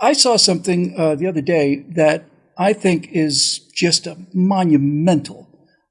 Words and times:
I 0.00 0.14
saw 0.14 0.36
something 0.36 0.94
uh, 0.96 1.14
the 1.14 1.26
other 1.26 1.42
day 1.42 1.84
that 1.90 2.24
I 2.56 2.72
think 2.72 3.08
is 3.12 3.60
just 3.74 4.06
a 4.06 4.16
monumental 4.32 5.48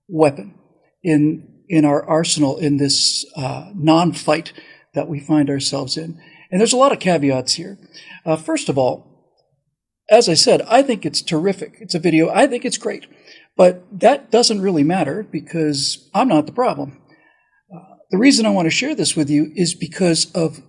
weapon 0.08 0.56
in 1.04 1.48
in 1.70 1.86
our 1.86 2.04
arsenal 2.04 2.58
in 2.58 2.78
this 2.78 3.24
uh, 3.36 3.70
non-fight 3.76 4.54
that 4.96 5.08
we 5.08 5.20
find 5.20 5.52
ourselves 5.52 5.98
in. 5.98 6.20
And 6.52 6.60
there's 6.60 6.74
a 6.74 6.78
lot 6.78 6.92
of 6.92 7.00
caveats 7.00 7.54
here. 7.54 7.78
Uh, 8.26 8.36
first 8.36 8.70
of 8.70 8.78
all, 8.78 9.06
as 10.10 10.28
I 10.28 10.34
said, 10.34 10.64
I 10.64 10.82
think 10.82 11.06
it's 11.06 11.22
terrific. 11.22 11.78
It's 11.80 11.94
a 11.94 12.00
video. 12.00 12.30
I 12.30 12.48
think 12.48 12.66
it's 12.66 12.80
great. 12.80 13.06
But 13.56 13.84
that 14.00 14.32
doesn't 14.32 14.62
really 14.62 14.84
matter 14.84 15.22
because 15.22 16.10
I'm 16.16 16.28
not 16.28 16.48
the 16.48 16.52
problem. 16.52 17.00
Uh, 17.72 17.98
the 18.10 18.18
reason 18.18 18.48
I 18.48 18.52
want 18.52 18.66
to 18.66 18.72
share 18.72 18.96
this 18.96 19.16
with 19.16 19.30
you 19.30 19.52
is 19.56 19.76
because 19.76 20.32
of 20.32 20.64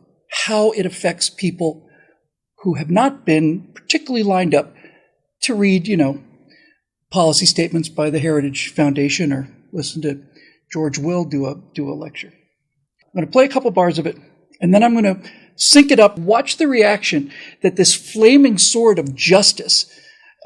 how 0.47 0.73
it 0.73 0.85
affects 0.85 1.31
people 1.31 1.89
who 2.63 2.75
have 2.75 2.91
not 2.91 3.25
been 3.25 3.73
particularly 3.75 4.23
lined 4.23 4.55
up 4.55 4.75
to 5.43 5.55
read, 5.55 5.89
you 5.89 5.97
know, 5.97 6.23
policy 7.11 7.47
statements 7.47 7.89
by 7.89 8.11
the 8.11 8.19
Heritage 8.19 8.73
Foundation 8.73 9.33
or 9.33 9.49
listen 9.73 10.03
to 10.03 10.23
George 10.73 10.99
Will 10.99 11.25
do 11.25 11.47
a 11.47 11.61
do 11.75 11.91
a 11.91 11.95
lecture. 11.95 12.29
I'm 12.29 13.13
going 13.15 13.27
to 13.27 13.33
play 13.33 13.45
a 13.45 13.49
couple 13.49 13.71
bars 13.71 13.99
of 13.99 14.07
it, 14.07 14.17
and 14.61 14.73
then 14.73 14.83
I'm 14.83 14.93
going 14.93 15.05
to 15.05 15.31
sync 15.57 15.91
it 15.91 15.99
up. 15.99 16.19
Watch 16.19 16.59
the 16.59 16.69
reaction 16.69 17.33
that 17.63 17.77
this 17.77 17.95
flaming 17.95 18.57
sword 18.57 18.99
of 18.99 19.15
justice 19.15 19.91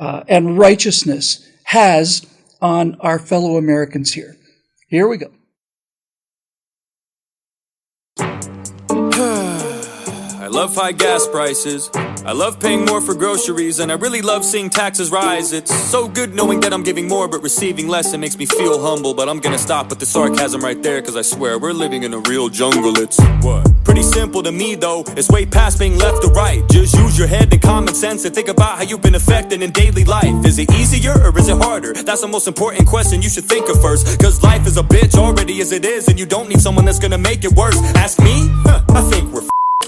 uh, 0.01 0.25
and 0.29 0.57
righteousness 0.59 1.47
has 1.65 2.27
on 2.63 2.97
our 3.01 3.19
fellow 3.19 3.57
Americans 3.57 4.13
here. 4.13 4.37
Here 4.89 5.07
we 5.07 5.19
go. 5.19 5.31
Love 10.55 10.77
high 10.77 10.93
gas 10.93 11.27
prices. 11.27 11.91
I 12.25 12.33
love 12.33 12.61
paying 12.61 12.85
more 12.85 13.01
for 13.01 13.13
groceries, 13.13 13.81
and 13.81 13.91
I 13.91 13.97
really 13.97 14.23
love 14.23 14.45
seeing 14.45 14.71
taxes 14.71 15.11
rise. 15.11 15.53
It's 15.53 15.75
so 15.91 16.07
good 16.07 16.33
knowing 16.33 16.61
that 16.61 16.73
I'm 16.73 16.85
giving 16.85 17.09
more 17.09 17.27
but 17.27 17.43
receiving 17.43 17.89
less. 17.89 18.15
It 18.15 18.19
makes 18.19 18.39
me 18.39 18.47
feel 18.47 18.81
humble, 18.81 19.15
but 19.15 19.29
I'm 19.29 19.41
gonna 19.41 19.59
stop 19.59 19.91
with 19.91 19.99
the 19.99 20.07
sarcasm 20.07 20.61
right 20.61 20.81
there, 20.81 21.03
cause 21.03 21.17
I 21.17 21.23
swear 21.23 21.59
we're 21.59 21.73
living 21.73 22.05
in 22.05 22.15
a 22.15 22.21
real 22.21 22.49
jungle. 22.49 22.97
It's 22.99 23.21
what? 23.43 23.67
Pretty 23.83 24.05
simple 24.05 24.45
to 24.45 24.53
me 24.53 24.77
though, 24.77 25.03
it's 25.17 25.29
way 25.29 25.45
past 25.45 25.81
being 25.81 25.99
left 25.99 26.25
or 26.25 26.31
right. 26.31 26.63
Just 26.71 26.95
use 26.95 27.19
your 27.19 27.27
head 27.27 27.53
and 27.53 27.61
common 27.61 27.95
sense 27.95 28.25
and 28.25 28.33
think 28.33 28.49
about 28.49 28.79
how 28.79 28.85
you've 28.85 29.03
been 29.03 29.17
affected 29.17 29.61
in 29.61 29.73
daily 29.73 30.05
life. 30.05 30.47
Is 30.47 30.61
it 30.61 30.71
easier 30.75 31.15
or 31.15 31.37
is 31.37 31.49
it 31.49 31.59
harder? 31.59 31.95
That's 31.95 32.21
the 32.21 32.29
most 32.29 32.47
important 32.47 32.87
question 32.87 33.23
you 33.23 33.29
should 33.29 33.45
think 33.45 33.69
of 33.69 33.83
first. 33.83 34.21
Cause 34.21 34.41
life 34.45 34.69
is 34.69 34.77
a 34.77 34.85
bitch 34.85 35.17
already 35.17 35.61
as 35.61 35.73
it 35.73 35.85
is, 35.85 36.07
and 36.07 36.17
you 36.17 36.27
don't 36.27 36.49
need 36.49 36.61
someone 36.61 36.85
that's 36.85 37.01
gonna 37.01 37.19
make 37.19 37.45
it 37.45 37.53
worse. 37.53 37.77
Ask 37.97 38.21
me? 38.21 38.49
Huh, 38.65 38.83
I 38.91 39.03
think 39.11 39.33
we're 39.33 39.43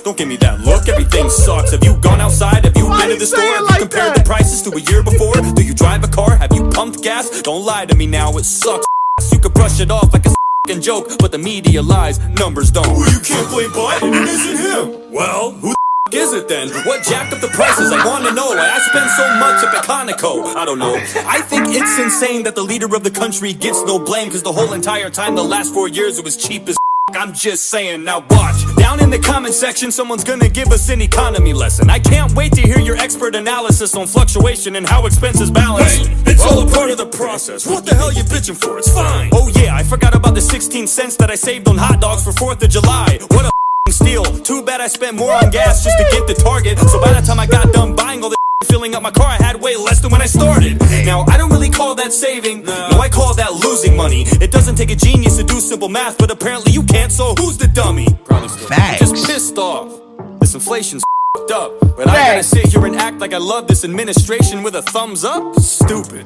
don't 0.07 0.17
give 0.17 0.29
me 0.29 0.37
that 0.37 0.61
look, 0.61 0.89
everything 0.89 1.29
sucks. 1.29 1.73
Have 1.73 1.83
you 1.83 1.97
gone 1.97 2.21
outside? 2.21 2.65
Have 2.65 2.77
you 2.77 2.87
Why 2.87 3.09
been 3.09 3.15
to 3.15 3.19
the 3.19 3.27
store? 3.27 3.43
Have 3.43 3.65
like 3.65 3.81
you 3.81 3.89
compared 3.89 4.15
that? 4.15 4.19
the 4.23 4.25
prices 4.25 4.63
to 4.63 4.71
a 4.71 4.81
year 4.81 5.03
before? 5.03 5.35
Do 5.35 5.65
you 5.65 5.75
drive 5.75 6.05
a 6.05 6.09
car? 6.09 6.37
Have 6.37 6.53
you 6.53 6.69
pumped 6.71 7.03
gas? 7.03 7.43
Don't 7.43 7.65
lie 7.65 7.87
to 7.87 7.95
me 7.97 8.07
now, 8.07 8.31
it 8.39 8.45
sucks. 8.45 8.87
You 9.33 9.41
could 9.41 9.53
brush 9.53 9.81
it 9.81 9.91
off 9.91 10.13
like 10.13 10.25
a 10.27 10.31
fing 10.69 10.81
joke, 10.81 11.11
but 11.19 11.33
the 11.33 11.39
media 11.39 11.83
lies, 11.83 12.21
numbers 12.39 12.71
don't. 12.71 12.87
Well, 12.87 13.11
you 13.13 13.19
can't 13.19 13.51
blame 13.51 13.71
Biden, 13.71 14.23
it 14.23 14.29
isn't 14.29 14.59
him. 15.03 15.13
Well, 15.13 15.51
who 15.51 15.75
the 16.13 16.17
is 16.17 16.33
it 16.35 16.47
then? 16.47 16.69
What 16.87 17.03
jacked 17.03 17.33
up 17.33 17.41
the 17.41 17.49
prices? 17.49 17.91
I 17.91 18.07
wanna 18.07 18.31
know. 18.31 18.51
why 18.51 18.71
I 18.75 18.79
spend 18.79 19.11
so 19.11 19.27
much 19.43 19.65
up 19.65 19.75
at 19.75 19.85
Conoco. 19.85 20.55
I 20.55 20.65
don't 20.65 20.79
know. 20.79 20.95
I 21.27 21.41
think 21.41 21.67
it's 21.71 21.99
insane 21.99 22.45
that 22.45 22.55
the 22.55 22.63
leader 22.63 22.87
of 22.95 23.03
the 23.03 23.11
country 23.11 23.53
gets 23.53 23.83
no 23.83 23.99
blame, 23.99 24.31
cause 24.31 24.45
the 24.45 24.53
whole 24.53 24.73
entire 24.73 25.11
time, 25.11 25.35
the 25.35 25.43
last 25.43 25.75
four 25.75 25.89
years, 25.89 26.21
it 26.21 26.25
was 26.25 26.37
cheap 26.37 26.69
as 26.69 26.77
I'm 27.11 27.33
just 27.33 27.71
saying, 27.71 28.05
now 28.05 28.25
watch. 28.31 28.76
Down 28.87 29.01
in 29.01 29.11
the 29.11 29.19
comment 29.19 29.53
section, 29.53 29.91
someone's 29.91 30.23
gonna 30.23 30.49
give 30.49 30.69
us 30.69 30.89
an 30.91 31.01
economy 31.01 31.53
lesson. 31.53 31.91
I 31.91 31.99
can't 31.99 32.33
wait 32.35 32.53
to 32.53 32.61
hear 32.61 32.79
your 32.79 32.97
expert 32.97 33.35
analysis 33.35 33.97
on 33.97 34.07
fluctuation 34.07 34.77
and 34.77 34.87
how 34.87 35.07
expenses 35.07 35.51
balance. 35.51 35.97
Hey, 35.97 36.15
it's 36.31 36.45
all 36.47 36.61
a 36.61 36.71
part 36.71 36.91
of 36.91 36.97
the 36.97 37.07
process. 37.07 37.67
What 37.67 37.85
the 37.85 37.97
hell 37.97 38.13
you 38.13 38.23
bitching 38.23 38.57
for? 38.57 38.79
It's 38.79 38.93
fine. 38.93 39.31
Oh 39.33 39.51
yeah, 39.57 39.75
I 39.75 39.83
forgot 39.83 40.15
about 40.15 40.37
the 40.37 40.41
16 40.41 40.87
cents 40.87 41.17
that 41.17 41.33
I 41.33 41.35
saved 41.35 41.67
on 41.67 41.77
hot 41.77 42.01
dogs 42.01 42.23
for 42.23 42.31
4th 42.31 42.63
of 42.63 42.71
July. 42.71 43.19
What 43.33 43.47
a 43.47 43.91
steal. 43.91 44.23
Too 44.23 44.63
bad 44.63 44.81
I 44.81 44.87
spent 44.87 45.17
more 45.17 45.33
on 45.33 45.51
gas 45.51 45.83
just 45.83 45.99
to 45.99 46.05
get 46.13 46.29
the 46.29 46.35
Target. 46.35 46.79
So 46.79 47.01
by 47.01 47.13
the 47.13 47.27
time 47.27 47.41
I 47.41 47.49
got 47.49 47.73
done 47.73 47.97
buying 47.97 48.23
all 48.23 48.31
the 48.31 48.37
filling 48.67 48.95
up 48.95 49.03
my 49.03 49.11
car, 49.11 49.27
I 49.27 49.37
had 49.37 49.61
way 49.61 49.77
less 49.77 50.01
than 50.01 50.11
when 50.11 50.23
I 50.23 50.27
started. 50.27 50.81
Now, 51.05 51.25
I 51.29 51.37
don't 51.37 51.51
really 51.51 51.71
call 51.71 51.95
that 51.97 52.13
saving. 52.13 52.65
No, 52.65 52.99
I 53.01 53.09
call 53.09 53.35
that 53.35 53.53
losing 53.53 53.97
money. 53.97 54.25
It 54.41 54.51
doesn't 54.51 54.77
take 54.77 54.91
a 54.91 54.97
genius 54.97 55.37
to 55.39 55.45
do 55.45 55.61
simple 55.61 55.89
math, 55.89 56.19
but 56.19 56.31
apparently 56.31 56.73
you 56.73 56.83
can't, 56.83 57.13
so 57.13 57.35
who's 57.39 57.57
the 57.57 57.69
dummy? 57.69 58.07
Probably 58.25 58.49
still. 58.49 58.69
Facts. 58.69 59.01
Just 59.01 59.27
pissed 59.27 59.59
off. 59.59 60.01
This 60.41 60.55
inflation's 60.55 61.03
up. 61.51 61.73
But 61.97 62.09
I 62.09 62.15
gotta 62.15 62.43
sit 62.43 62.67
here 62.67 62.85
and 62.85 62.97
act 62.97 63.19
like 63.21 63.33
I 63.33 63.39
love 63.39 63.67
this 63.67 63.85
administration 63.85 64.63
with 64.63 64.75
a 64.75 64.83
thumbs 64.83 65.25
up? 65.25 65.57
Stupid. 65.57 66.25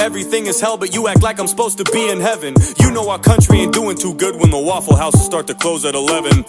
Everything 0.00 0.46
is 0.46 0.60
hell, 0.60 0.76
but 0.76 0.94
you 0.94 1.08
act 1.08 1.22
like 1.22 1.38
I'm 1.38 1.46
supposed 1.46 1.78
to 1.78 1.84
be 1.92 2.08
in 2.08 2.20
heaven. 2.20 2.54
You 2.78 2.90
know 2.90 3.08
our 3.10 3.18
country 3.18 3.60
ain't 3.60 3.72
doing 3.72 3.96
too 3.96 4.14
good 4.14 4.36
when 4.36 4.50
the 4.50 4.58
Waffle 4.58 4.96
Houses 4.96 5.24
start 5.24 5.46
to 5.48 5.54
close 5.54 5.84
at 5.84 5.94
11. 5.94 6.36
Dude, 6.36 6.46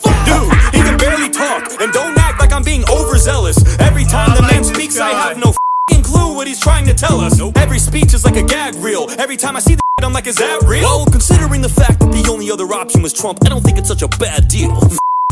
he 0.73 0.79
can 0.81 0.97
barely 0.97 1.29
talk, 1.29 1.81
and 1.81 1.91
don't 1.91 2.17
act 2.17 2.39
like 2.39 2.53
I'm 2.53 2.63
being 2.63 2.83
overzealous. 2.89 3.57
Every 3.79 4.05
time 4.05 4.35
the 4.35 4.41
man 4.43 4.63
speaks, 4.63 4.99
I 4.99 5.09
have 5.09 5.37
no 5.37 5.49
f***ing 5.49 6.03
clue 6.03 6.35
what 6.35 6.47
he's 6.47 6.59
trying 6.59 6.85
to 6.85 6.93
tell 6.93 7.19
us. 7.19 7.41
Every 7.57 7.79
speech 7.79 8.13
is 8.13 8.23
like 8.23 8.37
a 8.37 8.43
gag 8.43 8.75
reel. 8.75 9.09
Every 9.17 9.37
time 9.37 9.55
I 9.55 9.59
see 9.59 9.75
the 9.75 9.81
I'm 10.03 10.13
like, 10.13 10.25
is 10.25 10.37
that 10.37 10.63
real? 10.63 10.81
Well, 10.81 11.05
considering 11.05 11.61
the 11.61 11.69
fact 11.69 11.99
that 11.99 12.11
the 12.11 12.27
only 12.31 12.49
other 12.49 12.65
option 12.65 13.03
was 13.03 13.13
Trump, 13.13 13.39
I 13.45 13.49
don't 13.49 13.61
think 13.61 13.77
it's 13.77 13.87
such 13.87 14.01
a 14.01 14.07
bad 14.07 14.47
deal. 14.47 14.75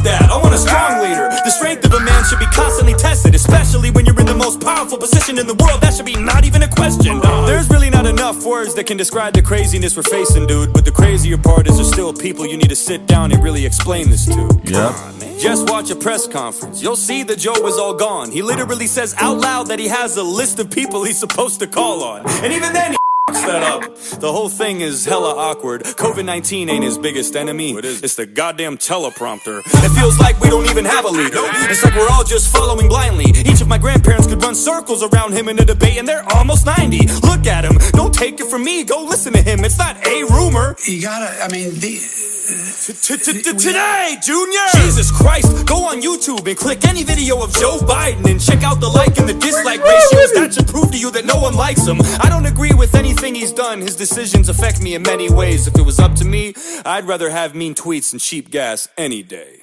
That. 0.04 0.32
I 0.32 0.38
want 0.38 0.56
a 0.56 0.58
strong 0.58 1.02
leader. 1.02 1.28
The 1.28 1.52
strength 1.52 1.84
of 1.86 1.94
a 1.94 2.00
man 2.00 2.24
should 2.24 2.40
be 2.40 2.46
constantly 2.46 2.94
tested, 2.94 3.36
especially 3.36 3.92
when 3.92 4.06
you're 4.06 4.20
in 4.20 4.26
the 4.26 4.36
most 4.36 4.62
powerful 4.62 4.98
position 4.98 5.38
in 5.38 5.46
the 5.46 5.56
world. 5.56 5.82
That 5.82 5.94
should 5.94 6.06
be 6.06 6.16
not 6.16 6.46
even 6.46 6.64
a 6.64 6.70
question. 6.70 7.20
There's 7.20 7.70
really 7.70 7.90
not 7.90 8.06
enough 8.06 8.46
words 8.46 8.74
that 8.76 8.86
can 8.86 8.96
describe 8.98 9.34
the 9.34 9.42
craziness 9.42 9.98
we're 9.98 10.04
facing, 10.04 10.48
dude. 10.48 10.72
But 10.72 10.86
the 10.86 10.92
crazier 10.92 11.38
part 11.38 11.68
is 11.68 11.76
there's 11.76 11.92
still 11.92 12.14
people 12.14 12.46
you 12.46 12.56
need 12.56 12.70
to 12.70 12.76
sit 12.76 13.08
down 13.08 13.32
and 13.32 13.44
really 13.44 13.66
explain 13.66 14.10
this 14.10 14.26
to. 14.26 14.62
Yep. 14.64 15.40
Just 15.40 15.70
watch 15.70 15.90
a 15.90 15.96
press 15.96 16.28
conference. 16.28 16.82
You'll 16.82 16.96
see 16.96 17.24
that 17.24 17.40
Joe 17.40 17.68
is 17.68 17.78
all 17.78 17.94
gone. 17.94 18.32
He 18.32 18.42
literally 18.42 18.88
says 18.88 19.16
out 19.18 19.38
loud 19.38 19.68
that 19.68 19.80
he 19.80 19.88
has 19.88 20.18
a 20.18 20.24
list 20.24 20.60
of 20.60 20.70
people 20.70 21.04
he's 21.04 21.18
supposed 21.18 21.60
to 21.60 21.68
call 21.68 22.04
on. 22.04 22.28
And 22.44 22.52
even 22.52 22.74
then, 22.74 22.96
that 23.34 23.64
up. 23.64 23.96
The 24.20 24.32
whole 24.32 24.50
thing 24.50 24.82
is 24.82 25.06
hella 25.06 25.36
awkward. 25.36 25.84
COVID 25.84 26.26
19 26.26 26.70
ain't 26.70 26.84
his 26.84 26.98
biggest 26.98 27.36
enemy. 27.36 27.74
It's 27.74 28.16
the 28.16 28.26
goddamn 28.26 28.78
teleprompter. 28.78 29.60
It 29.66 29.90
feels 30.00 30.20
like 30.20 30.40
we 30.40 30.50
don't 30.50 30.70
even 30.70 30.86
have 30.86 31.06
a 31.06 31.10
leader. 31.10 31.42
It's 31.70 31.84
like 31.84 31.96
we're 31.96 32.10
all 32.10 32.24
just 32.24 32.52
following 32.54 32.88
blindly. 32.88 33.26
Each 33.46 33.62
of 33.62 33.68
my 33.68 33.78
grandparents 33.78 34.28
could 34.28 34.42
run 34.42 34.56
circles 34.56 35.04
around 35.04 35.34
him 35.34 35.50
in 35.50 35.60
a 35.60 35.66
debate, 35.66 35.98
and 35.98 36.08
they're 36.08 36.26
almost 36.34 36.66
90. 36.66 37.08
Look 37.24 37.48
at 37.48 37.66
him. 37.66 37.78
Don't 37.92 38.14
take 38.14 38.40
it 38.40 38.48
from 38.48 38.64
me. 38.64 38.84
Go 38.84 39.04
listen 39.04 39.34
to 39.34 39.42
him. 39.42 39.64
It's 39.64 39.78
not 39.78 39.96
a 40.06 40.24
rumor. 40.24 40.76
You 40.86 41.02
gotta, 41.02 41.44
I 41.44 41.48
mean, 41.50 41.72
the, 41.80 42.00
Today, 42.50 44.18
Junior! 44.24 44.60
Jesus 44.74 45.12
Christ, 45.12 45.68
go 45.68 45.86
on 45.86 46.02
YouTube 46.02 46.48
and 46.48 46.58
click 46.58 46.84
any 46.88 47.04
video 47.04 47.44
of 47.44 47.54
Joe 47.54 47.78
Biden 47.78 48.26
and 48.26 48.42
check 48.42 48.64
out 48.64 48.82
the 48.82 48.88
like 48.88 49.20
and 49.20 49.30
the 49.30 49.36
dislike 49.36 49.84
ratios. 49.84 50.34
That 50.34 50.54
should 50.56 50.68
prove 50.68 50.92
to 50.92 50.98
you 50.98 51.12
that 51.12 51.26
no 51.26 51.40
one 51.40 51.54
likes 51.54 51.86
him. 51.86 51.98
I 52.20 52.28
don't 52.28 52.48
agree 52.48 52.72
with 52.76 52.96
anything 52.96 53.36
he's 53.36 53.52
done. 53.52 53.82
His 53.82 53.96
decisions 53.96 54.50
affect 54.50 54.82
me 54.82 54.96
in 54.96 55.04
many 55.04 55.30
ways. 55.30 55.68
If 55.68 55.76
it 55.78 55.84
was 55.84 56.00
up 56.00 56.16
to 56.16 56.26
me, 56.26 56.56
I'd 56.86 57.06
rather 57.06 57.30
have 57.30 57.54
mean 57.54 57.76
tweets 57.76 58.14
and 58.14 58.20
cheap 58.20 58.50
gas 58.50 58.88
any 58.98 59.22
day. 59.22 59.62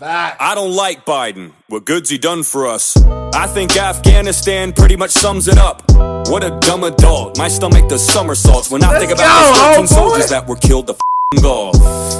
I 0.00 0.54
don't 0.54 0.74
like 0.74 1.04
Biden. 1.04 1.52
What 1.66 1.84
good's 1.84 2.08
he 2.08 2.16
done 2.16 2.42
for 2.42 2.66
us? 2.66 2.96
I 3.34 3.46
think 3.48 3.76
Afghanistan 3.76 4.72
pretty 4.72 4.96
much 4.96 5.10
sums 5.10 5.46
it 5.46 5.58
up. 5.58 5.82
What 6.28 6.42
a 6.42 6.58
dumb 6.60 6.84
adult. 6.84 7.36
My 7.36 7.48
stomach 7.48 7.88
does 7.88 8.06
somersaults 8.06 8.70
when 8.70 8.82
I 8.82 8.98
think 8.98 9.12
about 9.12 9.26
go, 9.26 9.52
those 9.52 9.76
13 9.76 9.86
soldiers 9.88 10.30
that 10.30 10.46
were 10.46 10.56
killed 10.56 10.86
to 10.86 10.96
gall. 11.36 11.72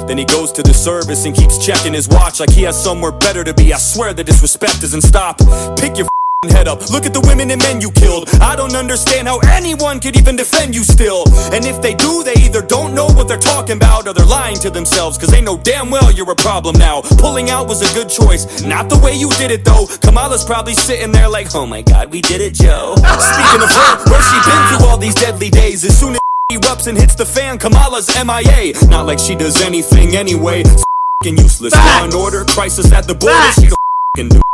Then 0.05 0.19
he 0.19 0.25
goes 0.25 0.51
to 0.51 0.61
the 0.61 0.73
service 0.73 1.25
and 1.25 1.35
keeps 1.35 1.57
checking 1.57 1.93
his 1.93 2.07
watch 2.07 2.39
like 2.39 2.51
he 2.51 2.61
has 2.63 2.81
somewhere 2.81 3.11
better 3.11 3.43
to 3.43 3.53
be. 3.55 3.73
I 3.73 3.77
swear 3.77 4.13
the 4.13 4.23
disrespect 4.23 4.81
doesn't 4.81 5.01
stop. 5.01 5.39
Pick 5.77 5.97
your 5.97 6.07
head 6.51 6.67
up. 6.67 6.91
Look 6.91 7.07
at 7.07 7.13
the 7.13 7.21
women 7.21 7.49
and 7.49 7.59
men 7.61 7.81
you 7.81 7.89
killed. 7.89 8.29
I 8.39 8.55
don't 8.55 8.75
understand 8.75 9.27
how 9.27 9.39
anyone 9.39 9.99
could 9.99 10.15
even 10.15 10.35
defend 10.35 10.75
you 10.75 10.83
still. 10.83 11.23
And 11.51 11.65
if 11.65 11.81
they 11.81 11.95
do, 11.95 12.23
they 12.23 12.35
either 12.45 12.61
don't 12.61 12.93
know 12.93 13.07
what 13.07 13.27
they're 13.27 13.39
talking 13.41 13.77
about 13.77 14.07
or 14.07 14.13
they're 14.13 14.25
lying 14.25 14.57
to 14.57 14.69
themselves 14.69 15.17
because 15.17 15.31
they 15.31 15.41
know 15.41 15.57
damn 15.57 15.89
well 15.89 16.11
you're 16.11 16.31
a 16.31 16.35
problem 16.35 16.77
now. 16.77 17.01
Pulling 17.17 17.49
out 17.49 17.67
was 17.67 17.81
a 17.81 17.91
good 17.95 18.09
choice. 18.09 18.61
Not 18.61 18.89
the 18.89 18.99
way 18.99 19.15
you 19.15 19.31
did 19.41 19.49
it 19.49 19.65
though. 19.65 19.87
Kamala's 20.01 20.45
probably 20.45 20.75
sitting 20.75 21.11
there 21.11 21.27
like, 21.27 21.55
oh 21.55 21.65
my 21.65 21.81
god, 21.81 22.11
we 22.11 22.21
did 22.21 22.41
it, 22.41 22.53
Joe. 22.53 22.93
Speaking 22.95 23.63
of 23.65 23.71
her, 23.73 24.05
where's 24.05 24.25
she 24.29 24.37
been 24.45 24.63
through 24.69 24.87
all 24.87 24.97
these 24.97 25.15
deadly 25.15 25.49
days? 25.49 25.83
As 25.83 25.97
soon 25.99 26.13
as 26.13 26.19
erupts 26.51 26.87
and 26.87 26.97
hits 26.97 27.15
the 27.15 27.25
fan, 27.25 27.59
Kamala's 27.59 28.09
MIA. 28.15 28.73
Not 28.89 29.05
like 29.05 29.19
she 29.19 29.35
does 29.35 29.61
anything 29.61 30.15
anyway. 30.15 30.61
F***ing 30.61 31.37
useless. 31.37 31.75
Law 31.75 32.03
and 32.03 32.13
order, 32.13 32.43
crisis 32.45 32.91
at 32.91 33.07
the 33.07 33.13
border. 33.13 33.51
She 33.53 33.67
don't 33.67 33.73
f***ing 33.73 34.29
do. 34.29 34.48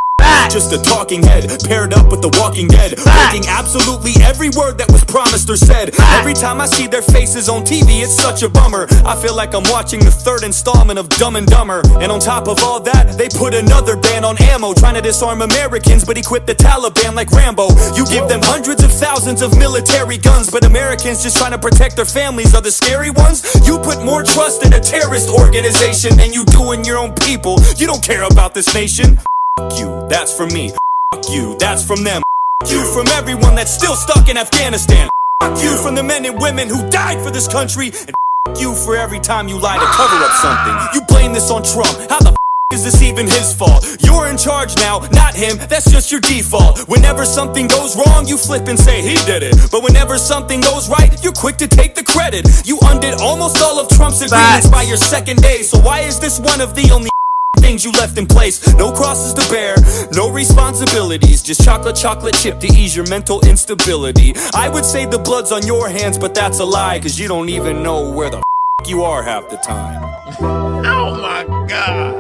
Just 0.50 0.72
a 0.72 0.81
talking 0.81 1.22
head 1.22 1.50
paired 1.68 1.94
up 1.94 2.10
with 2.12 2.22
the 2.22 2.30
walking 2.39 2.68
dead. 2.68 2.95
Breaking 2.95 3.48
absolutely 3.50 4.13
every 4.24 4.50
word 4.56 4.77
that 4.77 4.89
was 4.92 5.04
promised 5.04 5.50
or 5.50 5.57
said. 5.57 5.92
Every 6.16 6.33
time 6.33 6.62
I 6.62 6.66
see 6.66 6.88
their 6.88 7.01
faces 7.01 7.50
on 7.50 7.63
TV, 7.63 8.01
it's 8.04 8.16
such 8.16 8.42
a 8.42 8.50
bummer. 8.50 8.88
I 9.04 9.16
feel 9.16 9.36
like 9.36 9.54
I'm 9.54 9.68
watching 9.68 10.00
the 10.00 10.12
third 10.12 10.44
installment 10.44 10.98
of 10.98 11.10
Dumb 11.10 11.36
and 11.36 11.48
Dumber. 11.48 11.81
And 12.00 12.12
on 12.12 12.19
top 12.19 12.48
of 12.48 12.63
all 12.63 12.80
that, 12.80 13.18
they 13.18 13.27
put 13.27 13.54
another 13.54 13.98
ban 13.98 14.24
on 14.24 14.42
ammo, 14.42 14.74
trying 14.74 14.95
to 14.95 15.01
disarm 15.01 15.42
Americans, 15.42 16.06
but 16.06 16.18
equip 16.18 16.45
the 16.45 16.56
Taliban 16.56 17.16
like 17.16 17.31
Rambo. 17.31 17.68
You 17.95 18.06
give 18.07 18.30
them 18.30 18.39
hundreds 18.42 18.83
of 18.83 18.92
thousands 18.92 19.42
of 19.42 19.57
military 19.57 20.18
guns, 20.18 20.50
but 20.50 20.63
Americans 20.63 21.22
just 21.22 21.38
trying 21.38 21.51
to 21.51 21.60
protect 21.60 21.98
their 21.98 22.06
families 22.06 22.56
are 22.56 22.62
the 22.62 22.72
scary 22.72 23.10
ones. 23.10 23.44
You 23.68 23.77
put 23.80 24.04
more 24.04 24.24
trust 24.24 24.66
in 24.66 24.74
a 24.74 24.80
terrorist 24.80 25.30
organization 25.30 26.16
than 26.16 26.31
you 26.31 26.45
do 26.45 26.72
in 26.72 26.83
your 26.83 26.98
own 26.98 27.13
people. 27.16 27.60
You 27.75 27.88
don't 27.88 28.04
care 28.04 28.24
about 28.24 28.54
this 28.54 28.74
nation. 28.74 29.19
You, 29.57 30.05
that's 30.09 30.35
from 30.35 30.49
me. 30.53 30.71
F 31.13 31.25
you, 31.29 31.55
that's 31.57 31.83
from 31.83 32.03
them. 32.03 32.21
F 32.63 32.71
you 32.71 32.83
from 32.93 33.07
everyone 33.07 33.55
that's 33.55 33.71
still 33.71 33.95
stuck 33.95 34.27
in 34.27 34.37
Afghanistan. 34.37 35.09
F 35.41 35.63
you 35.63 35.77
from 35.77 35.95
the 35.95 36.03
men 36.03 36.25
and 36.25 36.39
women 36.39 36.67
who 36.67 36.89
died 36.89 37.23
for 37.23 37.31
this 37.31 37.47
country. 37.47 37.87
And 37.87 38.13
f 38.49 38.59
you 38.59 38.75
for 38.75 38.97
every 38.97 39.19
time 39.19 39.47
you 39.47 39.57
lie 39.57 39.77
to 39.77 39.85
cover 39.95 40.17
up 40.23 40.31
something. 40.43 40.75
You 40.93 41.05
blame 41.07 41.31
this 41.33 41.49
on 41.49 41.63
Trump. 41.63 42.09
How 42.09 42.19
the 42.19 42.35
is 42.73 42.83
this 42.83 43.01
even 43.01 43.27
his 43.27 43.53
fault? 43.53 43.85
You're 44.01 44.27
in 44.27 44.37
charge 44.37 44.75
now, 44.77 44.99
not 45.11 45.35
him, 45.35 45.55
that's 45.69 45.89
just 45.89 46.11
your 46.11 46.19
default. 46.19 46.89
Whenever 46.89 47.23
something 47.23 47.67
goes 47.67 47.95
wrong, 47.95 48.27
you 48.27 48.37
flip 48.37 48.67
and 48.67 48.77
say 48.77 49.01
he 49.01 49.15
did 49.25 49.43
it. 49.43 49.55
But 49.71 49.83
whenever 49.83 50.17
something 50.17 50.59
goes 50.59 50.89
right, 50.89 51.15
you're 51.23 51.31
quick 51.31 51.57
to 51.57 51.67
take 51.67 51.95
the 51.95 52.03
credit. 52.03 52.45
You 52.65 52.77
undid 52.81 53.21
almost 53.21 53.61
all 53.61 53.79
of 53.79 53.87
Trump's 53.89 54.21
agreements 54.21 54.67
by 54.69 54.81
your 54.81 54.97
second 54.97 55.41
day, 55.41 55.61
so 55.61 55.79
why 55.79 55.99
is 56.01 56.19
this 56.19 56.39
one 56.39 56.59
of 56.59 56.75
the 56.75 56.91
only 56.91 57.09
things 57.55 57.83
you 57.83 57.91
left 57.91 58.17
in 58.17 58.25
place? 58.25 58.73
No 58.75 58.91
crosses 58.91 59.33
to 59.33 59.51
bear, 59.51 59.75
no 60.13 60.31
responsibilities, 60.31 61.41
just 61.41 61.63
chocolate, 61.63 61.95
chocolate 61.95 62.35
chip 62.35 62.59
to 62.59 62.67
ease 62.67 62.95
your 62.95 63.07
mental 63.09 63.41
instability. 63.47 64.33
I 64.53 64.69
would 64.69 64.85
say 64.85 65.05
the 65.05 65.19
blood's 65.19 65.51
on 65.51 65.65
your 65.65 65.89
hands, 65.89 66.17
but 66.17 66.35
that's 66.35 66.59
a 66.59 66.65
lie, 66.65 66.99
cause 66.99 67.19
you 67.19 67.27
don't 67.27 67.49
even 67.49 67.81
know 67.83 68.11
where 68.11 68.29
the 68.29 68.37
f- 68.37 68.43
you 68.87 69.03
are 69.03 69.23
half 69.23 69.49
the 69.49 69.57
time. 69.57 70.03
Oh 70.87 71.19
my 71.21 71.67
God. 71.67 72.15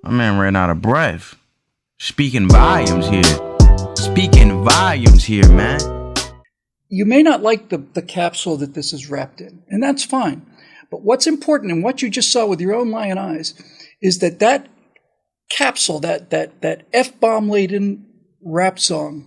My 0.02 0.10
man 0.10 0.38
ran 0.38 0.56
out 0.56 0.70
of 0.70 0.80
breath. 0.82 1.36
Speaking 1.98 2.48
volumes 2.48 3.08
here. 3.08 3.22
Speaking 3.96 4.64
volumes 4.64 5.24
here, 5.24 5.48
man. 5.52 5.80
You 6.88 7.06
may 7.06 7.22
not 7.22 7.42
like 7.42 7.68
the, 7.68 7.78
the 7.78 8.02
capsule 8.02 8.56
that 8.58 8.74
this 8.74 8.92
is 8.92 9.08
wrapped 9.08 9.40
in, 9.40 9.62
and 9.68 9.82
that's 9.82 10.04
fine. 10.04 10.44
But 10.92 11.02
what's 11.04 11.26
important 11.26 11.72
and 11.72 11.82
what 11.82 12.02
you 12.02 12.10
just 12.10 12.30
saw 12.30 12.44
with 12.44 12.60
your 12.60 12.74
own 12.74 12.90
lion 12.90 13.16
eyes 13.16 13.54
is 14.02 14.18
that 14.18 14.40
that 14.40 14.68
capsule, 15.48 16.00
that, 16.00 16.28
that, 16.28 16.60
that 16.60 16.86
F 16.92 17.18
bomb 17.18 17.48
laden 17.48 18.06
rap 18.44 18.78
song, 18.78 19.26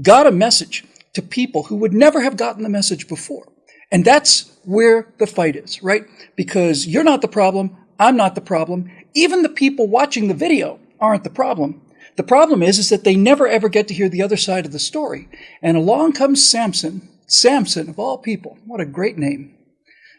got 0.00 0.26
a 0.26 0.32
message 0.32 0.84
to 1.12 1.20
people 1.20 1.64
who 1.64 1.76
would 1.76 1.92
never 1.92 2.22
have 2.22 2.38
gotten 2.38 2.62
the 2.62 2.70
message 2.70 3.08
before. 3.08 3.52
And 3.92 4.06
that's 4.06 4.56
where 4.64 5.12
the 5.18 5.26
fight 5.26 5.54
is, 5.54 5.82
right? 5.82 6.06
Because 6.34 6.86
you're 6.86 7.04
not 7.04 7.20
the 7.20 7.28
problem. 7.28 7.76
I'm 7.98 8.16
not 8.16 8.34
the 8.34 8.40
problem. 8.40 8.90
Even 9.14 9.42
the 9.42 9.50
people 9.50 9.86
watching 9.86 10.28
the 10.28 10.34
video 10.34 10.80
aren't 10.98 11.24
the 11.24 11.30
problem. 11.30 11.82
The 12.16 12.22
problem 12.22 12.62
is, 12.62 12.78
is 12.78 12.88
that 12.88 13.04
they 13.04 13.16
never 13.16 13.46
ever 13.46 13.68
get 13.68 13.86
to 13.88 13.94
hear 13.94 14.08
the 14.08 14.22
other 14.22 14.38
side 14.38 14.64
of 14.64 14.72
the 14.72 14.78
story. 14.78 15.28
And 15.60 15.76
along 15.76 16.14
comes 16.14 16.48
Samson. 16.48 17.06
Samson, 17.26 17.90
of 17.90 17.98
all 17.98 18.16
people. 18.16 18.56
What 18.64 18.80
a 18.80 18.86
great 18.86 19.18
name. 19.18 19.56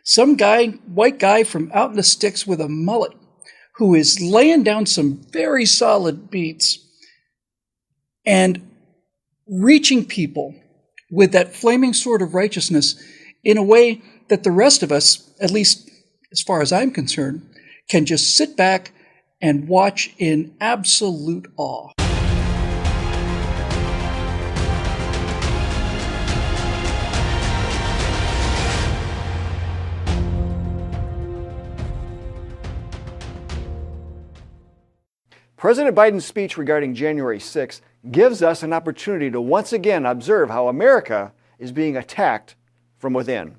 Some 0.04 0.36
guy, 0.36 0.68
white 0.68 1.20
guy 1.20 1.44
from 1.44 1.72
out 1.74 1.92
in 1.92 1.96
the 1.96 2.04
sticks 2.04 2.48
with 2.48 2.60
a 2.60 2.68
mullet, 2.68 3.14
who 3.76 3.96
is 3.96 4.22
laying 4.22 4.64
down 4.64 4.86
some 4.86 5.22
very 5.32 5.66
solid 5.66 6.30
beats 6.30 6.80
and 8.26 8.70
reaching 9.48 10.06
people 10.06 10.56
with 11.12 11.32
that 11.32 11.56
flaming 11.56 11.94
sword 11.94 12.22
of 12.22 12.34
righteousness 12.34 13.02
in 13.44 13.58
a 13.58 13.64
way 13.64 14.02
that 14.30 14.44
the 14.44 14.52
rest 14.52 14.84
of 14.84 14.92
us, 14.92 15.30
at 15.42 15.52
least 15.52 15.90
as 16.32 16.42
far 16.42 16.62
as 16.62 16.72
I'm 16.72 16.92
concerned, 16.92 17.42
can 17.90 18.06
just 18.06 18.36
sit 18.36 18.56
back 18.56 18.92
and 19.42 19.68
watch 19.68 20.14
in 20.18 20.54
absolute 20.62 21.52
awe. 21.58 21.92
President 35.62 35.96
Biden's 35.96 36.26
speech 36.26 36.58
regarding 36.58 36.96
January 36.96 37.40
6 37.40 37.82
gives 38.10 38.42
us 38.42 38.64
an 38.64 38.74
opportunity 38.74 39.30
to 39.30 39.40
once 39.40 39.72
again 39.72 40.08
observe 40.08 40.50
how 40.50 40.68
America 40.68 41.34
is 41.60 41.72
being 41.72 41.96
attacked 41.96 42.56
from 42.98 43.14
within. 43.14 43.58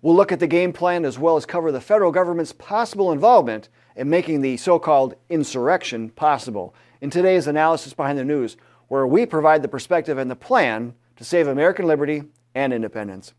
We'll 0.00 0.14
look 0.14 0.30
at 0.30 0.38
the 0.38 0.46
game 0.46 0.72
plan 0.72 1.04
as 1.04 1.18
well 1.18 1.36
as 1.36 1.44
cover 1.44 1.72
the 1.72 1.80
federal 1.80 2.12
government's 2.12 2.52
possible 2.52 3.10
involvement 3.10 3.68
in 3.96 4.08
making 4.08 4.42
the 4.42 4.56
so 4.56 4.78
called 4.78 5.16
insurrection 5.28 6.10
possible 6.10 6.72
in 7.00 7.10
today's 7.10 7.48
analysis 7.48 7.94
behind 7.94 8.16
the 8.16 8.24
news, 8.24 8.56
where 8.86 9.04
we 9.04 9.26
provide 9.26 9.62
the 9.62 9.66
perspective 9.66 10.18
and 10.18 10.30
the 10.30 10.36
plan 10.36 10.94
to 11.16 11.24
save 11.24 11.48
American 11.48 11.88
liberty 11.88 12.22
and 12.54 12.72
independence. 12.72 13.34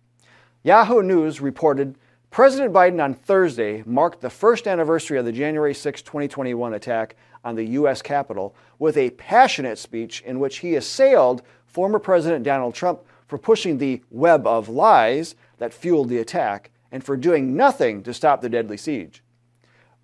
Yahoo 0.63 1.01
News 1.01 1.39
reported 1.39 1.97
President 2.35 2.73
Biden 2.73 3.01
on 3.01 3.13
Thursday 3.13 3.81
marked 3.85 4.19
the 4.19 4.29
first 4.29 4.67
anniversary 4.67 5.17
of 5.17 5.23
the 5.23 5.31
January 5.31 5.73
6, 5.73 6.01
2021 6.01 6.73
attack 6.73 7.15
on 7.45 7.55
the 7.55 7.63
U.S. 7.63 8.01
Capitol 8.01 8.53
with 8.77 8.97
a 8.97 9.11
passionate 9.11 9.77
speech 9.77 10.21
in 10.23 10.41
which 10.41 10.57
he 10.57 10.75
assailed 10.75 11.43
former 11.65 11.97
President 11.97 12.43
Donald 12.43 12.75
Trump 12.75 12.99
for 13.25 13.37
pushing 13.37 13.77
the 13.77 14.03
web 14.11 14.45
of 14.45 14.67
lies 14.67 15.35
that 15.59 15.73
fueled 15.73 16.09
the 16.09 16.17
attack 16.17 16.71
and 16.91 17.05
for 17.05 17.15
doing 17.15 17.55
nothing 17.55 18.03
to 18.03 18.13
stop 18.13 18.41
the 18.41 18.49
deadly 18.49 18.75
siege. 18.75 19.23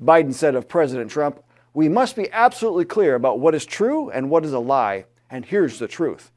Biden 0.02 0.34
said 0.34 0.56
of 0.56 0.70
President 0.70 1.12
Trump, 1.12 1.44
We 1.74 1.90
must 1.90 2.16
be 2.16 2.32
absolutely 2.32 2.86
clear 2.86 3.16
about 3.16 3.42
what 3.42 3.56
is 3.56 3.66
true 3.66 4.10
and 4.10 4.30
what 4.30 4.46
is 4.46 4.54
a 4.54 4.60
lie, 4.60 5.04
and 5.30 5.44
here's 5.44 5.80
the 5.80 5.88
truth. 5.90 6.32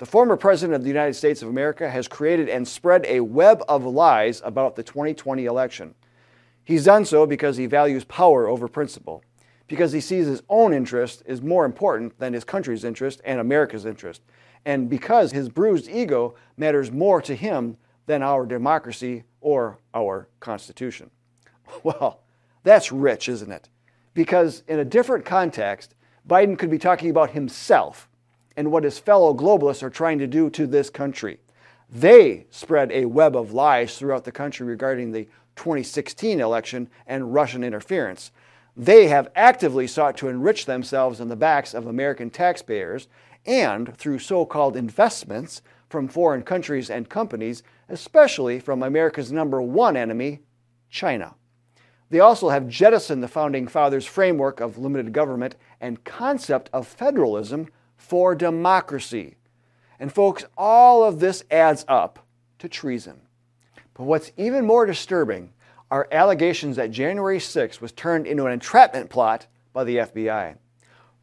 The 0.00 0.06
former 0.06 0.38
President 0.38 0.74
of 0.74 0.82
the 0.82 0.88
United 0.88 1.12
States 1.12 1.42
of 1.42 1.50
America 1.50 1.90
has 1.90 2.08
created 2.08 2.48
and 2.48 2.66
spread 2.66 3.04
a 3.06 3.20
web 3.20 3.62
of 3.68 3.84
lies 3.84 4.40
about 4.42 4.74
the 4.74 4.82
2020 4.82 5.44
election. 5.44 5.94
He's 6.64 6.86
done 6.86 7.04
so 7.04 7.26
because 7.26 7.58
he 7.58 7.66
values 7.66 8.04
power 8.04 8.48
over 8.48 8.66
principle, 8.66 9.22
because 9.68 9.92
he 9.92 10.00
sees 10.00 10.26
his 10.26 10.42
own 10.48 10.72
interest 10.72 11.22
is 11.26 11.42
more 11.42 11.66
important 11.66 12.18
than 12.18 12.32
his 12.32 12.44
country's 12.44 12.82
interest 12.82 13.20
and 13.26 13.40
America's 13.40 13.84
interest, 13.84 14.22
and 14.64 14.88
because 14.88 15.32
his 15.32 15.50
bruised 15.50 15.86
ego 15.90 16.34
matters 16.56 16.90
more 16.90 17.20
to 17.20 17.36
him 17.36 17.76
than 18.06 18.22
our 18.22 18.46
democracy 18.46 19.24
or 19.42 19.80
our 19.92 20.28
Constitution. 20.40 21.10
Well, 21.82 22.22
that's 22.62 22.90
rich, 22.90 23.28
isn't 23.28 23.52
it? 23.52 23.68
Because 24.14 24.62
in 24.66 24.78
a 24.78 24.84
different 24.84 25.26
context, 25.26 25.94
Biden 26.26 26.58
could 26.58 26.70
be 26.70 26.78
talking 26.78 27.10
about 27.10 27.32
himself 27.32 28.09
and 28.60 28.70
what 28.70 28.84
his 28.84 28.98
fellow 28.98 29.32
globalists 29.32 29.82
are 29.82 29.88
trying 29.88 30.18
to 30.18 30.26
do 30.26 30.50
to 30.50 30.66
this 30.66 30.90
country. 30.90 31.40
They 31.88 32.44
spread 32.50 32.92
a 32.92 33.06
web 33.06 33.34
of 33.34 33.54
lies 33.54 33.96
throughout 33.96 34.24
the 34.24 34.32
country 34.32 34.66
regarding 34.66 35.12
the 35.12 35.24
2016 35.56 36.38
election 36.38 36.90
and 37.06 37.32
Russian 37.32 37.64
interference. 37.64 38.32
They 38.76 39.08
have 39.08 39.30
actively 39.34 39.86
sought 39.86 40.18
to 40.18 40.28
enrich 40.28 40.66
themselves 40.66 41.22
on 41.22 41.28
the 41.28 41.36
backs 41.36 41.72
of 41.72 41.86
American 41.86 42.28
taxpayers 42.28 43.08
and 43.46 43.96
through 43.96 44.18
so 44.18 44.44
called 44.44 44.76
investments 44.76 45.62
from 45.88 46.06
foreign 46.06 46.42
countries 46.42 46.90
and 46.90 47.08
companies 47.08 47.62
especially 47.88 48.60
from 48.60 48.82
America's 48.82 49.32
number 49.32 49.62
one 49.62 49.96
enemy, 49.96 50.40
China. 50.90 51.34
They 52.10 52.20
also 52.20 52.50
have 52.50 52.68
jettisoned 52.68 53.22
the 53.22 53.28
founding 53.28 53.66
fathers' 53.68 54.04
framework 54.04 54.60
of 54.60 54.76
limited 54.76 55.14
government 55.14 55.56
and 55.80 56.04
concept 56.04 56.68
of 56.74 56.86
federalism 56.86 57.68
for 58.00 58.34
democracy. 58.34 59.36
And, 59.98 60.12
folks, 60.12 60.44
all 60.56 61.04
of 61.04 61.20
this 61.20 61.44
adds 61.50 61.84
up 61.86 62.26
to 62.58 62.68
treason. 62.68 63.20
But 63.94 64.04
what's 64.04 64.32
even 64.36 64.66
more 64.66 64.86
disturbing 64.86 65.52
are 65.90 66.08
allegations 66.10 66.76
that 66.76 66.90
January 66.90 67.38
6 67.38 67.80
was 67.80 67.92
turned 67.92 68.26
into 68.26 68.46
an 68.46 68.52
entrapment 68.52 69.10
plot 69.10 69.46
by 69.72 69.84
the 69.84 69.98
FBI. 69.98 70.56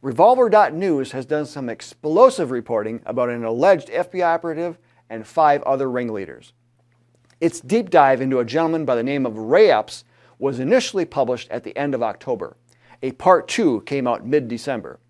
Revolver.news 0.00 1.10
has 1.10 1.26
done 1.26 1.46
some 1.46 1.68
explosive 1.68 2.52
reporting 2.52 3.00
about 3.04 3.30
an 3.30 3.44
alleged 3.44 3.88
FBI 3.88 4.24
operative 4.24 4.78
and 5.10 5.26
five 5.26 5.62
other 5.64 5.90
ringleaders. 5.90 6.52
Its 7.40 7.60
deep 7.60 7.90
dive 7.90 8.20
into 8.20 8.38
a 8.38 8.44
gentleman 8.44 8.84
by 8.84 8.94
the 8.94 9.02
name 9.02 9.26
of 9.26 9.36
Ray 9.36 9.70
Epps 9.70 10.04
was 10.38 10.60
initially 10.60 11.04
published 11.04 11.50
at 11.50 11.64
the 11.64 11.76
end 11.76 11.94
of 11.94 12.02
October. 12.02 12.56
A 13.02 13.12
part 13.12 13.48
two 13.48 13.80
came 13.82 14.06
out 14.06 14.24
mid 14.24 14.46
December. 14.46 15.00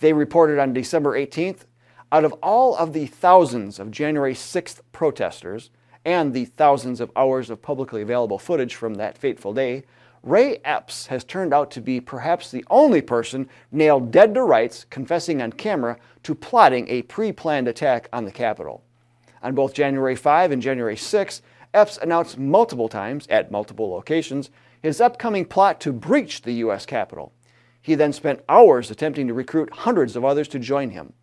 They 0.00 0.12
reported 0.12 0.58
on 0.58 0.72
December 0.72 1.18
18th 1.18 1.64
out 2.10 2.24
of 2.24 2.32
all 2.42 2.76
of 2.76 2.92
the 2.92 3.06
thousands 3.06 3.78
of 3.78 3.90
January 3.90 4.34
6th 4.34 4.80
protesters 4.92 5.70
and 6.04 6.32
the 6.32 6.46
thousands 6.46 7.00
of 7.00 7.10
hours 7.16 7.50
of 7.50 7.60
publicly 7.60 8.02
available 8.02 8.38
footage 8.38 8.74
from 8.74 8.94
that 8.94 9.18
fateful 9.18 9.52
day, 9.52 9.84
Ray 10.22 10.58
Epps 10.64 11.06
has 11.06 11.24
turned 11.24 11.52
out 11.52 11.70
to 11.72 11.80
be 11.80 12.00
perhaps 12.00 12.50
the 12.50 12.64
only 12.70 13.00
person 13.02 13.48
nailed 13.70 14.10
dead 14.10 14.34
to 14.34 14.42
rights, 14.42 14.86
confessing 14.90 15.42
on 15.42 15.52
camera 15.52 15.96
to 16.22 16.34
plotting 16.34 16.88
a 16.88 17.02
pre 17.02 17.32
planned 17.32 17.68
attack 17.68 18.08
on 18.12 18.24
the 18.24 18.32
Capitol. 18.32 18.82
On 19.42 19.54
both 19.54 19.74
January 19.74 20.16
5 20.16 20.50
and 20.50 20.62
January 20.62 20.96
6, 20.96 21.42
Epps 21.74 21.98
announced 21.98 22.38
multiple 22.38 22.88
times, 22.88 23.26
at 23.28 23.50
multiple 23.50 23.90
locations, 23.90 24.50
his 24.82 25.00
upcoming 25.00 25.44
plot 25.44 25.80
to 25.80 25.92
breach 25.92 26.42
the 26.42 26.54
U.S. 26.54 26.86
Capitol. 26.86 27.32
He 27.88 27.94
then 27.94 28.12
spent 28.12 28.44
hours 28.50 28.90
attempting 28.90 29.28
to 29.28 29.32
recruit 29.32 29.72
hundreds 29.72 30.14
of 30.14 30.22
others 30.22 30.46
to 30.48 30.58
join 30.58 30.90
him. 30.90 31.14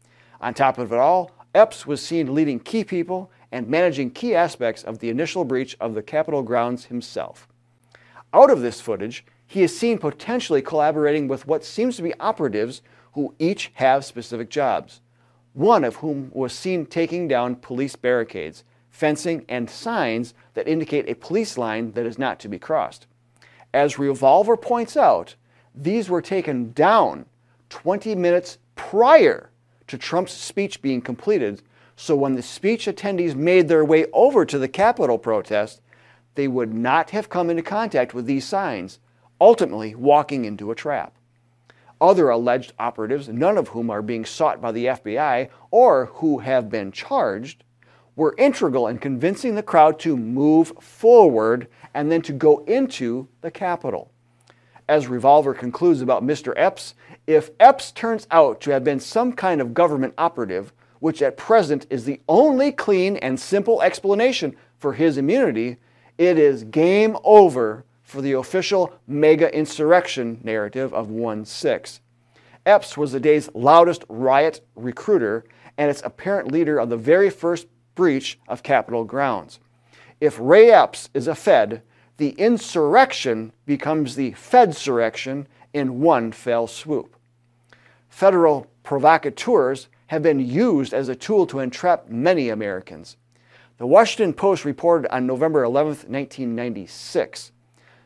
On 0.41 0.51
top 0.51 0.79
of 0.79 0.91
it 0.91 0.98
all, 0.98 1.29
Epps 1.53 1.86
was 1.86 2.01
seen 2.01 2.34
leading 2.34 2.60
key 2.60 2.84
people 2.84 3.29
and 3.51 3.67
managing 3.67 4.10
key 4.10 4.34
aspects 4.34 4.81
of 4.81 4.98
the 4.98 5.12
initial 5.12 5.45
breach 5.45 5.77
of 5.79 5.93
the 5.93 6.01
Capitol 6.01 6.41
grounds 6.41 6.86
himself. 6.86 7.48
Out 8.34 8.50
of 8.50 8.62
this 8.62 8.81
footage, 8.81 9.24
he 9.45 9.62
is 9.62 9.77
seen 9.77 10.00
potentially 10.00 10.63
collaborating 10.63 11.27
with 11.27 11.45
what 11.45 11.63
seems 11.63 11.98
to 11.98 12.01
be 12.01 12.19
operatives 12.19 12.81
who 13.13 13.36
each 13.38 13.72
have 13.75 14.03
specific 14.03 14.50
jobs, 14.50 15.01
one 15.53 15.84
of 15.84 15.98
whom 15.98 16.31
was 16.34 16.51
seen 16.51 16.88
taking 16.88 17.27
down 17.27 17.57
police 17.57 17.95
barricades, 17.95 18.63
fencing, 18.89 19.45
and 19.48 19.69
signs 19.69 20.34
that 20.55 20.67
indicate 20.67 21.07
a 21.07 21.13
police 21.13 21.60
line 21.60 21.91
that 21.91 22.07
is 22.07 22.17
not 22.17 22.39
to 22.39 22.50
be 22.50 22.57
crossed. 22.57 23.05
As 23.72 24.00
Revolver 24.00 24.57
points 24.57 24.98
out, 24.98 25.36
these 25.75 26.10
were 26.10 26.22
taken 26.22 26.72
down 26.72 27.25
20 27.70 28.15
minutes 28.15 28.58
prior 28.75 29.50
to 29.88 29.98
Trump's 29.98 30.34
speech 30.34 30.82
being 30.82 31.01
completed, 31.01 31.62
so 31.96 32.15
when 32.15 32.36
the 32.36 32.41
speech 32.41 32.88
attendees 32.88 33.36
made 33.36 33.67
their 33.67 33.86
way 33.86 34.05
over 34.13 34.46
to 34.46 34.58
the 34.58 34.67
Capitol 34.67 35.17
protest, 35.17 35.82
they 36.36 36.48
would 36.48 36.74
not 36.74 37.12
have 37.12 37.29
come 37.29 37.50
into 37.50 37.63
contact 37.63 38.13
with 38.13 38.25
these 38.25 38.46
signs, 38.46 39.00
ultimately 39.39 39.96
walking 39.96 40.46
into 40.46 40.72
a 40.72 40.75
trap. 40.75 41.13
Other 42.01 42.29
alleged 42.29 42.74
operatives, 42.77 43.29
none 43.29 43.58
of 43.58 43.70
whom 43.70 43.89
are 43.89 44.01
being 44.01 44.25
sought 44.25 44.62
by 44.62 44.72
the 44.72 44.86
FBI 44.86 45.50
or 45.72 46.08
who 46.08 46.39
have 46.39 46.70
been 46.70 46.91
charged, 46.91 47.63
were 48.17 48.36
integral 48.38 48.88
in 48.88 48.98
convincing 48.98 49.55
the 49.55 49.63
crowd 49.63 50.00
to 50.00 50.17
move 50.17 50.74
forward 50.79 51.67
and 51.94 52.12
then 52.12 52.22
to 52.22 52.34
go 52.34 52.60
into 52.65 53.27
the 53.41 53.51
Capitol. 53.51 54.12
As 54.87 55.07
Revolver 55.07 55.53
concludes 55.53 56.01
about 56.01 56.23
Mr. 56.23 56.53
Epps, 56.55 56.93
if 57.25 57.49
Epps 57.59 57.91
turns 57.91 58.27
out 58.29 58.61
to 58.61 58.71
have 58.71 58.83
been 58.83 58.99
some 58.99 59.33
kind 59.33 59.59
of 59.59 59.73
government 59.73 60.13
operative, 60.17 60.73
which 60.99 61.21
at 61.21 61.37
present 61.37 61.87
is 61.89 62.05
the 62.05 62.21
only 62.29 62.71
clean 62.71 63.17
and 63.17 63.39
simple 63.39 63.81
explanation 63.81 64.55
for 64.77 64.93
his 64.93 65.17
immunity, 65.17 65.77
it 66.17 66.37
is 66.37 66.63
game 66.63 67.17
over 67.23 67.83
for 68.03 68.21
the 68.21 68.33
official 68.33 68.93
mega 69.07 69.53
insurrection 69.55 70.39
narrative 70.43 70.93
of 70.93 71.09
1 71.09 71.45
6. 71.45 72.01
Epps 72.65 72.95
was 72.95 73.11
the 73.11 73.19
day's 73.19 73.49
loudest 73.53 74.05
riot 74.07 74.61
recruiter 74.75 75.43
and 75.77 75.89
its 75.89 76.01
apparent 76.05 76.51
leader 76.51 76.77
of 76.77 76.89
the 76.89 76.97
very 76.97 77.29
first 77.29 77.67
breach 77.95 78.39
of 78.47 78.63
Capitol 78.63 79.03
grounds. 79.03 79.59
If 80.21 80.37
Ray 80.39 80.71
Epps 80.71 81.09
is 81.13 81.27
a 81.27 81.35
Fed, 81.35 81.81
the 82.17 82.29
insurrection 82.31 83.51
becomes 83.65 84.15
the 84.15 84.31
Fedsurrection 84.31 85.45
in 85.74 86.01
one 86.01 86.31
fell 86.31 86.67
swoop. 86.67 87.15
Federal 88.10 88.67
provocateurs 88.84 89.88
have 90.07 90.22
been 90.22 90.39
used 90.39 90.93
as 90.93 91.10
a 91.10 91.15
tool 91.15 91.45
to 91.48 91.60
entrap 91.60 92.07
many 92.07 92.50
Americans. 92.50 93.17
The 93.77 93.88
Washington 93.88 94.34
Post 94.34 94.63
reported 94.63 95.13
on 95.13 95.27
November 95.27 95.63
11, 95.63 95.89
1996. 96.07 97.51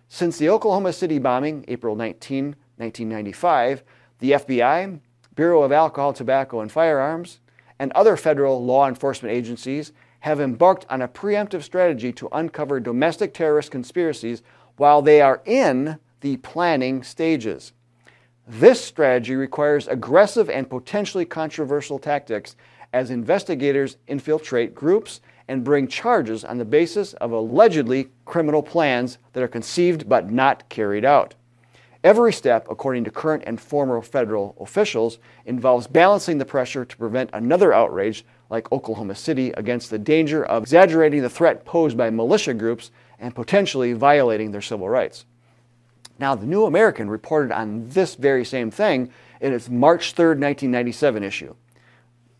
Since 0.07 0.37
the 0.39 0.49
Oklahoma 0.49 0.93
City 0.93 1.19
bombing, 1.19 1.63
April 1.67 1.95
19, 1.95 2.55
1995, 2.77 3.83
the 4.17 4.31
FBI, 4.31 4.99
Bureau 5.35 5.61
of 5.61 5.71
Alcohol, 5.71 6.13
Tobacco, 6.13 6.61
and 6.61 6.71
Firearms, 6.71 7.39
and 7.77 7.91
other 7.91 8.17
federal 8.17 8.65
law 8.65 8.87
enforcement 8.87 9.35
agencies 9.35 9.93
have 10.21 10.39
embarked 10.39 10.85
on 10.89 11.01
a 11.01 11.07
preemptive 11.07 11.63
strategy 11.63 12.11
to 12.13 12.29
uncover 12.31 12.79
domestic 12.79 13.33
terrorist 13.33 13.71
conspiracies 13.71 14.41
while 14.77 15.01
they 15.01 15.21
are 15.21 15.41
in 15.45 15.99
the 16.21 16.37
planning 16.37 17.03
stages. 17.03 17.73
This 18.47 18.83
strategy 18.83 19.35
requires 19.35 19.87
aggressive 19.87 20.49
and 20.49 20.69
potentially 20.69 21.25
controversial 21.25 21.99
tactics 21.99 22.55
as 22.91 23.11
investigators 23.11 23.97
infiltrate 24.07 24.73
groups 24.73 25.21
and 25.47 25.63
bring 25.63 25.87
charges 25.87 26.43
on 26.43 26.57
the 26.57 26.65
basis 26.65 27.13
of 27.13 27.31
allegedly 27.31 28.09
criminal 28.25 28.63
plans 28.63 29.17
that 29.33 29.43
are 29.43 29.47
conceived 29.47 30.09
but 30.09 30.31
not 30.31 30.67
carried 30.69 31.05
out. 31.05 31.35
Every 32.03 32.31
step, 32.31 32.67
according 32.69 33.03
to 33.05 33.11
current 33.11 33.43
and 33.45 33.59
former 33.59 34.01
federal 34.01 34.55
officials, 34.59 35.19
involves 35.45 35.85
balancing 35.85 36.37
the 36.37 36.45
pressure 36.45 36.85
to 36.85 36.97
prevent 36.97 37.29
another 37.33 37.73
outrage 37.73 38.25
like 38.49 38.71
Oklahoma 38.71 39.15
City 39.15 39.51
against 39.51 39.89
the 39.89 39.99
danger 39.99 40.43
of 40.43 40.63
exaggerating 40.63 41.21
the 41.21 41.29
threat 41.29 41.65
posed 41.65 41.97
by 41.97 42.09
militia 42.09 42.53
groups 42.53 42.91
and 43.19 43.35
potentially 43.35 43.93
violating 43.93 44.51
their 44.51 44.61
civil 44.61 44.89
rights. 44.89 45.25
Now, 46.17 46.35
the 46.35 46.45
New 46.45 46.65
American 46.65 47.09
reported 47.09 47.51
on 47.51 47.87
this 47.89 48.15
very 48.15 48.43
same 48.43 48.71
thing 48.71 49.11
in 49.39 49.53
its 49.53 49.69
March 49.69 50.13
3, 50.13 50.27
1997 50.29 51.23
issue. 51.23 51.55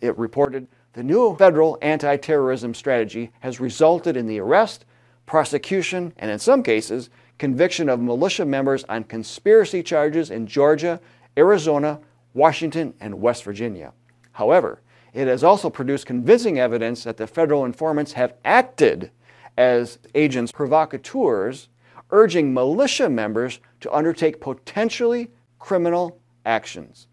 It 0.02 0.18
reported 0.18 0.68
the 0.94 1.04
new 1.04 1.36
federal 1.38 1.78
anti 1.82 2.18
terrorism 2.18 2.74
strategy 2.74 3.32
has 3.40 3.60
resulted 3.60 4.18
in 4.18 4.28
the 4.28 4.40
arrest, 4.40 4.86
prosecution, 5.26 6.14
and 6.18 6.32
in 6.32 6.40
some 6.40 6.64
cases, 6.64 7.10
conviction 7.38 7.88
of 7.88 8.02
militia 8.02 8.44
members 8.46 8.84
on 8.86 9.04
conspiracy 9.04 9.84
charges 9.84 10.30
in 10.30 10.48
Georgia, 10.48 11.00
Arizona, 11.38 12.00
Washington, 12.34 12.94
and 13.00 13.22
West 13.22 13.44
Virginia. 13.44 13.94
However, 14.34 14.82
it 15.14 15.28
has 15.28 15.44
also 15.44 15.70
produced 15.70 16.06
convincing 16.06 16.60
evidence 16.60 17.04
that 17.04 17.18
the 17.18 17.28
federal 17.28 17.66
informants 17.66 18.14
have 18.14 18.34
acted 18.46 19.12
as 19.58 20.00
agents 20.16 20.52
provocateurs, 20.52 21.70
urging 22.12 22.54
militia 22.54 23.10
members 23.10 23.60
to 23.82 23.94
undertake 23.94 24.40
potentially 24.40 25.32
criminal 25.58 26.20
actions. 26.46 27.08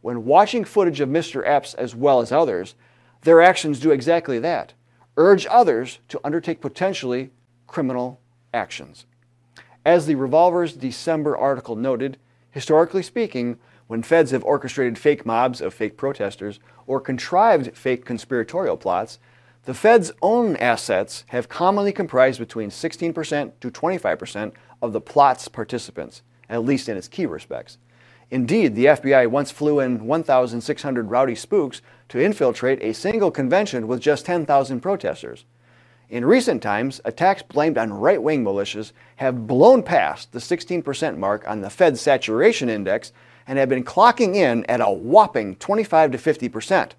When 0.00 0.24
watching 0.24 0.64
footage 0.64 1.00
of 1.00 1.08
Mr. 1.08 1.42
Epps 1.46 1.74
as 1.74 1.94
well 1.94 2.20
as 2.20 2.32
others, 2.32 2.74
their 3.22 3.42
actions 3.42 3.80
do 3.80 3.90
exactly 3.90 4.38
that 4.40 4.74
urge 5.16 5.46
others 5.50 5.98
to 6.08 6.20
undertake 6.24 6.60
potentially 6.60 7.30
criminal 7.66 8.20
actions. 8.52 9.06
As 9.84 10.06
the 10.06 10.14
Revolver's 10.14 10.74
December 10.74 11.36
article 11.36 11.76
noted, 11.76 12.18
historically 12.50 13.02
speaking, 13.02 13.58
when 13.86 14.02
feds 14.02 14.32
have 14.32 14.44
orchestrated 14.44 14.98
fake 14.98 15.24
mobs 15.24 15.60
of 15.60 15.72
fake 15.72 15.96
protesters 15.96 16.58
or 16.86 17.00
contrived 17.00 17.76
fake 17.76 18.04
conspiratorial 18.04 18.76
plots, 18.76 19.18
the 19.64 19.74
Fed's 19.74 20.12
own 20.22 20.56
assets 20.56 21.24
have 21.28 21.48
commonly 21.48 21.92
comprised 21.92 22.38
between 22.38 22.70
16% 22.70 23.52
to 23.60 23.70
25% 23.70 24.52
of 24.80 24.92
the 24.92 25.00
plot's 25.00 25.48
participants, 25.48 26.22
at 26.48 26.64
least 26.64 26.88
in 26.88 26.96
its 26.96 27.08
key 27.08 27.26
respects. 27.26 27.78
Indeed, 28.30 28.74
the 28.74 28.86
FBI 28.86 29.28
once 29.28 29.50
flew 29.50 29.80
in 29.80 30.06
1,600 30.06 31.10
rowdy 31.10 31.34
spooks 31.34 31.80
to 32.08 32.20
infiltrate 32.20 32.82
a 32.82 32.94
single 32.94 33.30
convention 33.30 33.86
with 33.86 34.00
just 34.00 34.26
10,000 34.26 34.80
protesters. 34.80 35.44
In 36.08 36.24
recent 36.24 36.62
times, 36.62 37.00
attacks 37.04 37.42
blamed 37.42 37.78
on 37.78 37.92
right 37.92 38.22
wing 38.22 38.44
militias 38.44 38.92
have 39.16 39.48
blown 39.48 39.82
past 39.82 40.30
the 40.30 40.38
16% 40.38 41.18
mark 41.18 41.48
on 41.48 41.60
the 41.60 41.70
Fed's 41.70 42.00
saturation 42.00 42.68
index 42.68 43.12
and 43.46 43.58
have 43.58 43.68
been 43.68 43.84
clocking 43.84 44.34
in 44.34 44.64
at 44.66 44.80
a 44.80 44.90
whopping 44.90 45.56
25 45.56 46.12
to 46.12 46.18
50%. 46.18 46.92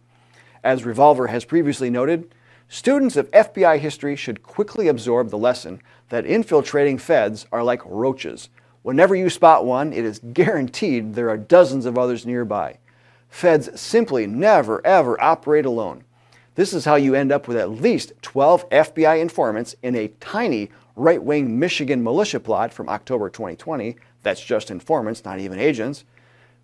As 0.63 0.85
Revolver 0.85 1.27
has 1.27 1.45
previously 1.45 1.89
noted, 1.89 2.29
Students 2.69 3.15
of 3.15 3.31
FBI 3.31 3.79
history 3.79 4.17
should 4.17 4.43
quickly 4.43 4.89
absorb 4.89 5.29
the 5.29 5.37
lesson 5.37 5.81
that 6.09 6.25
infiltrating 6.25 6.97
feds 6.97 7.45
are 7.49 7.63
like 7.63 7.81
roaches. 7.85 8.49
Whenever 8.81 9.15
you 9.15 9.29
spot 9.29 9.65
one, 9.65 9.93
it 9.93 10.03
is 10.03 10.19
guaranteed 10.33 11.13
there 11.13 11.29
are 11.29 11.37
dozens 11.37 11.85
of 11.85 11.97
others 11.97 12.25
nearby. 12.25 12.77
Feds 13.29 13.79
simply 13.79 14.27
never 14.27 14.85
ever 14.85 15.21
operate 15.23 15.65
alone. 15.65 16.03
This 16.55 16.73
is 16.73 16.83
how 16.83 16.95
you 16.95 17.15
end 17.15 17.31
up 17.31 17.47
with 17.47 17.55
at 17.55 17.69
least 17.69 18.11
12 18.21 18.69
FBI 18.69 19.21
informants 19.21 19.75
in 19.81 19.95
a 19.95 20.09
tiny 20.19 20.69
right 20.97 21.23
wing 21.23 21.57
Michigan 21.57 22.03
militia 22.03 22.39
plot 22.39 22.73
from 22.73 22.89
October 22.89 23.29
2020. 23.29 23.95
That's 24.23 24.43
just 24.43 24.69
informants, 24.69 25.23
not 25.23 25.39
even 25.39 25.57
agents. 25.57 26.03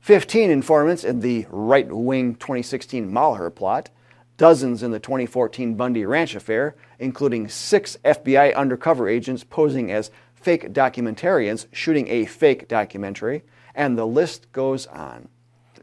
15 0.03 0.51
informants 0.51 1.05
in 1.05 1.21
the 1.21 1.45
right 1.49 1.89
wing 1.89 2.35
2016 2.35 3.09
Malheur 3.09 3.49
plot 3.49 3.89
dozens 4.35 4.83
in 4.83 4.91
the 4.91 4.99
2014 4.99 5.75
Bundy 5.75 6.05
Ranch 6.05 6.35
affair, 6.35 6.75
including 6.99 7.47
six 7.47 7.95
FBI 8.03 8.53
undercover 8.53 9.07
agents 9.07 9.45
posing 9.45 9.93
as 9.93 10.11
fake 10.35 10.73
documentarians 10.73 11.67
shooting 11.71 12.09
a 12.09 12.25
fake 12.25 12.67
documentary, 12.67 13.43
and 13.73 13.97
the 13.97 14.05
list 14.05 14.51
goes 14.51 14.87
on. 14.87 15.29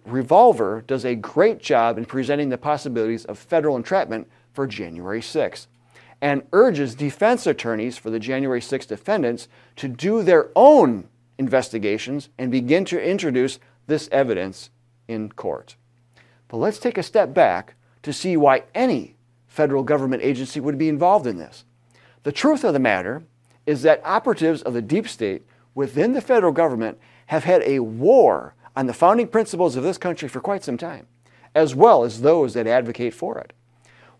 Revolver 0.04 0.84
does 0.86 1.06
a 1.06 1.14
great 1.14 1.58
job 1.58 1.96
in 1.96 2.04
presenting 2.04 2.50
the 2.50 2.58
possibilities 2.58 3.24
of 3.24 3.38
federal 3.38 3.74
entrapment 3.74 4.28
for 4.52 4.66
January 4.66 5.22
6 5.22 5.66
and 6.20 6.42
urges 6.52 6.94
defense 6.94 7.46
attorneys 7.46 7.96
for 7.96 8.10
the 8.10 8.20
January 8.20 8.60
6 8.60 8.84
defendants 8.84 9.48
to 9.76 9.88
do 9.88 10.22
their 10.22 10.50
own 10.54 11.08
investigations 11.38 12.28
and 12.36 12.50
begin 12.50 12.84
to 12.84 13.02
introduce 13.02 13.58
this 13.90 14.09
evidence 14.11 14.70
in 15.06 15.30
court. 15.32 15.76
But 16.49 16.56
let's 16.56 16.78
take 16.78 16.97
a 16.97 17.02
step 17.02 17.35
back 17.35 17.75
to 18.02 18.12
see 18.12 18.37
why 18.37 18.62
any 18.75 19.16
federal 19.47 19.82
government 19.82 20.23
agency 20.23 20.61
would 20.61 20.78
be 20.78 20.88
involved 20.88 21.26
in 21.26 21.37
this. 21.37 21.64
The 22.23 22.32
truth 22.32 22.64
of 22.64 22.73
the 22.73 22.78
matter 22.78 23.25
is 23.66 23.82
that 23.82 24.00
operatives 24.04 24.62
of 24.62 24.73
the 24.73 24.80
deep 24.80 25.06
state 25.06 25.42
within 25.75 26.12
the 26.12 26.20
federal 26.20 26.52
government 26.52 26.99
have 27.26 27.44
had 27.44 27.62
a 27.62 27.80
war 27.80 28.54
on 28.75 28.87
the 28.87 28.94
founding 28.94 29.28
principles 29.28 29.76
of 29.76 29.82
this 29.82 29.99
country 29.99 30.28
for 30.28 30.40
quite 30.40 30.64
some 30.64 30.78
time, 30.78 31.06
as 31.54 31.75
well 31.75 32.04
as 32.04 32.23
those 32.23 32.54
that 32.54 32.66
advocate 32.66 33.12
for 33.12 33.38
it. 33.38 33.52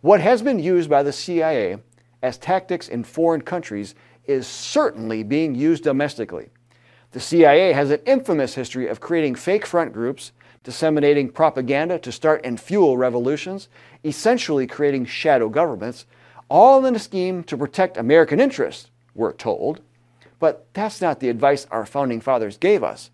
What 0.01 0.21
has 0.21 0.43
been 0.43 0.59
used 0.59 0.91
by 0.91 1.03
the 1.03 1.13
CIA 1.13 1.79
as 2.23 2.39
tactics 2.39 2.89
in 2.89 3.05
foreign 3.05 3.43
countries 3.43 3.95
is 4.27 4.47
certainly 4.47 5.23
being 5.23 5.55
used 5.55 5.85
domestically. 5.85 6.51
The 7.13 7.21
CIA 7.21 7.73
has 7.73 7.91
an 7.91 8.01
infamous 8.07 8.55
history 8.55 8.87
of 8.87 9.01
creating 9.01 9.35
fake 9.35 9.67
front 9.67 9.93
groups, 9.93 10.33
disseminating 10.63 11.31
propaganda 11.31 11.99
to 11.99 12.13
start 12.13 12.41
and 12.45 12.61
fuel 12.61 12.97
revolutions, 12.97 13.69
essentially 14.05 14.67
creating 14.67 15.07
shadow 15.07 15.49
governments, 15.49 16.07
all 16.49 16.85
in 16.87 16.95
a 16.95 17.01
scheme 17.01 17.43
to 17.45 17.57
protect 17.57 17.97
American 17.97 18.41
interests, 18.41 18.91
we're 19.15 19.33
told. 19.33 19.81
But 20.39 20.67
that's 20.73 21.01
not 21.01 21.21
the 21.21 21.29
advice 21.29 21.67
our 21.71 21.85
founding 21.85 22.21
fathers 22.21 22.57
gave 22.57 22.85
us. 22.85 23.11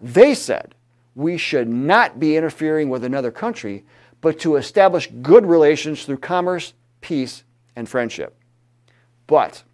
They 0.00 0.34
said 0.34 0.74
we 1.14 1.36
should 1.36 1.68
not 1.68 2.20
be 2.20 2.36
interfering 2.36 2.88
with 2.88 3.04
another 3.04 3.30
country, 3.30 3.84
but 4.20 4.38
to 4.40 4.56
establish 4.56 5.10
good 5.22 5.44
relations 5.44 6.04
through 6.04 6.18
commerce, 6.18 6.72
peace, 7.00 7.42
and 7.74 7.88
friendship. 7.88 8.36
But 9.26 9.64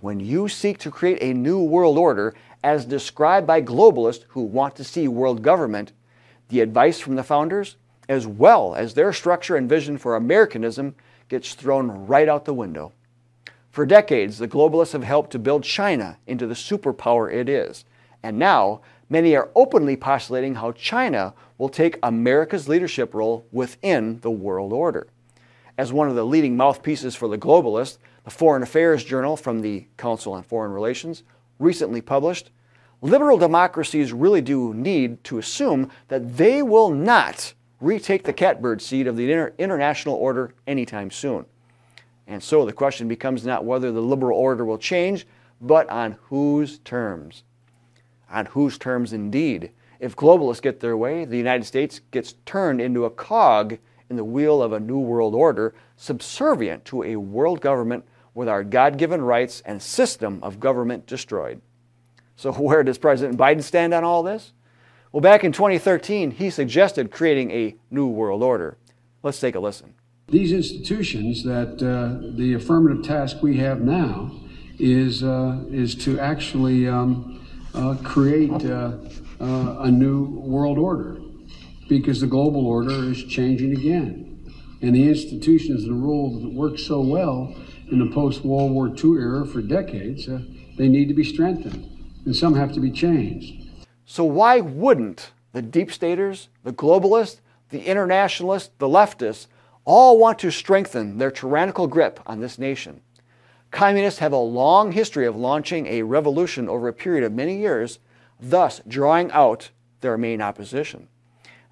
when 0.00 0.20
you 0.20 0.48
seek 0.48 0.78
to 0.78 0.90
create 0.90 1.18
a 1.20 1.34
new 1.34 1.62
world 1.62 1.98
order 1.98 2.34
as 2.62 2.84
described 2.84 3.46
by 3.46 3.62
globalists 3.62 4.24
who 4.28 4.42
want 4.42 4.76
to 4.76 4.84
see 4.84 5.08
world 5.08 5.42
government, 5.42 5.92
the 6.48 6.60
advice 6.60 6.98
from 7.00 7.16
the 7.16 7.22
founders, 7.22 7.76
as 8.08 8.26
well 8.26 8.74
as 8.74 8.94
their 8.94 9.12
structure 9.12 9.56
and 9.56 9.68
vision 9.68 9.96
for 9.96 10.16
Americanism, 10.16 10.94
gets 11.28 11.54
thrown 11.54 12.06
right 12.06 12.28
out 12.28 12.44
the 12.44 12.54
window. 12.54 12.92
For 13.70 13.86
decades, 13.86 14.38
the 14.38 14.48
globalists 14.48 14.92
have 14.92 15.04
helped 15.04 15.30
to 15.30 15.38
build 15.38 15.62
China 15.62 16.18
into 16.26 16.46
the 16.46 16.54
superpower 16.54 17.32
it 17.32 17.48
is. 17.48 17.84
And 18.22 18.38
now, 18.38 18.80
many 19.08 19.36
are 19.36 19.50
openly 19.54 19.96
postulating 19.96 20.56
how 20.56 20.72
China 20.72 21.34
will 21.56 21.68
take 21.68 21.98
America's 22.02 22.68
leadership 22.68 23.14
role 23.14 23.46
within 23.52 24.18
the 24.20 24.30
world 24.30 24.72
order. 24.72 25.06
As 25.78 25.92
one 25.92 26.08
of 26.08 26.16
the 26.16 26.26
leading 26.26 26.56
mouthpieces 26.56 27.14
for 27.14 27.28
the 27.28 27.38
globalists, 27.38 27.98
the 28.24 28.30
Foreign 28.30 28.62
Affairs 28.62 29.04
Journal 29.04 29.36
from 29.36 29.60
the 29.60 29.86
Council 29.96 30.32
on 30.32 30.42
Foreign 30.42 30.72
Relations 30.72 31.22
recently 31.60 32.00
published, 32.00 32.50
liberal 33.00 33.38
democracies 33.38 34.12
really 34.12 34.40
do 34.40 34.74
need 34.74 35.22
to 35.24 35.38
assume 35.38 35.90
that 36.08 36.36
they 36.36 36.62
will 36.62 36.90
not 36.90 37.54
retake 37.80 38.24
the 38.24 38.32
catbird 38.32 38.82
seat 38.82 39.06
of 39.06 39.16
the 39.16 39.30
inter- 39.30 39.54
international 39.58 40.16
order 40.16 40.54
anytime 40.66 41.10
soon. 41.10 41.46
And 42.26 42.42
so 42.42 42.64
the 42.64 42.72
question 42.72 43.08
becomes 43.08 43.44
not 43.44 43.64
whether 43.64 43.90
the 43.92 44.00
liberal 44.00 44.38
order 44.38 44.64
will 44.64 44.78
change, 44.78 45.26
but 45.60 45.88
on 45.88 46.16
whose 46.28 46.78
terms. 46.80 47.44
On 48.30 48.46
whose 48.46 48.78
terms 48.78 49.12
indeed. 49.12 49.70
If 49.98 50.16
globalists 50.16 50.62
get 50.62 50.80
their 50.80 50.96
way, 50.96 51.24
the 51.24 51.36
United 51.36 51.64
States 51.64 52.00
gets 52.10 52.34
turned 52.46 52.80
into 52.80 53.04
a 53.04 53.10
cog 53.10 53.78
in 54.08 54.16
the 54.16 54.24
wheel 54.24 54.62
of 54.62 54.72
a 54.72 54.80
new 54.80 54.98
world 54.98 55.34
order, 55.34 55.74
subservient 55.96 56.84
to 56.86 57.02
a 57.02 57.16
world 57.16 57.60
government 57.60 58.04
with 58.34 58.48
our 58.48 58.64
God 58.64 58.96
given 58.96 59.22
rights 59.22 59.62
and 59.64 59.82
system 59.82 60.38
of 60.42 60.60
government 60.60 61.06
destroyed. 61.06 61.60
So, 62.36 62.52
where 62.58 62.82
does 62.82 62.98
President 62.98 63.38
Biden 63.38 63.62
stand 63.62 63.94
on 63.94 64.04
all 64.04 64.22
this? 64.22 64.52
Well, 65.12 65.20
back 65.20 65.42
in 65.42 65.52
2013, 65.52 66.32
he 66.32 66.50
suggested 66.50 67.10
creating 67.10 67.50
a 67.50 67.76
new 67.90 68.06
world 68.06 68.42
order. 68.42 68.76
Let's 69.22 69.40
take 69.40 69.56
a 69.56 69.60
listen. 69.60 69.94
These 70.28 70.52
institutions 70.52 71.42
that 71.42 71.82
uh, 71.82 72.36
the 72.36 72.54
affirmative 72.54 73.04
task 73.04 73.42
we 73.42 73.56
have 73.56 73.80
now 73.80 74.30
is, 74.78 75.24
uh, 75.24 75.64
is 75.70 75.96
to 75.96 76.20
actually 76.20 76.88
um, 76.88 77.44
uh, 77.74 77.96
create 78.04 78.64
uh, 78.64 78.92
uh, 79.40 79.76
a 79.80 79.90
new 79.90 80.24
world 80.26 80.78
order 80.78 81.20
because 81.88 82.20
the 82.20 82.26
global 82.26 82.66
order 82.66 83.10
is 83.10 83.24
changing 83.24 83.72
again. 83.72 84.52
And 84.80 84.94
the 84.94 85.08
institutions 85.08 85.84
and 85.84 86.02
rules 86.02 86.42
that 86.42 86.52
work 86.52 86.78
so 86.78 87.00
well 87.00 87.54
in 87.90 87.98
the 87.98 88.12
post 88.14 88.44
World 88.44 88.72
War 88.72 88.88
II 88.88 89.20
era 89.20 89.46
for 89.46 89.60
decades, 89.60 90.28
uh, 90.28 90.40
they 90.76 90.88
need 90.88 91.08
to 91.08 91.14
be 91.14 91.24
strengthened. 91.24 91.88
And 92.24 92.34
some 92.34 92.54
have 92.54 92.72
to 92.72 92.80
be 92.80 92.90
changed. 92.90 93.68
So, 94.04 94.24
why 94.24 94.60
wouldn't 94.60 95.32
the 95.52 95.62
deep 95.62 95.92
staters, 95.92 96.48
the 96.64 96.72
globalists, 96.72 97.40
the 97.70 97.84
internationalists, 97.84 98.70
the 98.78 98.88
leftists 98.88 99.46
all 99.84 100.18
want 100.18 100.38
to 100.40 100.50
strengthen 100.50 101.18
their 101.18 101.30
tyrannical 101.30 101.86
grip 101.86 102.20
on 102.26 102.40
this 102.40 102.58
nation? 102.58 103.00
Communists 103.70 104.18
have 104.18 104.32
a 104.32 104.36
long 104.36 104.92
history 104.92 105.26
of 105.26 105.36
launching 105.36 105.86
a 105.86 106.02
revolution 106.02 106.68
over 106.68 106.88
a 106.88 106.92
period 106.92 107.24
of 107.24 107.32
many 107.32 107.56
years, 107.58 108.00
thus 108.40 108.80
drawing 108.86 109.30
out 109.30 109.70
their 110.00 110.18
main 110.18 110.42
opposition. 110.42 111.08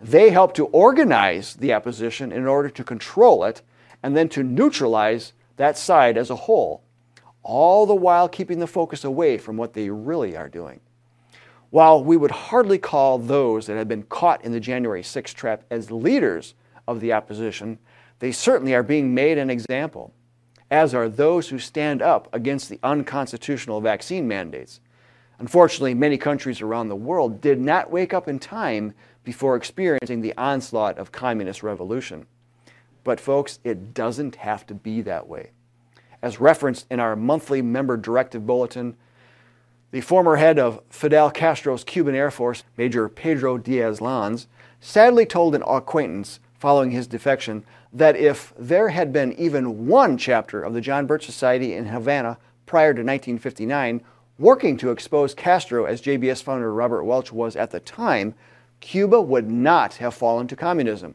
They 0.00 0.30
help 0.30 0.54
to 0.54 0.66
organize 0.66 1.54
the 1.54 1.74
opposition 1.74 2.30
in 2.30 2.46
order 2.46 2.70
to 2.70 2.84
control 2.84 3.44
it 3.44 3.62
and 4.02 4.16
then 4.16 4.28
to 4.30 4.44
neutralize 4.44 5.32
that 5.58 5.76
side 5.78 6.16
as 6.16 6.30
a 6.30 6.36
whole, 6.36 6.82
all 7.42 7.86
the 7.86 7.94
while 7.94 8.28
keeping 8.28 8.58
the 8.58 8.66
focus 8.66 9.04
away 9.04 9.38
from 9.38 9.56
what 9.56 9.74
they 9.74 9.90
really 9.90 10.36
are 10.36 10.48
doing. 10.48 10.80
While 11.70 12.02
we 12.02 12.16
would 12.16 12.30
hardly 12.30 12.78
call 12.78 13.18
those 13.18 13.66
that 13.66 13.76
have 13.76 13.88
been 13.88 14.04
caught 14.04 14.44
in 14.44 14.52
the 14.52 14.60
January 14.60 15.02
6 15.02 15.34
trap 15.34 15.64
as 15.70 15.90
leaders 15.90 16.54
of 16.86 17.00
the 17.00 17.12
opposition, 17.12 17.78
they 18.20 18.32
certainly 18.32 18.74
are 18.74 18.82
being 18.82 19.14
made 19.14 19.36
an 19.36 19.50
example, 19.50 20.14
as 20.70 20.94
are 20.94 21.08
those 21.08 21.48
who 21.48 21.58
stand 21.58 22.00
up 22.00 22.28
against 22.32 22.68
the 22.68 22.80
unconstitutional 22.82 23.80
vaccine 23.80 24.26
mandates. 24.26 24.80
Unfortunately, 25.38 25.94
many 25.94 26.16
countries 26.16 26.60
around 26.60 26.88
the 26.88 26.96
world 26.96 27.40
did 27.40 27.60
not 27.60 27.90
wake 27.90 28.12
up 28.12 28.28
in 28.28 28.38
time 28.38 28.92
before 29.22 29.56
experiencing 29.56 30.20
the 30.20 30.36
onslaught 30.36 30.98
of 30.98 31.12
communist 31.12 31.62
revolution. 31.62 32.26
But, 33.08 33.20
folks, 33.20 33.58
it 33.64 33.94
doesn't 33.94 34.36
have 34.36 34.66
to 34.66 34.74
be 34.74 35.00
that 35.00 35.26
way. 35.26 35.52
As 36.20 36.40
referenced 36.40 36.84
in 36.90 37.00
our 37.00 37.16
monthly 37.16 37.62
member 37.62 37.96
directive 37.96 38.46
bulletin, 38.46 38.98
the 39.92 40.02
former 40.02 40.36
head 40.36 40.58
of 40.58 40.82
Fidel 40.90 41.30
Castro's 41.30 41.84
Cuban 41.84 42.14
Air 42.14 42.30
Force, 42.30 42.64
Major 42.76 43.08
Pedro 43.08 43.56
Diaz 43.56 44.02
Lanz, 44.02 44.46
sadly 44.78 45.24
told 45.24 45.54
an 45.54 45.62
acquaintance 45.66 46.38
following 46.58 46.90
his 46.90 47.06
defection 47.06 47.64
that 47.94 48.14
if 48.14 48.52
there 48.58 48.90
had 48.90 49.10
been 49.10 49.32
even 49.40 49.86
one 49.86 50.18
chapter 50.18 50.62
of 50.62 50.74
the 50.74 50.82
John 50.82 51.06
Birch 51.06 51.24
Society 51.24 51.72
in 51.72 51.86
Havana 51.86 52.36
prior 52.66 52.92
to 52.92 53.00
1959 53.00 54.02
working 54.38 54.76
to 54.76 54.90
expose 54.90 55.32
Castro 55.32 55.86
as 55.86 56.02
JBS 56.02 56.42
founder 56.42 56.74
Robert 56.74 57.04
Welch 57.04 57.32
was 57.32 57.56
at 57.56 57.70
the 57.70 57.80
time, 57.80 58.34
Cuba 58.80 59.18
would 59.18 59.50
not 59.50 59.94
have 59.94 60.12
fallen 60.12 60.46
to 60.48 60.54
communism. 60.54 61.14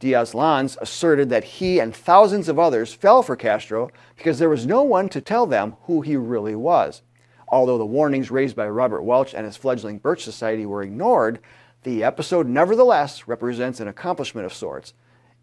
Diaz 0.00 0.34
Lanz 0.34 0.76
asserted 0.80 1.30
that 1.30 1.44
he 1.44 1.78
and 1.78 1.94
thousands 1.94 2.48
of 2.48 2.58
others 2.58 2.92
fell 2.92 3.22
for 3.22 3.36
Castro 3.36 3.90
because 4.16 4.38
there 4.38 4.48
was 4.48 4.66
no 4.66 4.82
one 4.82 5.08
to 5.08 5.20
tell 5.20 5.46
them 5.46 5.76
who 5.82 6.00
he 6.00 6.16
really 6.16 6.54
was. 6.54 7.02
Although 7.48 7.78
the 7.78 7.86
warnings 7.86 8.30
raised 8.30 8.56
by 8.56 8.68
Robert 8.68 9.02
Welch 9.02 9.34
and 9.34 9.46
his 9.46 9.56
fledgling 9.56 9.98
Birch 9.98 10.24
Society 10.24 10.66
were 10.66 10.82
ignored, 10.82 11.38
the 11.84 12.02
episode 12.02 12.48
nevertheless 12.48 13.28
represents 13.28 13.78
an 13.78 13.88
accomplishment 13.88 14.46
of 14.46 14.52
sorts, 14.52 14.94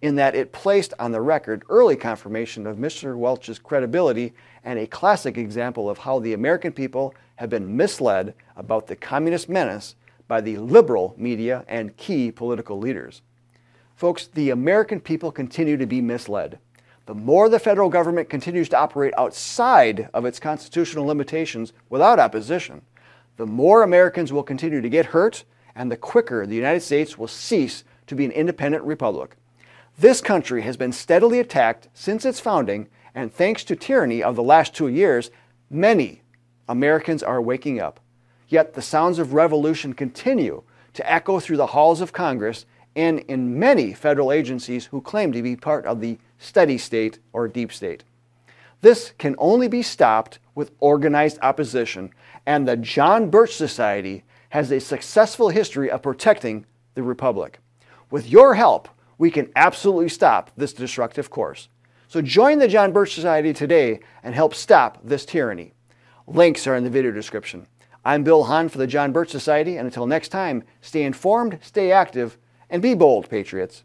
in 0.01 0.15
that 0.15 0.35
it 0.35 0.51
placed 0.51 0.93
on 0.99 1.11
the 1.11 1.21
record 1.21 1.63
early 1.69 1.95
confirmation 1.95 2.65
of 2.67 2.77
Mr. 2.77 3.15
Welch's 3.15 3.59
credibility 3.59 4.33
and 4.63 4.77
a 4.77 4.87
classic 4.87 5.37
example 5.37 5.89
of 5.89 5.99
how 5.99 6.19
the 6.19 6.33
American 6.33 6.73
people 6.73 7.13
have 7.35 7.49
been 7.49 7.77
misled 7.77 8.33
about 8.55 8.87
the 8.87 8.95
communist 8.95 9.47
menace 9.47 9.95
by 10.27 10.41
the 10.41 10.57
liberal 10.57 11.13
media 11.17 11.63
and 11.67 11.95
key 11.97 12.31
political 12.31 12.77
leaders. 12.79 13.21
Folks, 14.01 14.25
the 14.25 14.49
American 14.49 14.99
people 14.99 15.31
continue 15.31 15.77
to 15.77 15.85
be 15.85 16.01
misled. 16.01 16.57
The 17.05 17.13
more 17.13 17.47
the 17.47 17.59
federal 17.59 17.87
government 17.87 18.31
continues 18.31 18.67
to 18.69 18.79
operate 18.79 19.13
outside 19.15 20.09
of 20.11 20.25
its 20.25 20.39
constitutional 20.39 21.05
limitations 21.05 21.71
without 21.87 22.17
opposition, 22.19 22.81
the 23.37 23.45
more 23.45 23.83
Americans 23.83 24.33
will 24.33 24.41
continue 24.41 24.81
to 24.81 24.89
get 24.89 25.05
hurt 25.05 25.43
and 25.75 25.91
the 25.91 25.97
quicker 25.97 26.47
the 26.47 26.55
United 26.55 26.79
States 26.79 27.15
will 27.15 27.27
cease 27.27 27.83
to 28.07 28.15
be 28.15 28.25
an 28.25 28.31
independent 28.31 28.83
republic. 28.85 29.35
This 29.99 30.19
country 30.19 30.63
has 30.63 30.77
been 30.77 30.93
steadily 30.93 31.39
attacked 31.39 31.87
since 31.93 32.25
its 32.25 32.39
founding, 32.39 32.87
and 33.13 33.31
thanks 33.31 33.63
to 33.65 33.75
tyranny 33.75 34.23
of 34.23 34.35
the 34.35 34.41
last 34.41 34.73
two 34.73 34.87
years, 34.87 35.29
many 35.69 36.23
Americans 36.67 37.21
are 37.21 37.39
waking 37.39 37.79
up. 37.79 37.99
Yet 38.47 38.73
the 38.73 38.81
sounds 38.81 39.19
of 39.19 39.35
revolution 39.35 39.93
continue 39.93 40.63
to 40.93 41.07
echo 41.07 41.39
through 41.39 41.57
the 41.57 41.67
halls 41.67 42.01
of 42.01 42.13
Congress 42.13 42.65
and 42.95 43.19
in 43.19 43.57
many 43.57 43.93
federal 43.93 44.31
agencies 44.31 44.87
who 44.87 45.01
claim 45.01 45.31
to 45.31 45.41
be 45.41 45.55
part 45.55 45.85
of 45.85 46.01
the 46.01 46.17
steady 46.37 46.77
state 46.77 47.19
or 47.33 47.47
deep 47.47 47.71
state. 47.71 48.03
This 48.81 49.13
can 49.17 49.35
only 49.37 49.67
be 49.67 49.83
stopped 49.83 50.39
with 50.55 50.71
organized 50.79 51.37
opposition, 51.41 52.11
and 52.45 52.67
the 52.67 52.75
John 52.75 53.29
Birch 53.29 53.55
Society 53.55 54.23
has 54.49 54.71
a 54.71 54.79
successful 54.79 55.49
history 55.49 55.89
of 55.89 56.01
protecting 56.01 56.65
the 56.95 57.03
Republic. 57.03 57.59
With 58.09 58.29
your 58.29 58.55
help, 58.55 58.89
we 59.17 59.31
can 59.31 59.51
absolutely 59.55 60.09
stop 60.09 60.51
this 60.57 60.73
destructive 60.73 61.29
course. 61.29 61.69
So 62.07 62.21
join 62.21 62.59
the 62.59 62.67
John 62.67 62.91
Birch 62.91 63.13
Society 63.13 63.53
today 63.53 63.99
and 64.23 64.35
help 64.35 64.53
stop 64.53 64.99
this 65.03 65.25
tyranny. 65.25 65.73
Links 66.27 66.67
are 66.67 66.75
in 66.75 66.83
the 66.83 66.89
video 66.89 67.11
description. 67.11 67.67
I'm 68.03 68.23
Bill 68.23 68.45
Hahn 68.45 68.67
for 68.67 68.79
the 68.79 68.87
John 68.87 69.11
Birch 69.11 69.29
Society, 69.29 69.77
and 69.77 69.85
until 69.85 70.07
next 70.07 70.29
time, 70.29 70.63
stay 70.81 71.03
informed, 71.03 71.59
stay 71.61 71.91
active, 71.91 72.37
and 72.71 72.81
be 72.81 72.95
bold, 72.95 73.29
Patriots. 73.29 73.83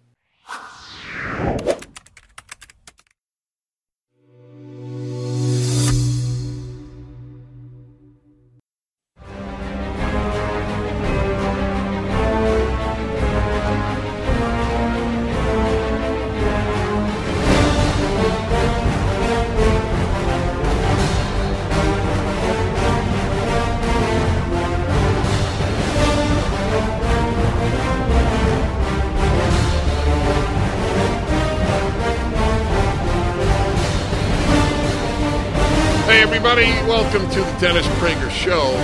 Welcome 37.17 37.35
to 37.35 37.51
the 37.51 37.59
Dennis 37.59 37.87
Prager 37.99 38.31
Show. 38.31 38.77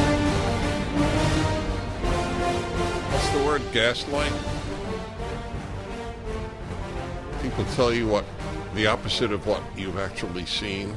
What's 3.10 3.28
the 3.28 3.44
word? 3.44 3.60
Gaslight? 3.72 4.32
People 7.42 7.64
tell 7.74 7.92
you 7.92 8.06
what 8.06 8.24
the 8.74 8.86
opposite 8.86 9.32
of 9.32 9.46
what 9.46 9.62
you've 9.76 9.98
actually 9.98 10.46
seen. 10.46 10.96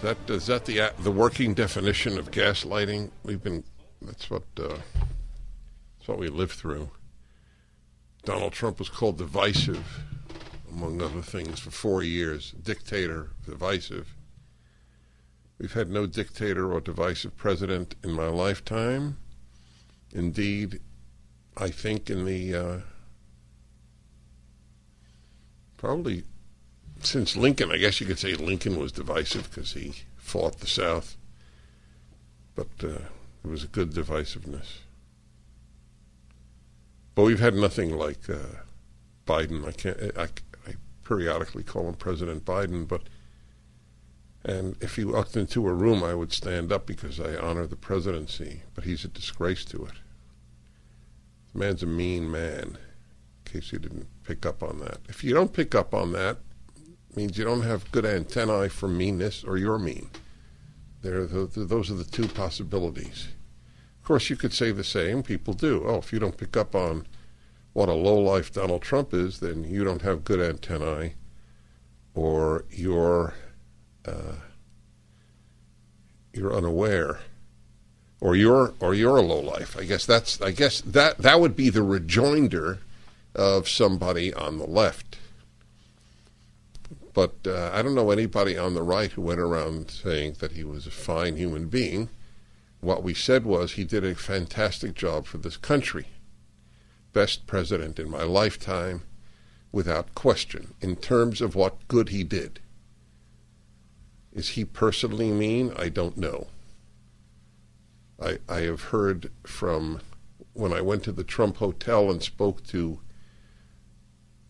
That 0.00 0.16
is 0.30 0.46
that 0.46 0.64
the 0.64 0.90
the 1.00 1.12
working 1.12 1.52
definition 1.52 2.18
of 2.18 2.30
gaslighting? 2.30 3.10
We've 3.22 3.42
been 3.42 3.62
that's 4.00 4.30
what 4.30 4.44
uh, 4.58 4.68
that's 4.68 6.06
what 6.06 6.18
we 6.18 6.28
lived 6.28 6.52
through. 6.52 6.88
Donald 8.24 8.54
Trump 8.54 8.78
was 8.78 8.88
called 8.88 9.18
divisive, 9.18 10.00
among 10.70 11.02
other 11.02 11.20
things, 11.20 11.58
for 11.58 11.70
four 11.70 12.02
years. 12.02 12.52
Dictator, 12.52 13.32
divisive. 13.44 14.16
We've 15.62 15.74
had 15.74 15.90
no 15.92 16.06
dictator 16.06 16.72
or 16.72 16.80
divisive 16.80 17.36
president 17.36 17.94
in 18.02 18.10
my 18.10 18.26
lifetime. 18.26 19.18
Indeed, 20.12 20.80
I 21.56 21.68
think 21.68 22.10
in 22.10 22.24
the 22.24 22.52
uh, 22.52 22.78
probably 25.76 26.24
since 26.98 27.36
Lincoln, 27.36 27.70
I 27.70 27.76
guess 27.76 28.00
you 28.00 28.08
could 28.08 28.18
say 28.18 28.34
Lincoln 28.34 28.76
was 28.76 28.90
divisive 28.90 29.50
because 29.50 29.74
he 29.74 29.94
fought 30.16 30.58
the 30.58 30.66
South, 30.66 31.16
but 32.56 32.66
uh, 32.82 33.04
it 33.44 33.48
was 33.48 33.62
a 33.62 33.68
good 33.68 33.92
divisiveness. 33.92 34.78
But 37.14 37.22
we've 37.22 37.38
had 37.38 37.54
nothing 37.54 37.96
like 37.96 38.28
uh, 38.28 38.64
Biden. 39.28 39.64
I 39.64 39.70
can't. 39.70 40.18
I, 40.18 40.24
I 40.68 40.74
periodically 41.04 41.62
call 41.62 41.88
him 41.88 41.94
President 41.94 42.44
Biden, 42.44 42.88
but 42.88 43.02
and 44.44 44.76
if 44.80 44.96
he 44.96 45.04
walked 45.04 45.36
into 45.36 45.68
a 45.68 45.72
room, 45.72 46.02
I 46.02 46.14
would 46.14 46.32
stand 46.32 46.72
up 46.72 46.86
because 46.86 47.20
I 47.20 47.36
honor 47.36 47.66
the 47.66 47.76
presidency. 47.76 48.62
But 48.74 48.84
he's 48.84 49.04
a 49.04 49.08
disgrace 49.08 49.64
to 49.66 49.84
it. 49.84 49.94
The 51.52 51.58
man's 51.58 51.82
a 51.82 51.86
mean 51.86 52.30
man. 52.30 52.78
In 53.46 53.52
case 53.52 53.72
you 53.72 53.78
didn't 53.78 54.08
pick 54.24 54.44
up 54.44 54.62
on 54.62 54.80
that. 54.80 54.98
If 55.08 55.22
you 55.22 55.32
don't 55.32 55.52
pick 55.52 55.74
up 55.74 55.94
on 55.94 56.12
that, 56.12 56.38
means 57.14 57.38
you 57.38 57.44
don't 57.44 57.62
have 57.62 57.92
good 57.92 58.06
antennae 58.06 58.68
for 58.68 58.88
meanness, 58.88 59.44
or 59.44 59.58
you're 59.58 59.78
mean. 59.78 60.10
There, 61.02 61.26
those 61.26 61.90
are 61.90 61.94
the 61.94 62.04
two 62.04 62.28
possibilities. 62.28 63.28
Of 64.00 64.06
course, 64.06 64.30
you 64.30 64.36
could 64.36 64.52
say 64.52 64.72
the 64.72 64.82
same. 64.82 65.22
People 65.22 65.54
do. 65.54 65.84
Oh, 65.86 65.98
if 65.98 66.12
you 66.12 66.18
don't 66.18 66.36
pick 66.36 66.56
up 66.56 66.74
on 66.74 67.06
what 67.74 67.88
a 67.88 67.94
low-life 67.94 68.52
Donald 68.52 68.82
Trump 68.82 69.14
is, 69.14 69.40
then 69.40 69.64
you 69.64 69.84
don't 69.84 70.02
have 70.02 70.24
good 70.24 70.40
antennae, 70.40 71.14
or 72.14 72.64
you're 72.70 73.34
uh, 74.06 74.36
you're 76.32 76.54
unaware, 76.54 77.20
or 78.20 78.36
you're 78.36 78.74
or 78.80 78.94
you're 78.94 79.16
a 79.16 79.22
low 79.22 79.40
life. 79.40 79.76
I 79.76 79.84
guess 79.84 80.06
that's 80.06 80.40
I 80.40 80.50
guess 80.50 80.80
that 80.80 81.18
that 81.18 81.40
would 81.40 81.56
be 81.56 81.68
the 81.70 81.82
rejoinder 81.82 82.78
of 83.34 83.68
somebody 83.68 84.32
on 84.32 84.58
the 84.58 84.66
left. 84.66 85.18
But 87.14 87.34
uh, 87.46 87.70
I 87.72 87.82
don't 87.82 87.94
know 87.94 88.10
anybody 88.10 88.56
on 88.56 88.74
the 88.74 88.82
right 88.82 89.10
who 89.12 89.22
went 89.22 89.40
around 89.40 89.90
saying 89.90 90.36
that 90.38 90.52
he 90.52 90.64
was 90.64 90.86
a 90.86 90.90
fine 90.90 91.36
human 91.36 91.68
being. 91.68 92.08
What 92.80 93.02
we 93.02 93.14
said 93.14 93.44
was 93.44 93.72
he 93.72 93.84
did 93.84 94.04
a 94.04 94.14
fantastic 94.14 94.94
job 94.94 95.26
for 95.26 95.38
this 95.38 95.56
country. 95.56 96.06
Best 97.12 97.46
president 97.46 97.98
in 97.98 98.10
my 98.10 98.22
lifetime, 98.22 99.02
without 99.70 100.14
question, 100.14 100.74
in 100.80 100.96
terms 100.96 101.40
of 101.40 101.54
what 101.54 101.86
good 101.86 102.08
he 102.08 102.24
did. 102.24 102.60
Is 104.32 104.50
he 104.50 104.64
personally 104.64 105.30
mean? 105.30 105.72
I 105.76 105.88
don't 105.88 106.16
know. 106.16 106.46
I, 108.20 108.38
I 108.48 108.60
have 108.60 108.84
heard 108.84 109.30
from 109.44 110.00
when 110.54 110.72
I 110.72 110.80
went 110.80 111.02
to 111.04 111.12
the 111.12 111.24
Trump 111.24 111.58
Hotel 111.58 112.10
and 112.10 112.22
spoke 112.22 112.64
to 112.68 113.00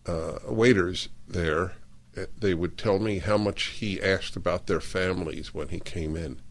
uh, 0.05 0.39
waiters 0.47 1.09
there, 1.27 1.73
eh, 2.15 2.25
they 2.37 2.53
would 2.53 2.77
tell 2.77 2.99
me 2.99 3.19
how 3.19 3.37
much 3.37 3.63
he 3.63 4.01
asked 4.01 4.35
about 4.35 4.67
their 4.67 4.81
families 4.81 5.53
when 5.53 5.69
he 5.69 5.79
came 5.79 6.15
in. 6.15 6.41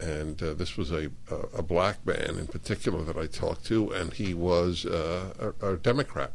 And 0.00 0.40
uh, 0.42 0.54
this 0.54 0.76
was 0.76 0.92
a, 0.92 1.10
a, 1.56 1.62
black 1.62 2.06
man 2.06 2.36
in 2.38 2.46
particular 2.46 3.02
that 3.02 3.16
I 3.16 3.26
talked 3.26 3.64
to, 3.66 3.90
and 3.90 4.12
he 4.12 4.32
was 4.32 4.86
uh, 4.86 5.52
a, 5.60 5.72
a, 5.72 5.76
Democrat. 5.76 6.32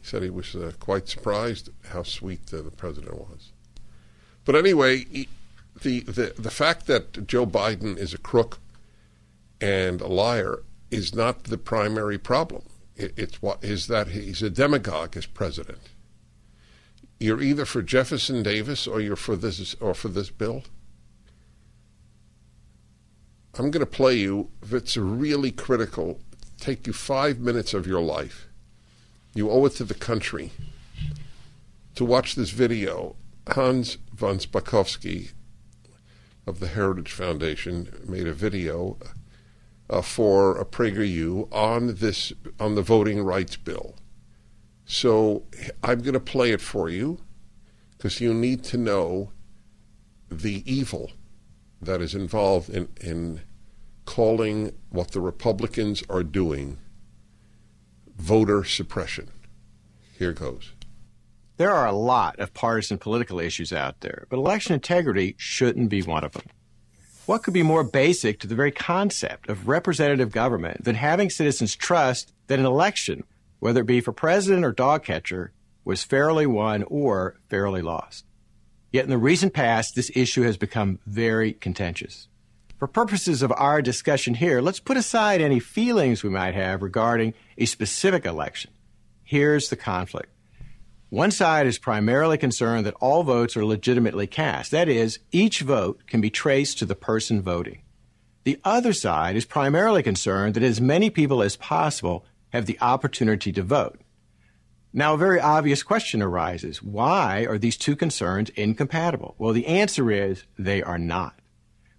He 0.00 0.04
said 0.04 0.24
he 0.24 0.30
was 0.30 0.56
uh, 0.56 0.72
quite 0.80 1.08
surprised 1.08 1.70
how 1.90 2.02
sweet 2.02 2.52
uh, 2.52 2.62
the 2.62 2.72
president 2.72 3.14
was. 3.14 3.52
But 4.46 4.54
anyway, 4.54 5.04
the, 5.82 6.00
the, 6.00 6.32
the 6.38 6.50
fact 6.50 6.86
that 6.86 7.26
Joe 7.26 7.46
Biden 7.46 7.98
is 7.98 8.14
a 8.14 8.18
crook 8.18 8.60
and 9.60 10.00
a 10.00 10.06
liar 10.06 10.62
is 10.90 11.14
not 11.14 11.44
the 11.44 11.58
primary 11.58 12.16
problem. 12.16 12.62
It, 12.94 13.12
it's 13.16 13.42
what 13.42 13.62
is 13.62 13.88
that 13.88 14.08
he's 14.08 14.42
a 14.42 14.48
demagogue 14.48 15.16
as 15.16 15.26
president. 15.26 15.80
You're 17.18 17.42
either 17.42 17.64
for 17.64 17.82
Jefferson 17.82 18.42
Davis 18.44 18.86
or 18.86 19.00
you're 19.00 19.16
for 19.16 19.34
this 19.34 19.74
or 19.80 19.94
for 19.94 20.08
this 20.08 20.30
bill. 20.30 20.62
I'm 23.58 23.70
going 23.70 23.84
to 23.84 23.86
play 23.90 24.14
you 24.14 24.50
if 24.62 24.72
it's 24.72 24.96
really 24.96 25.50
critical. 25.50 26.20
Take 26.60 26.86
you 26.86 26.92
five 26.92 27.40
minutes 27.40 27.74
of 27.74 27.86
your 27.86 28.02
life. 28.02 28.46
You 29.34 29.50
owe 29.50 29.64
it 29.64 29.70
to 29.76 29.84
the 29.84 29.94
country 29.94 30.52
to 31.96 32.04
watch 32.04 32.36
this 32.36 32.50
video 32.50 33.16
Hans 33.48 33.98
von 34.12 34.38
Spakovsky 34.38 35.30
of 36.46 36.60
the 36.60 36.66
Heritage 36.68 37.12
Foundation 37.12 38.04
made 38.06 38.26
a 38.26 38.32
video 38.32 38.98
uh, 39.88 40.02
for 40.02 40.58
a 40.58 40.64
PragerU 40.64 41.52
on 41.52 41.96
this 41.96 42.32
on 42.58 42.74
the 42.74 42.82
voting 42.82 43.22
rights 43.22 43.56
bill. 43.56 43.96
So 44.84 45.44
I'm 45.82 46.00
going 46.00 46.14
to 46.14 46.20
play 46.20 46.50
it 46.50 46.60
for 46.60 46.88
you 46.88 47.18
because 47.96 48.20
you 48.20 48.34
need 48.34 48.64
to 48.64 48.76
know 48.76 49.32
the 50.30 50.62
evil 50.70 51.12
that 51.80 52.00
is 52.00 52.14
involved 52.14 52.70
in, 52.70 52.88
in 53.00 53.42
calling 54.04 54.72
what 54.90 55.12
the 55.12 55.20
Republicans 55.20 56.02
are 56.08 56.22
doing 56.22 56.78
voter 58.16 58.64
suppression. 58.64 59.30
Here 60.18 60.32
goes. 60.32 60.72
There 61.58 61.72
are 61.72 61.86
a 61.86 61.92
lot 61.92 62.38
of 62.38 62.52
partisan 62.52 62.98
political 62.98 63.40
issues 63.40 63.72
out 63.72 64.00
there, 64.00 64.26
but 64.28 64.36
election 64.36 64.74
integrity 64.74 65.34
shouldn't 65.38 65.88
be 65.88 66.02
one 66.02 66.22
of 66.22 66.32
them. 66.32 66.44
What 67.24 67.42
could 67.42 67.54
be 67.54 67.62
more 67.62 67.82
basic 67.82 68.38
to 68.40 68.46
the 68.46 68.54
very 68.54 68.70
concept 68.70 69.48
of 69.48 69.66
representative 69.66 70.30
government 70.30 70.84
than 70.84 70.96
having 70.96 71.30
citizens 71.30 71.74
trust 71.74 72.32
that 72.48 72.58
an 72.58 72.66
election, 72.66 73.24
whether 73.58 73.80
it 73.80 73.86
be 73.86 74.02
for 74.02 74.12
president 74.12 74.66
or 74.66 74.72
dog 74.72 75.04
catcher, 75.04 75.52
was 75.84 76.04
fairly 76.04 76.46
won 76.46 76.84
or 76.84 77.36
fairly 77.48 77.80
lost? 77.80 78.26
Yet 78.92 79.04
in 79.04 79.10
the 79.10 79.18
recent 79.18 79.54
past, 79.54 79.94
this 79.94 80.10
issue 80.14 80.42
has 80.42 80.56
become 80.58 80.98
very 81.06 81.54
contentious. 81.54 82.28
For 82.78 82.86
purposes 82.86 83.42
of 83.42 83.52
our 83.56 83.80
discussion 83.80 84.34
here, 84.34 84.60
let's 84.60 84.80
put 84.80 84.98
aside 84.98 85.40
any 85.40 85.58
feelings 85.58 86.22
we 86.22 86.28
might 86.28 86.54
have 86.54 86.82
regarding 86.82 87.32
a 87.56 87.64
specific 87.64 88.26
election. 88.26 88.70
Here's 89.24 89.70
the 89.70 89.76
conflict. 89.76 90.28
One 91.08 91.30
side 91.30 91.68
is 91.68 91.78
primarily 91.78 92.36
concerned 92.36 92.84
that 92.84 92.94
all 93.00 93.22
votes 93.22 93.56
are 93.56 93.64
legitimately 93.64 94.26
cast. 94.26 94.72
That 94.72 94.88
is, 94.88 95.20
each 95.30 95.60
vote 95.60 96.02
can 96.08 96.20
be 96.20 96.30
traced 96.30 96.78
to 96.78 96.84
the 96.84 96.96
person 96.96 97.40
voting. 97.40 97.82
The 98.42 98.58
other 98.64 98.92
side 98.92 99.36
is 99.36 99.44
primarily 99.44 100.02
concerned 100.02 100.54
that 100.54 100.64
as 100.64 100.80
many 100.80 101.10
people 101.10 101.42
as 101.42 101.56
possible 101.56 102.24
have 102.50 102.66
the 102.66 102.78
opportunity 102.80 103.52
to 103.52 103.62
vote. 103.62 104.00
Now, 104.92 105.14
a 105.14 105.18
very 105.18 105.38
obvious 105.38 105.82
question 105.82 106.22
arises. 106.22 106.82
Why 106.82 107.44
are 107.46 107.58
these 107.58 107.76
two 107.76 107.94
concerns 107.94 108.50
incompatible? 108.50 109.36
Well, 109.38 109.52
the 109.52 109.66
answer 109.66 110.10
is 110.10 110.44
they 110.58 110.82
are 110.82 110.98
not. 110.98 111.38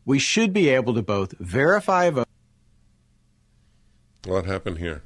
We 0.04 0.20
should 0.20 0.52
be 0.52 0.70
able 0.70 0.94
to 0.96 1.02
both 1.02 1.34
verify 1.38 2.06
a 2.06 2.12
vote. 2.12 2.28
What 4.26 4.46
happened 4.46 4.80
here? 4.80 5.04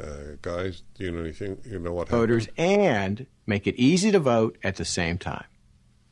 Uh, 0.00 0.36
guys, 0.40 0.82
do 0.94 1.04
you 1.04 1.10
know 1.10 1.20
anything? 1.20 1.58
You 1.64 1.78
know 1.78 1.92
what 1.92 2.08
voters 2.08 2.46
happened? 2.46 2.80
and 2.80 3.26
make 3.46 3.66
it 3.66 3.76
easy 3.76 4.10
to 4.10 4.18
vote 4.18 4.56
at 4.62 4.76
the 4.76 4.84
same 4.84 5.18
time. 5.18 5.44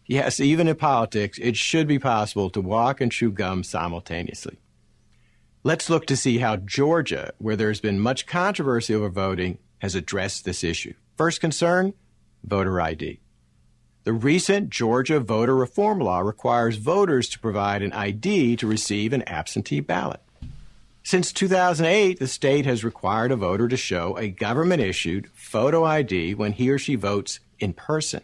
Yes, 0.07 0.41
even 0.41 0.69
in 0.69 0.77
politics, 0.77 1.39
it 1.41 1.57
should 1.57 1.87
be 1.87 1.99
possible 1.99 2.51
to 2.51 2.61
walk 2.61 3.01
and 3.01 3.13
chew 3.13 3.31
gum 3.31 3.63
simultaneously. 3.63 4.59
Let's 5.63 5.91
look 5.91 6.07
to 6.07 6.17
see 6.17 6.39
how 6.39 6.57
Georgia, 6.57 7.33
where 7.39 7.57
there's 7.57 7.81
been 7.81 8.01
much 8.01 8.27
controversy 8.27 8.95
over 8.95 9.09
voting, 9.09 9.59
has 9.79 9.95
addressed 9.95 10.45
this 10.45 10.65
issue. 10.65 10.95
First 11.17 11.41
concern 11.41 11.95
voter 12.45 12.81
ID. 12.81 13.21
The 14.05 14.13
recent 14.13 14.71
Georgia 14.71 15.21
voter 15.21 15.55
reform 15.55 15.99
law 15.99 16.21
requires 16.21 16.77
voters 16.77 17.29
to 17.31 17.39
provide 17.39 17.83
an 17.83 17.93
ID 17.93 18.57
to 18.57 18.67
receive 18.67 19.13
an 19.13 19.23
absentee 19.29 19.81
ballot. 19.81 20.21
Since 21.09 21.33
2008, 21.33 22.19
the 22.19 22.29
state 22.29 22.67
has 22.67 22.85
required 22.85 23.33
a 23.33 23.37
voter 23.37 23.67
to 23.67 23.79
show 23.79 24.19
a 24.19 24.29
government 24.29 24.83
issued 24.83 25.31
photo 25.33 25.83
ID 25.83 26.35
when 26.35 26.53
he 26.53 26.69
or 26.69 26.77
she 26.77 26.97
votes 26.97 27.41
in 27.59 27.73
person. 27.73 28.21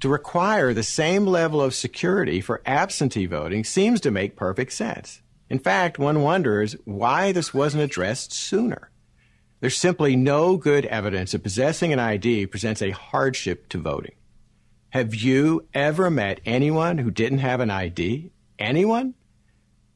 To 0.00 0.08
require 0.08 0.74
the 0.74 0.82
same 0.82 1.24
level 1.24 1.62
of 1.62 1.72
security 1.72 2.40
for 2.40 2.62
absentee 2.66 3.26
voting 3.26 3.62
seems 3.62 4.00
to 4.00 4.10
make 4.10 4.34
perfect 4.34 4.72
sense. 4.72 5.22
In 5.48 5.60
fact, 5.60 6.00
one 6.00 6.22
wonders 6.22 6.74
why 6.84 7.30
this 7.30 7.54
wasn't 7.54 7.84
addressed 7.84 8.32
sooner. 8.32 8.90
There's 9.60 9.76
simply 9.78 10.16
no 10.16 10.56
good 10.56 10.86
evidence 10.86 11.30
that 11.30 11.44
possessing 11.44 11.92
an 11.92 12.00
ID 12.00 12.46
presents 12.46 12.82
a 12.82 12.90
hardship 12.90 13.68
to 13.68 13.78
voting. 13.78 14.16
Have 14.88 15.14
you 15.14 15.68
ever 15.74 16.10
met 16.10 16.40
anyone 16.44 16.98
who 16.98 17.12
didn't 17.12 17.38
have 17.38 17.60
an 17.60 17.70
ID? 17.70 18.32
Anyone? 18.58 19.14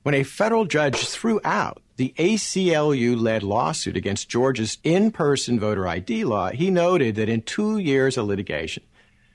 When 0.04 0.14
a 0.14 0.22
federal 0.22 0.66
judge 0.66 1.08
threw 1.08 1.40
out 1.44 1.82
the 1.96 2.12
ACLU 2.18 3.18
led 3.18 3.42
lawsuit 3.42 3.96
against 3.96 4.28
Georgia's 4.28 4.76
in 4.84 5.10
person 5.10 5.58
voter 5.58 5.88
ID 5.88 6.24
law, 6.26 6.50
he 6.50 6.70
noted 6.70 7.14
that 7.14 7.30
in 7.30 7.40
two 7.40 7.78
years 7.78 8.18
of 8.18 8.26
litigation, 8.26 8.82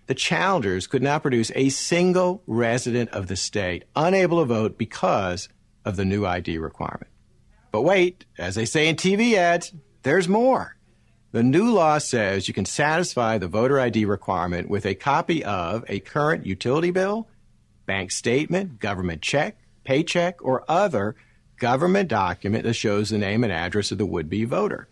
the 0.06 0.14
challengers 0.14 0.86
could 0.86 1.02
not 1.02 1.24
produce 1.24 1.52
a 1.56 1.70
single 1.70 2.44
resident 2.46 3.10
of 3.10 3.26
the 3.26 3.36
state 3.36 3.86
unable 3.96 4.42
to 4.42 4.46
vote 4.46 4.78
because 4.78 5.50
of 5.86 5.96
the 5.96 6.06
new 6.06 6.24
ID 6.24 6.60
requirement. 6.60 7.10
But 7.72 7.82
wait, 7.82 8.26
as 8.38 8.54
they 8.54 8.66
say 8.66 8.88
in 8.90 8.96
TV 8.96 9.34
ads, 9.34 9.74
there's 10.04 10.28
more. 10.28 10.76
The 11.32 11.42
new 11.42 11.72
law 11.72 11.98
says 11.98 12.48
you 12.48 12.54
can 12.54 12.66
satisfy 12.66 13.40
the 13.40 13.48
voter 13.48 13.80
ID 13.80 14.06
requirement 14.06 14.70
with 14.70 14.86
a 14.86 14.94
copy 14.94 15.44
of 15.44 15.84
a 15.88 16.00
current 16.00 16.46
utility 16.46 16.92
bill, 16.92 17.28
bank 17.88 18.12
statement, 18.12 18.78
government 18.78 19.24
check, 19.24 19.59
paycheck, 19.90 20.40
or 20.46 20.64
other 20.68 21.16
government 21.58 22.08
document 22.08 22.64
that 22.64 22.76
shows 22.76 23.10
the 23.10 23.18
name 23.18 23.44
and 23.44 23.52
address 23.52 23.92
of 23.92 23.98
the 23.98 24.06
would 24.06 24.30
be 24.30 24.46
voter. 24.46 24.88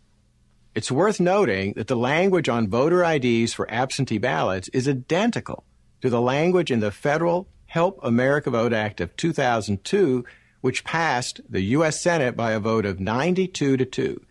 It's 0.74 0.92
worth 0.92 1.20
noting 1.20 1.74
that 1.74 1.86
the 1.86 1.96
language 1.96 2.50
on 2.50 2.68
voter 2.68 3.04
IDs 3.04 3.54
for 3.54 3.70
absentee 3.72 4.18
ballots 4.18 4.70
is 4.70 4.90
identical 4.90 5.66
to 6.02 6.10
the 6.10 6.20
language 6.20 6.72
in 6.72 6.80
the 6.80 6.90
federal 6.90 7.48
Help 7.68 8.00
America 8.02 8.50
Vote 8.50 8.74
Act 8.74 9.00
of 9.00 9.16
2002, 9.18 10.26
which 10.62 10.84
passed 10.84 11.42
the 11.48 11.62
U.S. 11.78 12.02
Senate 12.02 12.36
by 12.36 12.54
a 12.54 12.60
vote 12.60 12.88
of 12.88 13.00
92 13.00 13.78
to 13.78 13.86
2. 13.86 14.22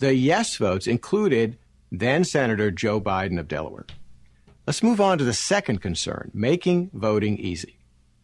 The 0.00 0.12
yes 0.12 0.56
votes 0.56 0.88
included 0.88 1.56
then 1.92 2.24
Senator 2.24 2.72
Joe 2.72 3.00
Biden 3.00 3.38
of 3.38 3.46
Delaware. 3.46 3.86
Let's 4.66 4.82
move 4.82 5.00
on 5.00 5.18
to 5.18 5.24
the 5.24 5.32
second 5.32 5.80
concern 5.80 6.32
making 6.34 6.90
voting 6.92 7.38
easy. 7.38 7.76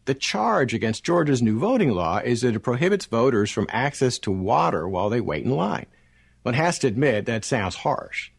The 0.05 0.15
charge 0.15 0.75
against 0.75 1.05
Georgia's 1.05 1.43
new 1.43 1.59
voting 1.59 1.93
law 1.93 2.19
is 2.19 2.41
that 2.41 2.57
it 2.57 2.61
prohibits 2.61 3.07
voters 3.07 3.51
from 3.51 3.69
access 3.71 4.19
to 4.21 4.33
water 4.33 4.89
while 4.89 5.09
they 5.09 5.21
wait 5.21 5.45
in 5.45 5.51
line. 5.51 5.87
One 6.43 6.55
has 6.55 6.79
to 6.81 6.89
admit 6.89 7.27
that 7.27 7.45
sounds 7.45 7.77
harsh. 7.77 8.31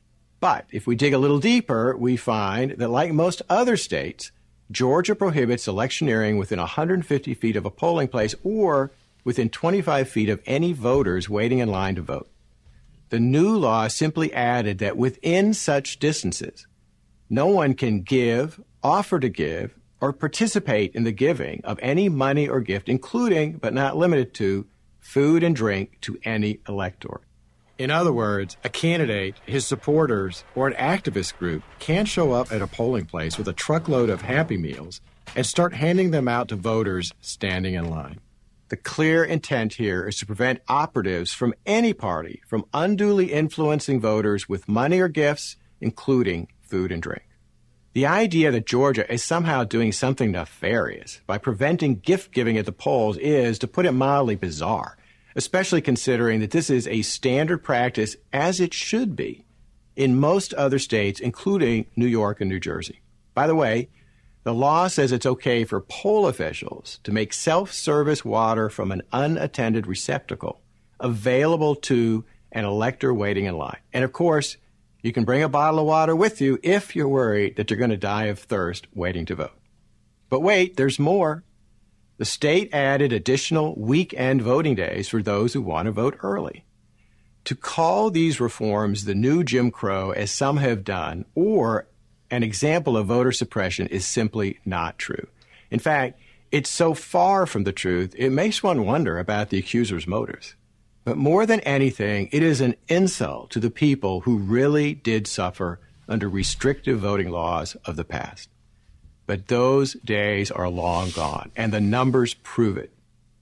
But 0.42 0.66
if 0.72 0.86
we 0.86 0.98
dig 0.98 1.14
a 1.14 1.18
little 1.18 1.40
deeper, 1.40 1.96
we 1.96 2.18
find 2.18 2.72
that, 2.72 2.90
like 2.90 3.14
most 3.14 3.42
other 3.50 3.78
states, 3.78 4.32
Georgia 4.72 5.16
prohibits 5.16 5.68
electioneering 5.68 6.38
within 6.38 6.60
150 6.60 7.34
feet 7.34 7.56
of 7.56 7.66
a 7.66 7.72
polling 7.72 8.10
place 8.10 8.36
or 8.44 8.92
within 9.24 9.50
25 9.50 10.10
feet 10.10 10.28
of 10.28 10.42
any 10.46 10.74
voters 10.74 11.30
waiting 11.30 11.60
in 11.60 11.70
line 11.70 11.96
to 11.96 12.02
vote. 12.02 12.30
The 13.08 13.22
new 13.22 13.56
law 13.58 13.88
simply 13.88 14.34
added 14.34 14.80
that 14.80 14.98
within 14.98 15.54
such 15.54 16.00
distances, 16.00 16.68
no 17.30 17.48
one 17.48 17.74
can 17.74 18.02
give, 18.02 18.60
offer 18.84 19.20
to 19.20 19.30
give, 19.30 19.78
or 20.04 20.12
participate 20.12 20.94
in 20.96 21.06
the 21.06 21.14
giving 21.14 21.62
of 21.64 21.80
any 21.82 22.10
money 22.10 22.46
or 22.46 22.60
gift, 22.60 22.90
including, 22.90 23.54
but 23.54 23.74
not 23.74 23.96
limited 23.96 24.34
to, 24.34 24.66
food 25.00 25.42
and 25.42 25.56
drink 25.56 25.98
to 26.02 26.20
any 26.26 26.60
elector. 26.68 27.22
In 27.78 27.90
other 27.90 28.12
words, 28.12 28.58
a 28.66 28.70
candidate, 28.70 29.36
his 29.46 29.66
supporters, 29.66 30.44
or 30.56 30.68
an 30.68 30.74
activist 30.74 31.38
group 31.38 31.64
can't 31.80 32.06
show 32.06 32.34
up 32.34 32.52
at 32.52 32.62
a 32.62 32.68
polling 32.68 33.06
place 33.06 33.38
with 33.38 33.48
a 33.48 33.54
truckload 33.54 34.10
of 34.10 34.24
Happy 34.24 34.58
Meals 34.58 35.00
and 35.38 35.46
start 35.46 35.74
handing 35.74 36.12
them 36.12 36.28
out 36.28 36.50
to 36.50 36.58
voters 36.58 37.14
standing 37.22 37.76
in 37.76 37.90
line. 37.90 38.20
The 38.68 38.76
clear 38.76 39.24
intent 39.24 39.76
here 39.76 40.06
is 40.06 40.18
to 40.18 40.26
prevent 40.26 40.60
operatives 40.68 41.32
from 41.32 41.54
any 41.66 41.94
party 41.94 42.42
from 42.46 42.66
unduly 42.74 43.32
influencing 43.32 44.02
voters 44.02 44.50
with 44.50 44.68
money 44.68 45.00
or 45.00 45.08
gifts, 45.08 45.56
including 45.80 46.50
food 46.62 46.92
and 46.92 47.02
drink. 47.02 47.24
The 47.94 48.08
idea 48.08 48.50
that 48.50 48.66
Georgia 48.66 49.12
is 49.12 49.22
somehow 49.22 49.64
doing 49.64 49.92
something 49.92 50.32
nefarious 50.32 51.22
by 51.28 51.38
preventing 51.38 52.00
gift 52.00 52.32
giving 52.32 52.58
at 52.58 52.66
the 52.66 52.72
polls 52.72 53.18
is, 53.18 53.60
to 53.60 53.68
put 53.68 53.86
it 53.86 53.92
mildly, 53.92 54.36
bizarre, 54.36 54.98
especially 55.36 55.80
considering 55.80 56.40
that 56.40 56.50
this 56.50 56.72
is 56.72 56.88
a 56.88 57.04
standard 57.04 57.60
practice, 57.60 58.16
as 58.32 58.60
it 58.60 58.74
should 58.74 59.16
be, 59.16 59.46
in 59.96 60.20
most 60.20 60.56
other 60.56 60.80
states, 60.80 61.20
including 61.20 61.86
New 61.96 62.08
York 62.08 62.42
and 62.42 62.50
New 62.50 62.60
Jersey. 62.60 63.02
By 63.36 63.46
the 63.46 63.56
way, 63.56 63.90
the 64.44 64.56
law 64.56 64.88
says 64.88 65.12
it's 65.12 65.28
okay 65.28 65.64
for 65.64 65.80
poll 65.80 66.26
officials 66.28 67.00
to 67.04 67.12
make 67.12 67.32
self 67.32 67.72
service 67.72 68.26
water 68.26 68.70
from 68.70 68.92
an 68.92 69.04
unattended 69.12 69.86
receptacle 69.86 70.62
available 71.00 71.76
to 71.76 72.26
an 72.52 72.66
elector 72.66 73.14
waiting 73.14 73.46
in 73.46 73.56
line. 73.56 73.80
And 73.94 74.04
of 74.04 74.14
course, 74.14 74.58
you 75.04 75.12
can 75.12 75.26
bring 75.26 75.44
a 75.44 75.50
bottle 75.50 75.82
of 75.82 75.86
water 75.86 76.16
with 76.16 76.42
you 76.42 76.58
if 76.64 76.96
you're 76.96 77.10
worried 77.10 77.58
that 77.58 77.70
you're 77.70 77.78
going 77.78 77.92
to 77.92 77.98
die 77.98 78.26
of 78.26 78.40
thirst 78.40 78.88
waiting 78.96 79.26
to 79.26 79.36
vote. 79.36 79.60
But 80.30 80.40
wait, 80.40 80.78
there's 80.78 80.98
more. 80.98 81.44
The 82.18 82.26
state 82.26 82.74
added 82.74 83.12
additional 83.12 83.76
weekend 83.78 84.42
voting 84.42 84.76
days 84.76 85.10
for 85.10 85.22
those 85.22 85.54
who 85.54 85.62
want 85.62 85.88
to 85.88 85.92
vote 85.92 86.18
early. 86.24 86.64
To 87.46 87.56
call 87.56 88.10
these 88.10 88.40
reforms 88.40 89.04
the 89.04 89.14
new 89.14 89.44
Jim 89.44 89.72
Crow, 89.72 90.12
as 90.12 90.32
some 90.32 90.58
have 90.58 90.86
done, 90.86 91.26
or 91.36 91.88
an 92.32 92.42
example 92.42 92.96
of 92.96 93.08
voter 93.08 93.34
suppression, 93.34 93.88
is 93.88 94.06
simply 94.06 94.60
not 94.64 94.98
true. 94.98 95.28
In 95.70 95.80
fact, 95.80 96.18
it's 96.50 96.70
so 96.70 96.94
far 96.94 97.46
from 97.46 97.66
the 97.66 97.74
truth, 97.74 98.16
it 98.18 98.30
makes 98.30 98.64
one 98.64 98.86
wonder 98.86 99.20
about 99.20 99.50
the 99.50 99.58
accuser's 99.58 100.08
motives. 100.08 100.56
But 101.04 101.18
more 101.18 101.46
than 101.46 101.60
anything, 101.62 102.30
it 102.32 102.42
is 102.42 102.62
an 102.62 102.76
insult 102.88 103.52
to 103.52 103.60
the 103.60 103.70
people 103.70 104.22
who 104.22 104.38
really 104.38 104.94
did 104.94 105.28
suffer 105.28 105.80
under 106.08 106.30
restrictive 106.30 107.00
voting 107.00 107.30
laws 107.30 107.76
of 107.86 107.96
the 107.96 108.06
past. 108.06 108.50
But 109.26 109.48
those 109.48 109.94
days 109.94 110.52
are 110.52 110.70
long 110.70 111.12
gone, 111.12 111.52
and 111.56 111.74
the 111.74 111.82
numbers 111.82 112.34
prove 112.34 112.78
it. 112.78 112.92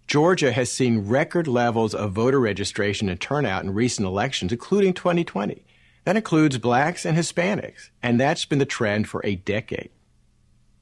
Georgia 0.07 0.51
has 0.51 0.71
seen 0.71 1.07
record 1.07 1.47
levels 1.47 1.95
of 1.95 2.11
voter 2.11 2.39
registration 2.39 3.09
and 3.09 3.19
turnout 3.19 3.63
in 3.63 3.73
recent 3.73 4.05
elections, 4.05 4.51
including 4.51 4.93
2020. 4.93 5.63
That 6.03 6.17
includes 6.17 6.57
blacks 6.57 7.05
and 7.05 7.17
Hispanics, 7.17 7.89
and 8.01 8.19
that's 8.19 8.45
been 8.45 8.59
the 8.59 8.65
trend 8.65 9.07
for 9.07 9.21
a 9.23 9.35
decade. 9.35 9.89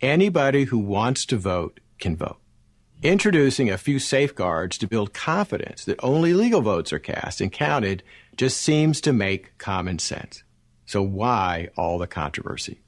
Anybody 0.02 0.64
who 0.64 0.80
wants 0.80 1.26
to 1.26 1.38
vote 1.38 1.80
can 2.00 2.16
vote. 2.16 2.40
Introducing 3.02 3.70
a 3.70 3.78
few 3.78 3.98
safeguards 3.98 4.78
to 4.78 4.88
build 4.88 5.14
confidence 5.14 5.86
that 5.86 6.04
only 6.04 6.34
legal 6.34 6.60
votes 6.60 6.92
are 6.92 7.00
cast 7.00 7.40
and 7.40 7.50
counted 7.50 8.04
just 8.36 8.58
seems 8.58 9.00
to 9.02 9.14
make 9.14 9.58
common 9.58 10.00
sense. 10.00 10.44
So 10.86 11.02
why 11.02 11.70
all 11.78 11.98
the 11.98 12.08
controversy? 12.08 12.82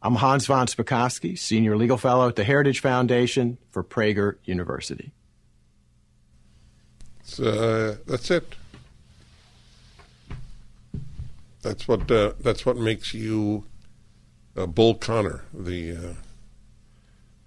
I'm 0.00 0.14
Hans 0.14 0.46
von 0.46 0.68
Spakovsky, 0.68 1.38
Senior 1.38 1.76
Legal 1.76 1.98
Fellow 1.98 2.28
at 2.28 2.36
the 2.36 2.44
Heritage 2.44 2.80
Foundation 2.80 3.58
for 3.70 3.84
Prager 3.84 4.36
University. 4.44 5.12
So, 7.22 7.44
uh, 7.44 7.96
that's 8.06 8.30
it. 8.30 8.54
That's 11.60 11.86
what 11.86 12.10
uh, 12.10 12.32
that's 12.40 12.64
what 12.64 12.78
makes 12.78 13.12
you 13.12 13.64
uh, 14.56 14.66
Bull 14.66 14.94
Connor, 14.94 15.44
the 15.52 15.96
uh, 15.96 16.14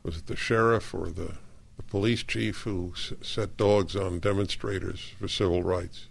was 0.04 0.18
it 0.18 0.28
the 0.28 0.36
sheriff 0.36 0.94
or 0.94 1.10
the, 1.10 1.36
the 1.80 1.84
police 1.84 2.24
chief 2.24 2.58
who 2.64 2.92
s- 2.94 3.14
set 3.22 3.56
dogs 3.56 3.96
on 3.96 4.20
demonstrators 4.20 5.14
for 5.18 5.30
civil 5.30 5.64
rights. 5.64 6.08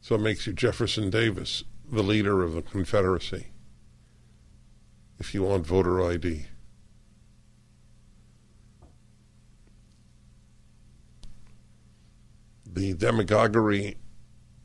So 0.00 0.14
it 0.14 0.22
makes 0.22 0.46
you 0.46 0.54
Jefferson 0.54 1.10
Davis, 1.10 1.62
the 1.92 2.02
leader 2.02 2.42
of 2.42 2.54
the 2.54 2.62
Confederacy. 2.62 3.48
If 5.18 5.34
you 5.34 5.42
want 5.42 5.66
voter 5.66 6.02
ID. 6.02 6.46
The 12.66 12.94
demagoguery 12.94 13.98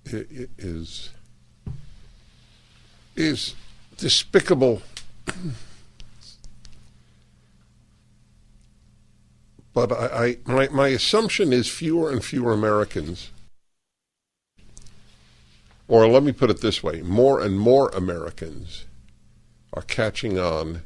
is 0.05 1.09
is 3.15 3.55
despicable. 3.97 4.81
but 9.73 9.91
I, 9.91 10.05
I 10.25 10.37
my, 10.45 10.67
my 10.69 10.87
assumption 10.89 11.53
is 11.53 11.67
fewer 11.67 12.11
and 12.11 12.23
fewer 12.23 12.53
Americans, 12.53 13.31
or 15.87 16.07
let 16.07 16.23
me 16.23 16.31
put 16.31 16.49
it 16.49 16.61
this 16.61 16.81
way: 16.83 17.01
more 17.01 17.41
and 17.41 17.59
more 17.59 17.89
Americans 17.89 18.85
are 19.73 19.83
catching 19.83 20.37
on 20.37 20.81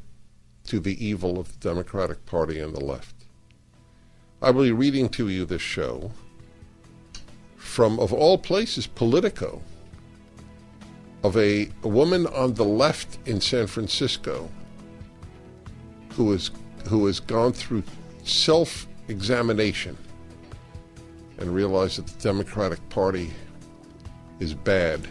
to 0.65 0.79
the 0.79 1.03
evil 1.05 1.39
of 1.39 1.51
the 1.51 1.69
Democratic 1.69 2.25
Party 2.25 2.59
and 2.59 2.73
the 2.75 2.83
left. 2.83 3.15
I 4.41 4.51
will 4.51 4.63
be 4.63 4.71
reading 4.71 5.09
to 5.09 5.27
you 5.29 5.45
this 5.45 5.61
show 5.61 6.11
from, 7.55 7.99
of 7.99 8.13
all 8.13 8.37
places, 8.37 8.87
Politico 8.87 9.61
of 11.23 11.35
a, 11.35 11.67
a 11.81 11.87
woman 11.87 12.27
on 12.27 12.53
the 12.53 12.63
left 12.63 13.17
in 13.25 13.41
San 13.41 13.65
Francisco 13.65 14.47
who 16.11 16.31
is 16.31 16.51
who 16.87 17.07
has 17.07 17.19
gone 17.19 17.51
through 17.51 17.81
self 18.25 18.87
examination 19.07 19.97
and 21.37 21.53
realize 21.53 21.97
that 21.97 22.07
the 22.07 22.23
Democratic 22.23 22.87
Party 22.89 23.29
is 24.39 24.53
bad. 24.53 25.07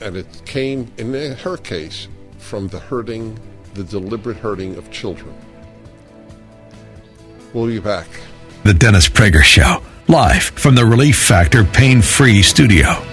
And 0.00 0.16
it 0.16 0.42
came, 0.46 0.90
in 0.98 1.12
her 1.12 1.56
case, 1.56 2.08
from 2.38 2.68
the 2.68 2.78
hurting, 2.78 3.38
the 3.74 3.84
deliberate 3.84 4.36
hurting 4.36 4.76
of 4.76 4.90
children. 4.90 5.34
We'll 7.52 7.66
be 7.66 7.78
back. 7.78 8.06
The 8.64 8.74
Dennis 8.74 9.08
Prager 9.08 9.42
Show, 9.42 9.82
live 10.08 10.42
from 10.42 10.74
the 10.74 10.84
Relief 10.84 11.18
Factor 11.18 11.64
Pain 11.64 12.00
Free 12.00 12.42
Studio. 12.42 13.11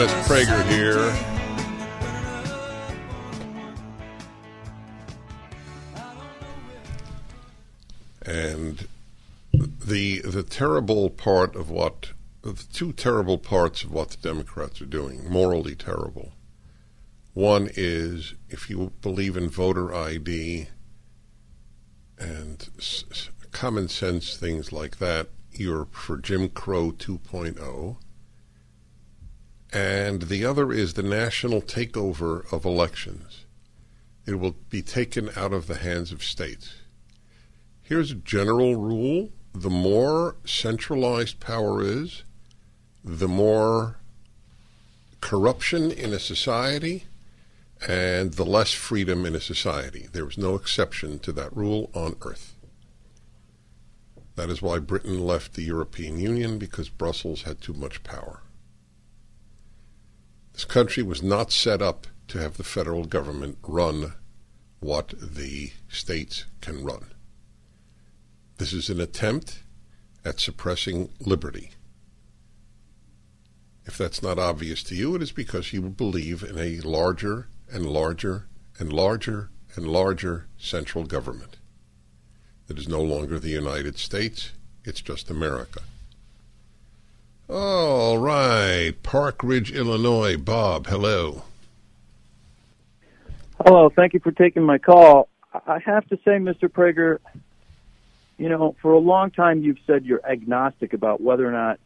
Dennis 0.00 0.26
Prager 0.26 0.66
here. 0.70 1.12
And 8.22 8.88
the 9.52 10.20
the 10.22 10.42
terrible 10.42 11.10
part 11.10 11.54
of 11.54 11.68
what 11.68 12.12
the 12.40 12.54
two 12.72 12.94
terrible 12.94 13.36
parts 13.36 13.84
of 13.84 13.92
what 13.92 14.08
the 14.08 14.16
Democrats 14.16 14.80
are 14.80 14.86
doing, 14.86 15.28
morally 15.28 15.74
terrible. 15.74 16.32
One 17.34 17.68
is 17.74 18.32
if 18.48 18.70
you 18.70 18.92
believe 19.02 19.36
in 19.36 19.50
voter 19.50 19.94
ID 19.94 20.68
and 22.18 22.70
s- 22.78 23.28
common 23.52 23.88
sense 23.88 24.34
things 24.34 24.72
like 24.72 24.96
that, 24.96 25.28
you're 25.52 25.88
for 25.90 26.16
Jim 26.16 26.48
Crow 26.48 26.90
2.0 26.90 27.98
and 29.72 30.22
the 30.22 30.44
other 30.44 30.72
is 30.72 30.94
the 30.94 31.02
national 31.02 31.62
takeover 31.62 32.50
of 32.52 32.64
elections. 32.64 33.44
It 34.26 34.34
will 34.34 34.56
be 34.68 34.82
taken 34.82 35.30
out 35.36 35.52
of 35.52 35.66
the 35.66 35.78
hands 35.78 36.12
of 36.12 36.22
states. 36.22 36.74
Here's 37.82 38.10
a 38.10 38.16
general 38.16 38.76
rule 38.76 39.30
the 39.52 39.70
more 39.70 40.36
centralized 40.44 41.40
power 41.40 41.82
is, 41.82 42.22
the 43.04 43.28
more 43.28 43.96
corruption 45.20 45.90
in 45.90 46.12
a 46.12 46.20
society 46.20 47.04
and 47.86 48.34
the 48.34 48.44
less 48.44 48.72
freedom 48.72 49.26
in 49.26 49.34
a 49.34 49.40
society. 49.40 50.08
There 50.12 50.28
is 50.28 50.38
no 50.38 50.54
exception 50.54 51.18
to 51.20 51.32
that 51.32 51.56
rule 51.56 51.90
on 51.94 52.16
earth. 52.22 52.54
That 54.36 54.50
is 54.50 54.62
why 54.62 54.78
Britain 54.78 55.18
left 55.20 55.54
the 55.54 55.62
European 55.62 56.18
Union 56.18 56.58
because 56.58 56.88
Brussels 56.88 57.42
had 57.42 57.60
too 57.60 57.74
much 57.74 58.02
power. 58.02 58.42
This 60.60 60.66
country 60.66 61.02
was 61.02 61.22
not 61.22 61.52
set 61.52 61.80
up 61.80 62.06
to 62.28 62.38
have 62.38 62.58
the 62.58 62.64
federal 62.64 63.06
government 63.06 63.56
run 63.62 64.12
what 64.80 65.14
the 65.18 65.72
states 65.88 66.44
can 66.60 66.84
run. 66.84 67.12
This 68.58 68.74
is 68.74 68.90
an 68.90 69.00
attempt 69.00 69.62
at 70.22 70.38
suppressing 70.38 71.08
liberty. 71.18 71.70
If 73.86 73.96
that's 73.96 74.22
not 74.22 74.38
obvious 74.38 74.82
to 74.82 74.94
you, 74.94 75.14
it 75.14 75.22
is 75.22 75.32
because 75.32 75.72
you 75.72 75.80
believe 75.80 76.42
in 76.42 76.58
a 76.58 76.86
larger 76.86 77.48
and 77.72 77.86
larger 77.86 78.46
and 78.78 78.92
larger 78.92 79.48
and 79.76 79.86
larger 79.86 80.46
central 80.58 81.04
government. 81.04 81.56
It 82.68 82.78
is 82.78 82.86
no 82.86 83.00
longer 83.00 83.38
the 83.38 83.48
United 83.48 83.98
States, 83.98 84.52
it's 84.84 85.00
just 85.00 85.30
America. 85.30 85.80
All 87.52 88.16
right, 88.18 88.92
Park 89.02 89.42
Ridge, 89.42 89.72
Illinois. 89.72 90.36
Bob, 90.36 90.86
hello. 90.86 91.42
Hello, 93.66 93.90
thank 93.90 94.14
you 94.14 94.20
for 94.20 94.30
taking 94.30 94.62
my 94.62 94.78
call. 94.78 95.28
I 95.66 95.80
have 95.84 96.06
to 96.10 96.16
say, 96.18 96.38
Mr. 96.38 96.68
Prager, 96.68 97.18
you 98.38 98.48
know, 98.48 98.76
for 98.80 98.92
a 98.92 99.00
long 99.00 99.32
time 99.32 99.64
you've 99.64 99.80
said 99.84 100.04
you're 100.04 100.24
agnostic 100.24 100.92
about 100.92 101.20
whether 101.20 101.44
or 101.44 101.50
not 101.50 101.80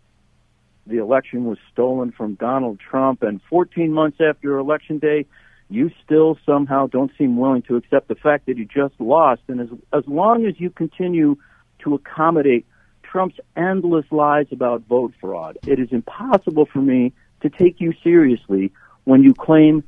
the 0.87 0.99
election 0.99 1.47
was 1.47 1.57
stolen 1.73 2.13
from 2.13 2.35
Donald 2.35 2.79
Trump, 2.79 3.23
and 3.23 3.41
14 3.49 3.91
months 3.91 4.19
after 4.21 4.59
Election 4.59 4.99
Day, 4.99 5.25
you 5.71 5.91
still 6.05 6.37
somehow 6.45 6.89
don't 6.89 7.11
seem 7.17 7.39
willing 7.39 7.63
to 7.63 7.77
accept 7.77 8.09
the 8.09 8.17
fact 8.17 8.45
that 8.47 8.59
you 8.59 8.67
just 8.67 9.01
lost. 9.01 9.41
And 9.49 9.63
as, 9.63 9.69
as 9.95 10.05
long 10.07 10.45
as 10.45 10.61
you 10.61 10.69
continue 10.69 11.39
to 11.79 11.95
accommodate 11.95 12.67
Trump's 13.15 13.39
endless 13.57 14.05
lies 14.11 14.47
about 14.51 14.83
vote 14.89 15.15
fraud, 15.21 15.57
it 15.69 15.79
is 15.79 15.87
impossible 15.93 16.67
for 16.67 16.81
me 16.81 17.13
to 17.43 17.49
take 17.49 17.81
you 17.81 17.95
seriously 18.03 18.73
when 19.05 19.23
you 19.23 19.33
claim 19.33 19.85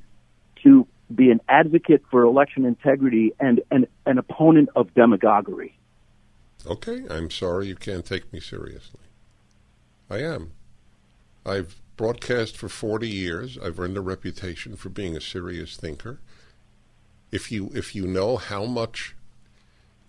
to 0.63 0.87
be 1.13 1.33
an 1.33 1.41
advocate 1.49 2.05
for 2.09 2.23
election 2.23 2.65
integrity 2.65 3.33
and 3.41 3.63
an, 3.73 3.89
an 4.07 4.19
opponent 4.19 4.69
of 4.77 4.95
demagoguery. 4.95 5.77
Okay, 6.69 7.03
I'm 7.11 7.29
sorry 7.29 7.67
you 7.67 7.75
can't 7.75 8.05
take 8.05 8.33
me 8.33 8.39
seriously. 8.39 9.01
I 10.09 10.19
am. 10.19 10.53
I've 11.45 11.81
broadcast 11.97 12.57
for 12.57 12.69
40 12.69 13.09
years. 13.09 13.59
I've 13.59 13.81
earned 13.81 13.97
a 13.97 14.03
reputation 14.03 14.77
for 14.77 14.89
being 14.89 15.17
a 15.17 15.21
serious 15.21 15.77
thinker. 15.77 16.21
If 17.33 17.51
you 17.51 17.73
if 17.75 17.93
you 17.93 18.07
know 18.07 18.37
how 18.37 18.67
much 18.67 19.17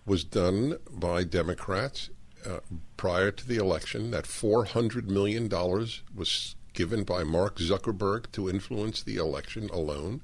was 0.06 0.22
done 0.22 0.76
by 0.88 1.24
Democrats 1.24 2.10
uh, 2.46 2.60
prior 2.96 3.30
to 3.30 3.46
the 3.46 3.56
election, 3.56 4.10
that 4.10 4.26
400 4.26 5.10
million 5.10 5.48
dollars 5.48 6.02
was 6.14 6.56
given 6.72 7.02
by 7.02 7.24
Mark 7.24 7.58
Zuckerberg 7.58 8.30
to 8.32 8.48
influence 8.48 9.02
the 9.02 9.16
election 9.16 9.68
alone. 9.72 10.22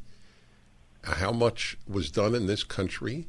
How 1.02 1.32
much 1.32 1.76
was 1.86 2.10
done 2.10 2.34
in 2.34 2.46
this 2.46 2.64
country 2.64 3.28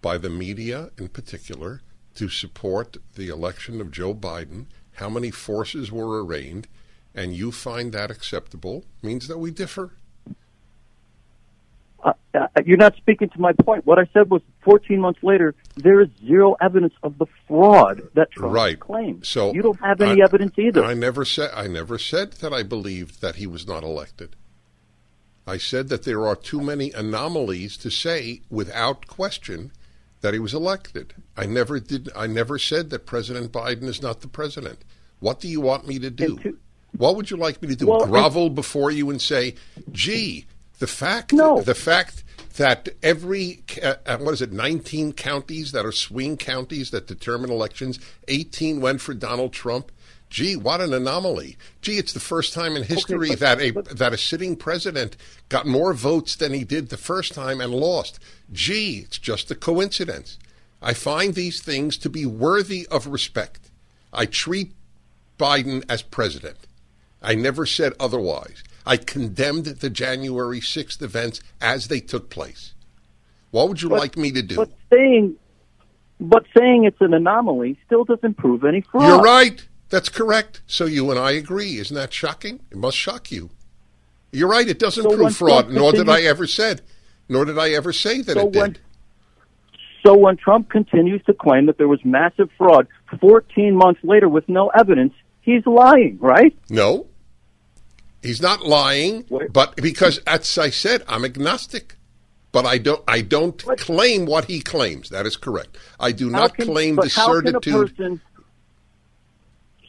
by 0.00 0.18
the 0.18 0.30
media 0.30 0.90
in 0.98 1.08
particular 1.08 1.82
to 2.14 2.28
support 2.28 2.96
the 3.14 3.28
election 3.28 3.80
of 3.80 3.90
Joe 3.90 4.14
Biden, 4.14 4.66
how 4.94 5.08
many 5.08 5.30
forces 5.30 5.90
were 5.90 6.24
arraigned, 6.24 6.68
and 7.14 7.34
you 7.34 7.52
find 7.52 7.92
that 7.92 8.10
acceptable, 8.10 8.84
means 9.02 9.28
that 9.28 9.38
we 9.38 9.50
differ. 9.50 9.92
Uh, 12.04 12.12
uh, 12.34 12.46
you're 12.66 12.76
not 12.76 12.94
speaking 12.96 13.28
to 13.30 13.40
my 13.40 13.52
point. 13.52 13.86
What 13.86 13.98
I 13.98 14.06
said 14.12 14.28
was 14.30 14.42
14 14.60 15.00
months 15.00 15.22
later, 15.22 15.54
there 15.76 16.00
is 16.02 16.08
zero 16.26 16.54
evidence 16.60 16.92
of 17.02 17.16
the 17.16 17.26
fraud 17.48 18.02
that 18.14 18.30
Trump 18.32 18.54
Right. 18.54 18.78
claims. 18.78 19.26
So 19.28 19.54
you 19.54 19.62
don't 19.62 19.80
have 19.80 20.00
any 20.02 20.20
I- 20.20 20.24
evidence 20.24 20.52
either. 20.58 20.84
I 20.84 20.92
never 20.94 21.24
said 21.24 21.50
I 21.54 21.66
never 21.66 21.98
said 21.98 22.32
that 22.34 22.52
I 22.52 22.62
believed 22.62 23.20
that 23.22 23.36
he 23.36 23.46
was 23.46 23.66
not 23.66 23.82
elected. 23.82 24.36
I 25.46 25.56
said 25.58 25.88
that 25.88 26.04
there 26.04 26.26
are 26.26 26.36
too 26.36 26.60
many 26.60 26.90
anomalies 26.92 27.76
to 27.78 27.90
say 27.90 28.42
without 28.50 29.06
question 29.06 29.72
that 30.20 30.32
he 30.34 30.40
was 30.40 30.54
elected. 30.54 31.14
I 31.36 31.46
never 31.46 31.80
did 31.80 32.10
I 32.16 32.26
never 32.26 32.58
said 32.58 32.90
that 32.90 33.06
President 33.06 33.50
Biden 33.52 33.84
is 33.84 34.02
not 34.02 34.20
the 34.20 34.28
president. 34.28 34.80
What 35.20 35.40
do 35.40 35.48
you 35.48 35.60
want 35.60 35.86
me 35.86 35.98
to 36.00 36.10
do? 36.10 36.58
what 36.96 37.16
would 37.16 37.30
you 37.30 37.36
like 37.36 37.60
me 37.62 37.68
to 37.68 37.76
do? 37.76 37.86
Well, 37.86 38.06
Grovel 38.06 38.50
before 38.50 38.90
you 38.90 39.10
and 39.10 39.20
say, 39.20 39.54
"Gee, 39.92 40.46
the 40.78 40.86
fact 40.86 41.32
No. 41.32 41.60
the 41.60 41.74
fact 41.74 42.24
that 42.56 42.88
every 43.02 43.62
uh, 43.82 44.18
what 44.18 44.32
is 44.34 44.42
it 44.42 44.52
19 44.52 45.12
counties 45.12 45.72
that 45.72 45.84
are 45.84 45.92
swing 45.92 46.36
counties 46.36 46.90
that 46.90 47.06
determine 47.06 47.50
elections 47.50 47.98
18 48.28 48.80
went 48.80 49.00
for 49.00 49.14
Donald 49.14 49.52
Trump. 49.52 49.90
Gee 50.30 50.56
what 50.56 50.80
an 50.80 50.92
anomaly. 50.92 51.56
Gee 51.82 51.98
it's 51.98 52.12
the 52.12 52.20
first 52.20 52.52
time 52.52 52.76
in 52.76 52.82
history 52.84 53.30
but- 53.30 53.38
that 53.40 53.60
a 53.60 53.70
that 53.94 54.12
a 54.12 54.18
sitting 54.18 54.56
president 54.56 55.16
got 55.48 55.66
more 55.66 55.94
votes 55.94 56.34
than 56.36 56.52
he 56.52 56.64
did 56.64 56.88
the 56.88 56.96
first 56.96 57.32
time 57.34 57.60
and 57.60 57.72
lost. 57.72 58.18
Gee 58.52 58.98
it's 59.04 59.18
just 59.18 59.50
a 59.50 59.54
coincidence. 59.54 60.38
I 60.82 60.92
find 60.92 61.34
these 61.34 61.60
things 61.62 61.96
to 61.98 62.10
be 62.10 62.26
worthy 62.26 62.86
of 62.90 63.06
respect. 63.06 63.70
I 64.12 64.26
treat 64.26 64.72
Biden 65.38 65.84
as 65.88 66.02
president. 66.02 66.58
I 67.22 67.34
never 67.34 67.64
said 67.64 67.94
otherwise. 67.98 68.62
I 68.86 68.96
condemned 68.96 69.64
the 69.66 69.90
January 69.90 70.60
6th 70.60 71.00
events 71.02 71.40
as 71.60 71.88
they 71.88 72.00
took 72.00 72.28
place. 72.30 72.74
What 73.50 73.68
would 73.68 73.80
you 73.82 73.88
But- 73.88 73.98
like 74.00 74.16
me 74.16 74.30
to 74.32 74.42
do? 74.42 74.56
But 74.56 74.70
saying, 74.92 75.36
but 76.20 76.44
saying 76.56 76.84
it's 76.84 77.00
an 77.00 77.14
anomaly 77.14 77.78
still 77.86 78.04
doesn't 78.04 78.34
prove 78.36 78.64
any 78.64 78.80
fraud. 78.82 79.06
You're 79.06 79.22
right. 79.22 79.66
That's 79.90 80.08
correct. 80.08 80.60
So 80.66 80.86
you 80.86 81.10
and 81.10 81.18
I 81.18 81.32
agree. 81.32 81.78
Isn't 81.78 81.94
that 81.94 82.12
shocking? 82.12 82.60
It 82.70 82.76
must 82.78 82.96
shock 82.96 83.30
you. 83.30 83.50
You're 84.32 84.48
right. 84.48 84.68
It 84.68 84.78
doesn't 84.78 85.02
So 85.04 85.14
prove 85.16 85.36
fraud, 85.36 85.64
Trump 85.66 85.76
nor 85.76 85.92
did 85.92 86.08
I 86.08 86.22
ever 86.22 86.46
said, 86.46 86.82
nor 87.28 87.44
did 87.44 87.58
I 87.58 87.70
ever 87.70 87.92
say 87.92 88.20
that 88.22 88.32
So 88.34 88.48
it 88.48 88.52
did. 88.52 88.60
when- 88.60 88.76
So 90.04 90.16
when 90.16 90.36
Trump 90.36 90.68
continues 90.68 91.22
to 91.24 91.32
claim 91.32 91.66
that 91.66 91.78
there 91.78 91.88
was 91.88 92.04
massive 92.04 92.50
fraud 92.58 92.86
14 93.20 93.74
months 93.76 94.00
later 94.02 94.28
with 94.28 94.46
no 94.48 94.68
evidence, 94.68 95.14
he's 95.40 95.64
lying, 95.66 96.18
right? 96.20 96.54
No. 96.68 97.06
He's 98.24 98.40
not 98.40 98.64
lying, 98.64 99.24
but 99.52 99.76
because 99.76 100.18
as 100.26 100.56
I 100.58 100.70
said, 100.70 101.02
I'm 101.06 101.24
agnostic. 101.24 101.96
But 102.52 102.66
I 102.66 102.78
don't 102.78 103.02
I 103.08 103.20
don't 103.20 103.58
claim 103.78 104.26
what 104.26 104.44
he 104.46 104.60
claims. 104.60 105.10
That 105.10 105.26
is 105.26 105.36
correct. 105.36 105.76
I 105.98 106.12
do 106.12 106.30
How 106.32 106.42
not 106.42 106.54
can- 106.54 106.66
claim 106.66 106.94
the 106.96 107.08
how 107.14 107.26
can 107.40 107.48
a 107.48 107.50
certitude. 107.60 107.96
person- 107.96 108.20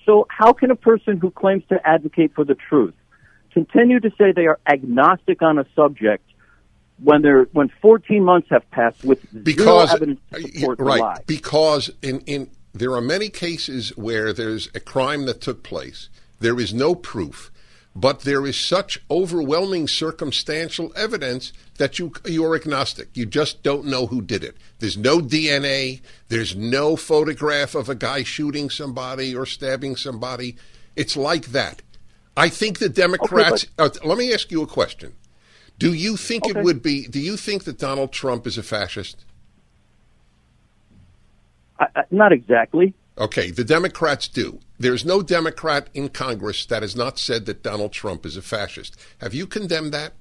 so 0.05 0.27
how 0.29 0.51
can 0.53 0.69
a 0.71 0.75
person 0.75 1.17
who 1.17 1.31
claims 1.31 1.63
to 1.69 1.79
advocate 1.87 2.33
for 2.35 2.43
the 2.43 2.55
truth 2.55 2.93
continue 3.51 3.99
to 3.99 4.09
say 4.17 4.31
they 4.31 4.45
are 4.47 4.59
agnostic 4.67 5.41
on 5.41 5.57
a 5.57 5.65
subject 5.75 6.23
when 7.01 7.21
they're 7.21 7.43
when 7.53 7.69
14 7.81 8.23
months 8.23 8.47
have 8.49 8.69
passed 8.71 9.03
with 9.03 9.19
because 9.43 9.89
zero 9.89 9.95
evidence 9.97 10.19
to 10.33 10.41
support 10.41 10.77
the 10.77 10.83
right 10.83 11.01
lie? 11.01 11.17
because 11.27 11.89
in 12.01 12.19
in 12.21 12.49
there 12.73 12.93
are 12.93 13.01
many 13.01 13.29
cases 13.29 13.95
where 13.95 14.33
there's 14.33 14.69
a 14.75 14.79
crime 14.79 15.25
that 15.25 15.39
took 15.41 15.63
place 15.63 16.09
there 16.39 16.59
is 16.59 16.73
no 16.73 16.93
proof 16.95 17.51
but 17.95 18.21
there 18.21 18.45
is 18.45 18.59
such 18.59 19.01
overwhelming 19.09 19.87
circumstantial 19.87 20.91
evidence 20.97 21.53
that 21.77 21.97
you 21.97 22.11
you're 22.25 22.55
agnostic. 22.55 23.09
You 23.15 23.25
just 23.25 23.63
don't 23.63 23.85
know 23.85 24.07
who 24.07 24.21
did 24.21 24.43
it. 24.43 24.57
There's 24.79 24.97
no 24.97 25.19
DNA 25.19 26.01
there's 26.27 26.55
no 26.55 26.95
photograph 26.97 27.73
of 27.75 27.87
a 27.87 27.95
guy 27.95 28.23
shooting 28.23 28.69
somebody 28.69 29.35
or 29.35 29.45
stabbing 29.45 29.95
somebody. 29.95 30.57
It's 30.95 31.15
like 31.15 31.47
that. 31.47 31.81
I 32.35 32.49
think 32.49 32.79
the 32.79 32.89
democrats 32.89 33.65
uh, 33.79 33.89
let 34.03 34.17
me 34.17 34.33
ask 34.33 34.51
you 34.51 34.61
a 34.61 34.67
question. 34.67 35.13
Do 35.79 35.93
you 35.93 36.17
think 36.17 36.43
Okay. 36.45 36.59
it 36.59 36.63
would 36.63 36.81
be 36.83 37.07
do 37.07 37.19
you 37.19 37.37
think 37.37 37.63
that 37.63 37.77
Donald 37.77 38.11
Trump 38.11 38.45
is 38.45 38.57
a 38.57 38.63
fascist? 38.63 39.23
I, 41.79 41.85
I, 41.95 42.01
not 42.11 42.31
exactly. 42.33 42.93
Okay, 43.17 43.51
the 43.51 43.63
Democrats 43.63 44.27
do. 44.27 44.59
There's 44.77 45.05
no 45.05 45.21
Democrat 45.21 45.89
in 45.93 46.09
Congress 46.09 46.65
that 46.65 46.81
has 46.81 46.95
not 46.95 47.17
said 47.17 47.45
that 47.45 47.63
Donald 47.63 47.93
Trump 47.93 48.25
is 48.25 48.35
a 48.35 48.41
fascist. 48.41 48.99
Have 49.19 49.33
you 49.33 49.47
condemned 49.47 49.93
that? 49.93 50.13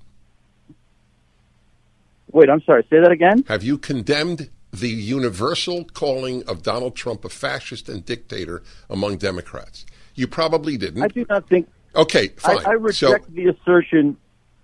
Wait, 2.30 2.48
I'm 2.48 2.62
sorry. 2.62 2.86
Say 2.90 3.00
that 3.00 3.10
again. 3.10 3.44
Have 3.48 3.62
you 3.62 3.78
condemned 3.78 4.50
the 4.72 4.88
universal 4.88 5.84
calling 5.84 6.42
of 6.44 6.62
Donald 6.62 6.96
Trump 6.96 7.24
a 7.24 7.28
fascist 7.28 7.88
and 7.88 8.04
dictator 8.04 8.62
among 8.90 9.16
Democrats? 9.16 9.86
You 10.14 10.26
probably 10.26 10.76
didn't. 10.76 11.02
I 11.02 11.08
do 11.08 11.24
not 11.28 11.48
think. 11.48 11.68
Okay, 11.96 12.32
I, 12.44 12.56
fine. 12.56 12.58
I 12.58 12.90
so, 12.90 13.10
reject 13.10 13.34
the 13.34 13.48
assertion. 13.48 14.16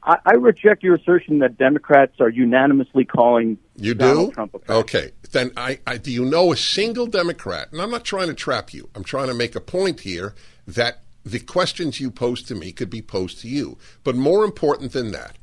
I, 0.03 0.17
I 0.25 0.35
reject 0.35 0.83
your 0.83 0.95
assertion 0.95 1.41
that 1.41 1.59
Democrats 1.59 2.21
are 2.21 2.31
unanimously 2.31 3.05
calling 3.05 3.59
You 3.77 3.95
Donald 3.95 4.31
do? 4.31 4.35
Trump 4.35 4.55
a 4.55 4.59
fascist. 4.61 4.79
Okay. 4.79 5.11
Then 5.33 5.53
I, 5.57 5.79
I 5.87 5.99
do 5.99 6.11
you 6.11 6.25
know 6.25 6.53
a 6.53 6.57
single 6.57 7.07
Democrat, 7.07 7.71
and 7.73 7.81
I'm 7.81 7.91
not 7.91 8.05
trying 8.05 8.29
to 8.29 8.35
trap 8.35 8.73
you. 8.73 8.89
I'm 8.95 9.05
trying 9.05 9.29
to 9.29 9.35
make 9.35 9.55
a 9.55 9.61
point 9.61 10.01
here 10.01 10.35
that 10.67 11.01
the 11.25 11.39
questions 11.39 12.01
you 12.01 12.11
pose 12.11 12.43
to 12.45 12.55
me 12.55 12.73
could 12.73 12.91
be 12.91 13.03
posed 13.03 13.41
to 13.41 13.49
you. 13.49 13.77
But 14.05 14.17
more 14.17 14.45
important 14.45 14.93
than 14.93 15.13
that, 15.13 15.37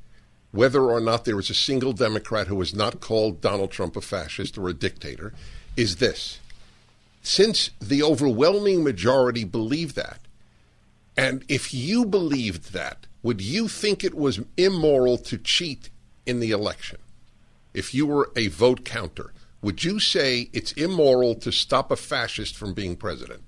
whether 0.52 0.82
or 0.82 1.00
not 1.00 1.26
there 1.26 1.40
is 1.40 1.50
a 1.50 1.54
single 1.54 1.94
Democrat 1.94 2.48
who 2.48 2.60
has 2.60 2.74
not 2.74 3.00
called 3.00 3.42
Donald 3.42 3.72
Trump 3.72 3.96
a 3.96 4.02
fascist 4.02 4.58
or 4.58 4.70
a 4.70 4.74
dictator, 4.74 5.34
is 5.76 5.98
this. 5.98 6.40
Since 7.22 7.72
the 7.80 8.02
overwhelming 8.02 8.84
majority 8.84 9.44
believe 9.44 9.94
that, 9.96 10.20
and 11.16 11.44
if 11.48 11.74
you 11.74 12.06
believed 12.06 12.74
that, 12.74 13.07
would 13.24 13.42
you 13.42 13.68
think 13.68 14.04
it 14.04 14.16
was 14.16 14.40
immoral 14.58 15.18
to 15.18 15.38
cheat 15.38 15.90
in 16.26 16.40
the 16.40 16.52
election? 16.52 17.00
If 17.74 17.94
you 17.94 18.06
were 18.06 18.32
a 18.36 18.48
vote 18.48 18.86
counter, 18.86 19.34
would 19.62 19.84
you 19.84 20.00
say 20.00 20.50
it's 20.54 20.72
immoral 20.74 21.36
to 21.36 21.52
stop 21.52 21.92
a 21.92 21.96
fascist 21.96 22.56
from 22.56 22.74
being 22.74 22.96
president? 22.96 23.42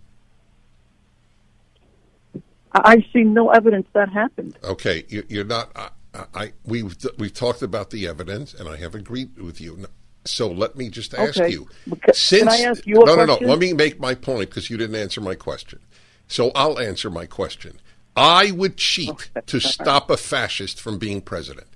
I, 2.73 2.81
I've 2.83 3.05
seen 3.13 3.33
no 3.33 3.49
evidence 3.49 3.87
that 3.93 4.09
happened. 4.09 4.57
Okay, 4.63 5.05
you, 5.09 5.23
you're 5.29 5.45
not. 5.45 5.71
I, 5.75 5.89
I 6.33 6.53
we've 6.65 6.95
we've 7.17 7.33
talked 7.33 7.61
about 7.61 7.89
the 7.91 8.07
evidence, 8.07 8.53
and 8.53 8.67
I 8.67 8.77
have 8.77 8.95
agreed 8.95 9.37
with 9.37 9.61
you. 9.61 9.85
So 10.25 10.49
let 10.49 10.75
me 10.75 10.89
just 10.89 11.13
ask 11.13 11.39
Okay. 11.39 11.51
you. 11.51 11.67
Since 12.11 12.39
can 12.39 12.49
I 12.49 12.69
ask 12.69 12.85
you 12.85 13.01
a 13.01 13.05
no, 13.05 13.15
no, 13.15 13.25
no. 13.25 13.39
Let 13.41 13.59
me 13.59 13.73
make 13.73 13.99
my 13.99 14.15
point 14.15 14.49
because 14.49 14.69
you 14.69 14.77
didn't 14.77 14.95
answer 14.95 15.21
my 15.21 15.35
question. 15.35 15.79
So 16.27 16.51
I'll 16.53 16.79
answer 16.79 17.09
my 17.09 17.25
question. 17.25 17.79
I 18.19 18.51
would 18.51 18.75
cheat 18.75 19.29
to 19.45 19.59
stop 19.61 20.09
a 20.09 20.17
fascist 20.17 20.81
from 20.81 20.97
being 20.97 21.21
president. 21.21 21.67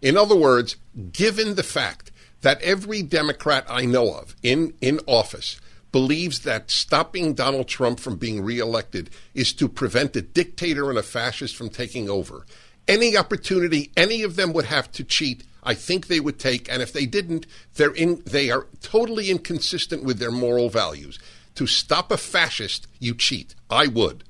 In 0.00 0.16
other 0.16 0.36
words, 0.36 0.76
given 1.12 1.56
the 1.56 1.64
fact 1.64 2.12
that 2.42 2.62
every 2.62 3.02
Democrat 3.02 3.66
I 3.68 3.84
know 3.84 4.14
of 4.14 4.36
in, 4.42 4.74
in 4.80 5.00
office 5.06 5.60
believes 5.90 6.40
that 6.40 6.70
stopping 6.70 7.34
Donald 7.34 7.66
Trump 7.66 7.98
from 7.98 8.16
being 8.16 8.44
reelected 8.44 9.10
is 9.34 9.52
to 9.54 9.68
prevent 9.68 10.14
a 10.14 10.22
dictator 10.22 10.88
and 10.88 10.98
a 10.98 11.02
fascist 11.02 11.56
from 11.56 11.68
taking 11.68 12.08
over. 12.08 12.46
Any 12.86 13.16
opportunity 13.16 13.90
any 13.96 14.22
of 14.22 14.36
them 14.36 14.52
would 14.52 14.66
have 14.66 14.92
to 14.92 15.04
cheat, 15.04 15.42
I 15.64 15.74
think 15.74 16.06
they 16.06 16.20
would 16.20 16.38
take, 16.38 16.70
and 16.72 16.80
if 16.80 16.92
they 16.92 17.06
didn't, 17.06 17.46
they're 17.74 17.94
in, 17.94 18.22
they 18.24 18.50
are 18.50 18.68
totally 18.80 19.30
inconsistent 19.30 20.04
with 20.04 20.20
their 20.20 20.30
moral 20.30 20.70
values. 20.70 21.18
To 21.56 21.66
stop 21.66 22.12
a 22.12 22.16
fascist, 22.16 22.86
you 23.00 23.16
cheat. 23.16 23.56
I 23.68 23.88
would. 23.88 24.22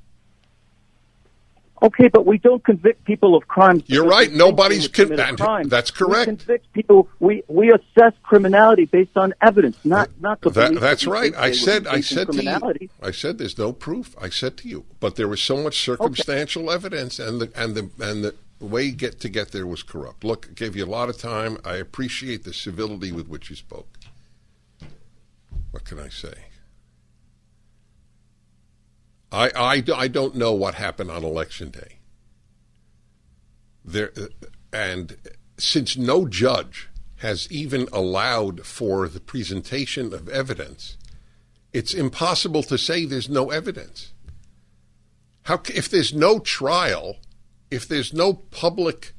Okay, 1.81 2.09
but 2.09 2.27
we 2.27 2.39
don't 2.39 2.65
convict 2.65 3.05
people 3.05 3.37
of 3.37 3.47
crimes. 3.47 3.85
You're 3.87 4.07
right. 4.07 4.33
Nobody's 4.33 4.89
they 4.89 5.05
committed 5.05 5.39
con- 5.39 5.67
a 5.67 5.69
that's 5.69 5.91
correct. 5.91 6.29
We 6.29 6.37
convict 6.37 6.73
people. 6.73 7.09
We 7.21 7.45
we 7.49 7.73
assess 7.73 8.15
criminality 8.23 8.87
based 8.87 9.17
on 9.17 9.33
evidence, 9.41 9.77
not 9.85 10.11
not 10.21 10.41
the. 10.41 10.51
That, 10.51 10.81
that's 10.81 11.07
right. 11.07 11.35
I 11.37 11.53
said, 11.53 11.87
I 11.87 12.01
said 12.01 12.33
to 12.33 12.43
you. 12.43 12.89
I 13.01 13.11
said, 13.13 13.39
there's 13.39 13.59
no 13.59 13.73
proof. 13.73 14.17
I 14.21 14.29
said 14.29 14.57
to 14.59 14.69
you, 14.69 14.87
but 14.99 15.17
there 15.17 15.29
was 15.29 15.41
so 15.41 15.57
much 15.57 15.81
circumstantial 15.81 16.71
evidence, 16.71 17.19
and 17.19 17.41
the 17.41 17.53
and 17.55 17.75
the 17.75 17.91
and 18.01 18.25
the 18.25 18.35
way 18.61 18.85
you 18.85 18.93
get 18.93 19.21
to 19.21 19.29
get 19.29 19.53
there 19.53 19.67
was 19.67 19.83
corrupt. 19.83 20.25
Look, 20.25 20.49
I 20.51 20.55
gave 20.55 20.75
you 20.75 20.85
a 20.85 20.87
lot 20.87 21.09
of 21.09 21.19
time. 21.19 21.59
I 21.65 21.77
appreciate 21.77 22.45
the 22.45 22.53
civility 22.53 23.13
with 23.13 23.29
which 23.29 23.51
you 23.51 23.57
spoke. 23.57 23.89
What 25.71 25.85
can 25.85 26.01
I 26.01 26.09
say? 26.09 26.48
I 29.31 29.51
I, 29.55 29.83
I 29.95 30.09
don't 30.09 30.35
know 30.35 30.53
what 30.53 30.75
happened 30.75 31.11
on 31.11 31.25
election 31.25 31.71
day. 31.71 31.99
There 33.85 34.13
uh, 34.17 34.27
and 34.73 35.17
since 35.59 35.97
no 35.97 36.27
judge 36.27 36.89
has 37.17 37.51
even 37.51 37.89
allowed 37.93 38.65
for 38.65 39.09
the 39.09 39.21
presentation 39.21 40.15
of 40.15 40.29
evidence, 40.29 40.97
it's 41.73 41.93
impossible 41.93 42.63
to 42.63 42.79
say 42.79 43.05
there's 43.05 43.29
no 43.29 43.51
evidence. 43.51 44.13
How, 45.43 45.61
if 45.75 45.89
there's 45.89 46.15
no 46.15 46.39
trial, 46.39 47.17
if 47.71 47.89
there's 47.89 48.13
no 48.13 48.35
public 48.35 49.15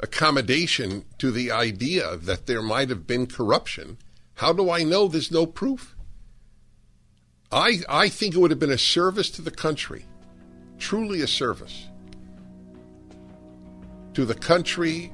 accommodation 0.00 1.04
to 1.18 1.30
the 1.30 1.50
idea 1.50 2.16
that 2.16 2.46
there 2.46 2.62
might 2.62 2.90
have 2.90 3.06
been 3.06 3.26
corruption, 3.26 3.98
how 4.34 4.52
do 4.52 4.70
I 4.70 4.82
know 4.82 5.08
there's 5.08 5.30
no 5.30 5.46
proof? 5.46 5.95
I, 7.52 7.78
I 7.88 8.08
think 8.08 8.34
it 8.34 8.38
would 8.38 8.50
have 8.50 8.60
been 8.60 8.72
a 8.72 8.78
service 8.78 9.30
to 9.30 9.42
the 9.42 9.50
country, 9.50 10.04
truly 10.78 11.22
a 11.22 11.26
service 11.26 11.86
to 14.14 14.24
the 14.24 14.34
country 14.34 15.12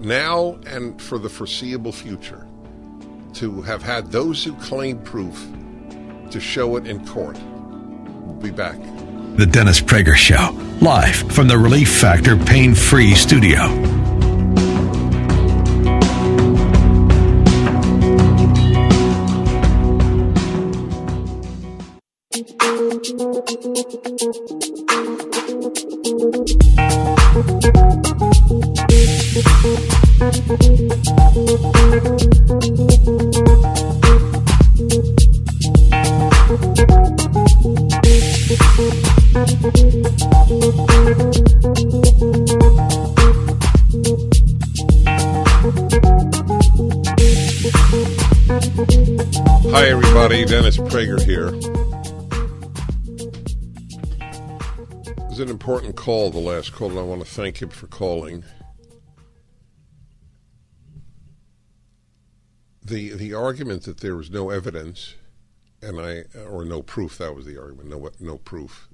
now 0.00 0.58
and 0.66 1.00
for 1.00 1.18
the 1.18 1.30
foreseeable 1.30 1.92
future 1.92 2.46
to 3.32 3.62
have 3.62 3.82
had 3.82 4.12
those 4.12 4.44
who 4.44 4.52
claim 4.56 4.98
proof 4.98 5.46
to 6.30 6.38
show 6.38 6.76
it 6.76 6.86
in 6.86 7.06
court. 7.06 7.38
We'll 8.26 8.36
be 8.36 8.50
back. 8.50 8.78
The 9.36 9.46
Dennis 9.46 9.80
Prager 9.80 10.14
Show, 10.14 10.50
live 10.82 11.16
from 11.32 11.48
the 11.48 11.56
Relief 11.56 11.88
Factor 11.88 12.36
Pain 12.36 12.74
Free 12.74 13.14
Studio. 13.14 13.97
Hi, 22.38 22.44
everybody. 49.88 50.44
Dennis 50.44 50.76
Prager 50.78 51.20
here. 51.20 51.77
Was 55.38 55.48
an 55.48 55.52
important 55.52 55.94
call, 55.94 56.30
the 56.30 56.38
last 56.38 56.72
call, 56.72 56.90
and 56.90 56.98
I 56.98 57.02
want 57.02 57.20
to 57.20 57.26
thank 57.26 57.62
him 57.62 57.68
for 57.68 57.86
calling. 57.86 58.42
The 62.82 63.12
the 63.12 63.34
argument 63.34 63.84
that 63.84 63.98
there 63.98 64.16
was 64.16 64.32
no 64.32 64.50
evidence, 64.50 65.14
and 65.80 66.00
I 66.00 66.24
or 66.50 66.64
no 66.64 66.82
proof 66.82 67.18
that 67.18 67.36
was 67.36 67.46
the 67.46 67.56
argument. 67.56 67.88
No 67.88 68.10
no 68.18 68.38
proof 68.38 68.88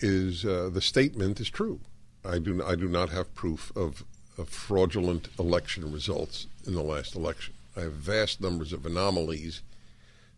is 0.00 0.44
uh, 0.44 0.68
the 0.70 0.82
statement 0.82 1.40
is 1.40 1.48
true. 1.48 1.80
I 2.22 2.38
do 2.38 2.62
I 2.62 2.74
do 2.74 2.88
not 2.88 3.08
have 3.08 3.34
proof 3.34 3.72
of, 3.74 4.04
of 4.36 4.50
fraudulent 4.50 5.30
election 5.38 5.90
results 5.90 6.48
in 6.66 6.74
the 6.74 6.82
last 6.82 7.16
election. 7.16 7.54
I 7.74 7.80
have 7.80 7.94
vast 7.94 8.42
numbers 8.42 8.74
of 8.74 8.84
anomalies 8.84 9.62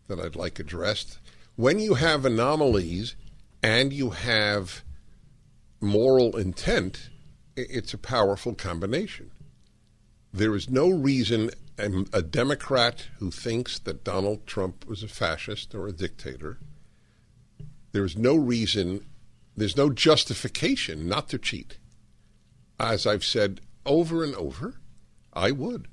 that 0.07 0.19
I'd 0.19 0.37
like 0.37 0.59
addressed. 0.59 1.17
When 1.57 1.79
you 1.79 1.95
have 1.95 2.23
anomalies 2.25 3.15
and 3.61 3.91
you 3.91 4.11
have 4.11 4.81
moral 5.83 6.37
intent, 6.37 7.09
it's 7.55 7.93
a 7.93 7.97
powerful 7.97 8.55
combination. 8.55 9.31
There 10.33 10.55
is 10.55 10.69
no 10.69 10.89
reason 10.89 11.51
a 11.77 12.21
Democrat 12.21 13.07
who 13.19 13.31
thinks 13.31 13.79
that 13.79 14.03
Donald 14.03 14.45
Trump 14.45 14.85
was 14.87 15.03
a 15.03 15.07
fascist 15.07 15.73
or 15.75 15.87
a 15.87 15.91
dictator, 15.91 16.59
there's 17.93 18.17
no 18.17 18.35
reason, 18.35 19.05
there's 19.55 19.77
no 19.77 19.91
justification 19.91 21.07
not 21.07 21.29
to 21.29 21.37
cheat. 21.37 21.77
As 22.79 23.05
I've 23.05 23.23
said 23.23 23.61
over 23.85 24.23
and 24.23 24.35
over, 24.35 24.75
I 25.31 25.51
would. 25.51 25.87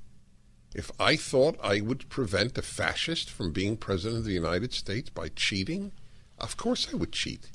If 0.75 0.91
I 0.99 1.17
thought 1.17 1.59
I 1.63 1.81
would 1.81 2.09
prevent 2.09 2.57
a 2.57 2.63
fascist 2.63 3.29
from 3.29 3.53
being 3.53 3.77
president 3.77 4.21
of 4.21 4.25
the 4.25 4.33
United 4.33 4.73
States 4.73 5.11
by 5.11 5.29
cheating, 5.29 5.93
of 6.39 6.57
course 6.57 6.89
I 6.93 6.97
would 6.97 7.13
cheat. 7.13 7.51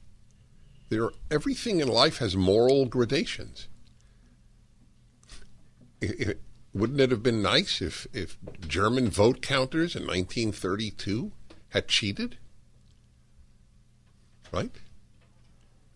There, 0.89 1.09
everything 1.31 1.79
in 1.79 1.87
life 1.87 2.19
has 2.19 2.35
moral 2.35 2.85
gradations. 2.85 3.67
It, 5.99 6.19
it, 6.19 6.41
wouldn't 6.73 6.99
it 6.99 7.11
have 7.11 7.23
been 7.23 7.41
nice 7.41 7.81
if, 7.81 8.05
if 8.13 8.37
German 8.67 9.09
vote 9.09 9.41
counters 9.41 9.95
in 9.95 10.03
1932 10.03 11.31
had 11.69 11.87
cheated? 11.87 12.37
Right? 14.51 14.71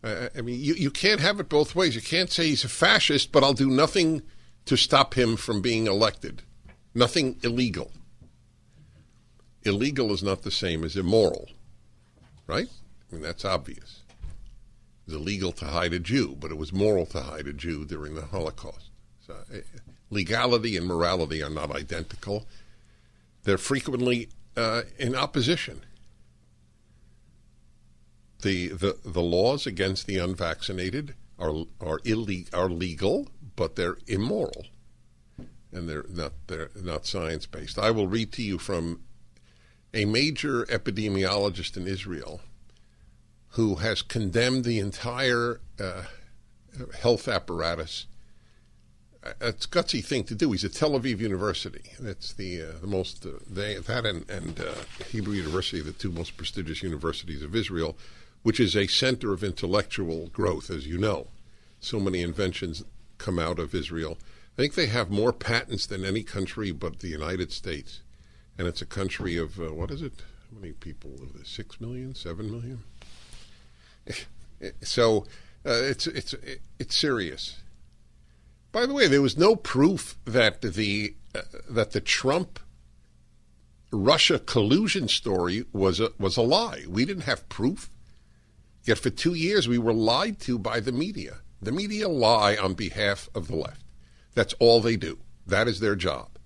Uh, 0.03 0.29
I 0.35 0.41
mean, 0.41 0.59
you, 0.59 0.73
you 0.73 0.89
can't 0.89 1.19
have 1.19 1.39
it 1.39 1.49
both 1.49 1.75
ways. 1.75 1.95
You 1.95 2.01
can't 2.01 2.31
say 2.31 2.47
he's 2.47 2.63
a 2.63 2.69
fascist, 2.69 3.31
but 3.31 3.43
I'll 3.43 3.53
do 3.53 3.69
nothing 3.69 4.21
to 4.65 4.77
stop 4.77 5.15
him 5.15 5.35
from 5.35 5.61
being 5.61 5.87
elected. 5.87 6.43
Nothing 6.93 7.37
illegal. 7.43 7.91
Illegal 9.63 10.13
is 10.13 10.23
not 10.23 10.43
the 10.43 10.51
same 10.51 10.83
as 10.83 10.95
immoral, 10.95 11.49
right? 12.47 12.69
I 13.11 13.15
mean, 13.15 13.21
that's 13.21 13.43
obvious. 13.43 14.03
Was 15.09 15.15
illegal 15.15 15.51
to 15.53 15.65
hide 15.65 15.93
a 15.93 15.99
Jew, 15.99 16.37
but 16.39 16.51
it 16.51 16.57
was 16.57 16.71
moral 16.71 17.07
to 17.07 17.21
hide 17.21 17.47
a 17.47 17.53
Jew 17.53 17.83
during 17.83 18.13
the 18.13 18.25
Holocaust. 18.25 18.91
So, 19.25 19.33
uh, 19.33 19.57
legality 20.11 20.77
and 20.77 20.85
morality 20.85 21.41
are 21.41 21.49
not 21.49 21.71
identical. 21.75 22.45
They're 23.43 23.57
frequently 23.57 24.29
uh, 24.55 24.83
in 24.99 25.15
opposition. 25.15 25.81
The, 28.43 28.67
the 28.67 28.99
the 29.03 29.23
laws 29.23 29.65
against 29.65 30.05
the 30.05 30.17
unvaccinated 30.17 31.15
are 31.39 31.65
are 31.81 31.99
ille- 32.05 32.53
are 32.53 32.69
legal, 32.69 33.29
but 33.55 33.75
they're 33.75 33.97
immoral 34.05 34.67
and 35.71 35.89
they're 35.89 36.05
not 36.07 36.33
they're 36.45 36.69
not 36.75 37.07
science 37.07 37.47
based. 37.47 37.79
I 37.79 37.89
will 37.89 38.07
read 38.07 38.31
to 38.33 38.43
you 38.43 38.59
from 38.59 39.01
a 39.91 40.05
major 40.05 40.65
epidemiologist 40.65 41.77
in 41.77 41.87
Israel 41.87 42.41
who 43.51 43.75
has 43.75 44.01
condemned 44.01 44.63
the 44.63 44.79
entire 44.79 45.59
uh, 45.79 46.03
health 46.99 47.27
apparatus. 47.27 48.05
It's 49.41 49.65
a 49.65 49.69
gutsy 49.69 50.03
thing 50.03 50.23
to 50.25 50.35
do. 50.35 50.51
He's 50.51 50.63
at 50.63 50.73
Tel 50.73 50.91
Aviv 50.91 51.19
University. 51.19 51.91
That's 51.99 52.31
the 52.31 52.61
uh, 52.61 52.65
the 52.79 52.87
most 52.87 53.25
uh, 53.25 53.31
they 53.49 53.75
that 53.75 54.05
and, 54.05 54.29
and 54.29 54.59
uh, 54.59 54.73
Hebrew 55.09 55.33
University, 55.33 55.81
the 55.81 55.91
two 55.91 56.11
most 56.11 56.37
prestigious 56.37 56.81
universities 56.81 57.43
of 57.43 57.53
Israel, 57.55 57.97
which 58.43 58.59
is 58.59 58.75
a 58.75 58.87
center 58.87 59.33
of 59.33 59.43
intellectual 59.43 60.27
growth, 60.27 60.69
as 60.69 60.87
you 60.87 60.97
know. 60.97 61.27
So 61.81 61.99
many 61.99 62.21
inventions 62.21 62.83
come 63.17 63.39
out 63.39 63.59
of 63.59 63.75
Israel. 63.75 64.17
I 64.57 64.61
think 64.61 64.75
they 64.75 64.87
have 64.87 65.09
more 65.09 65.31
patents 65.31 65.85
than 65.85 66.03
any 66.03 66.23
country 66.23 66.71
but 66.71 66.99
the 66.99 67.07
United 67.07 67.51
States. 67.51 68.01
And 68.57 68.67
it's 68.67 68.81
a 68.81 68.85
country 68.85 69.37
of, 69.37 69.57
uh, 69.57 69.73
what 69.73 69.89
is 69.89 70.01
it? 70.01 70.11
How 70.51 70.59
many 70.59 70.73
people? 70.73 71.11
Six 71.45 71.79
million? 71.79 72.13
Seven 72.13 72.51
million? 72.51 72.83
so 74.81 75.25
uh, 75.65 75.71
it's, 75.71 76.07
it's, 76.07 76.35
it's 76.79 76.95
serious. 76.95 77.61
By 78.71 78.85
the 78.85 78.93
way, 78.93 79.07
there 79.07 79.21
was 79.21 79.37
no 79.37 79.55
proof 79.55 80.17
that 80.25 80.61
the, 80.61 81.15
uh, 81.33 81.41
that 81.69 81.91
the 81.91 82.01
Trump 82.01 82.59
Russia 83.91 84.37
collusion 84.37 85.07
story 85.07 85.65
was 85.73 85.99
a, 85.99 86.11
was 86.19 86.37
a 86.37 86.41
lie. 86.41 86.83
We 86.87 87.05
didn't 87.05 87.23
have 87.23 87.49
proof. 87.49 87.89
Yet 88.83 88.99
for 88.99 89.09
two 89.09 89.33
years 89.33 89.67
we 89.67 89.77
were 89.77 89.93
lied 89.93 90.39
to 90.41 90.59
by 90.59 90.79
the 90.79 90.91
media. 90.91 91.37
The 91.61 91.71
media 91.71 92.07
lie 92.07 92.55
on 92.55 92.73
behalf 92.73 93.29
of 93.35 93.47
the 93.47 93.55
left. 93.55 93.83
That's 94.33 94.53
all 94.59 94.79
they 94.79 94.95
do. 94.95 95.19
That 95.45 95.67
is 95.67 95.79
their 95.79 95.95
job, 95.95 96.37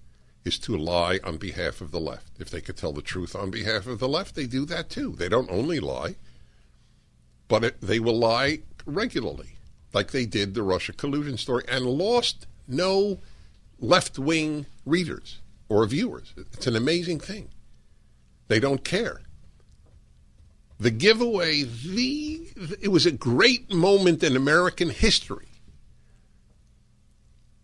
is 0.45 0.57
to 0.59 0.77
lie 0.77 1.19
on 1.23 1.37
behalf 1.37 1.81
of 1.81 1.91
the 1.91 1.99
left. 1.99 2.39
If 2.39 2.49
they 2.49 2.61
could 2.61 2.77
tell 2.77 2.93
the 2.93 3.01
truth 3.01 3.35
on 3.35 3.51
behalf 3.51 3.85
of 3.85 3.99
the 3.99 4.07
left, 4.07 4.35
they 4.35 4.47
do 4.47 4.65
that 4.65 4.89
too. 4.89 5.15
They 5.17 5.29
don't 5.29 5.51
only 5.51 5.79
lie, 5.79 6.15
but 7.53 7.63
it, 7.63 7.81
they 7.81 7.99
will 7.99 8.17
lie 8.17 8.63
regularly, 8.83 9.57
like 9.93 10.09
they 10.09 10.25
did 10.25 10.55
the 10.55 10.63
Russia 10.63 10.91
collusion 10.91 11.37
story, 11.37 11.63
and 11.67 11.85
lost 11.85 12.47
no 12.67 13.19
left 13.79 14.17
wing 14.17 14.65
readers 14.87 15.37
or 15.69 15.85
viewers. 15.85 16.33
It's 16.35 16.65
an 16.65 16.75
amazing 16.75 17.19
thing. 17.19 17.49
They 18.47 18.59
don't 18.59 18.83
care. 18.83 19.21
The 20.79 20.89
giveaway, 20.89 21.61
the 21.61 22.47
it 22.81 22.87
was 22.87 23.05
a 23.05 23.11
great 23.11 23.71
moment 23.71 24.23
in 24.23 24.35
American 24.35 24.89
history 24.89 25.49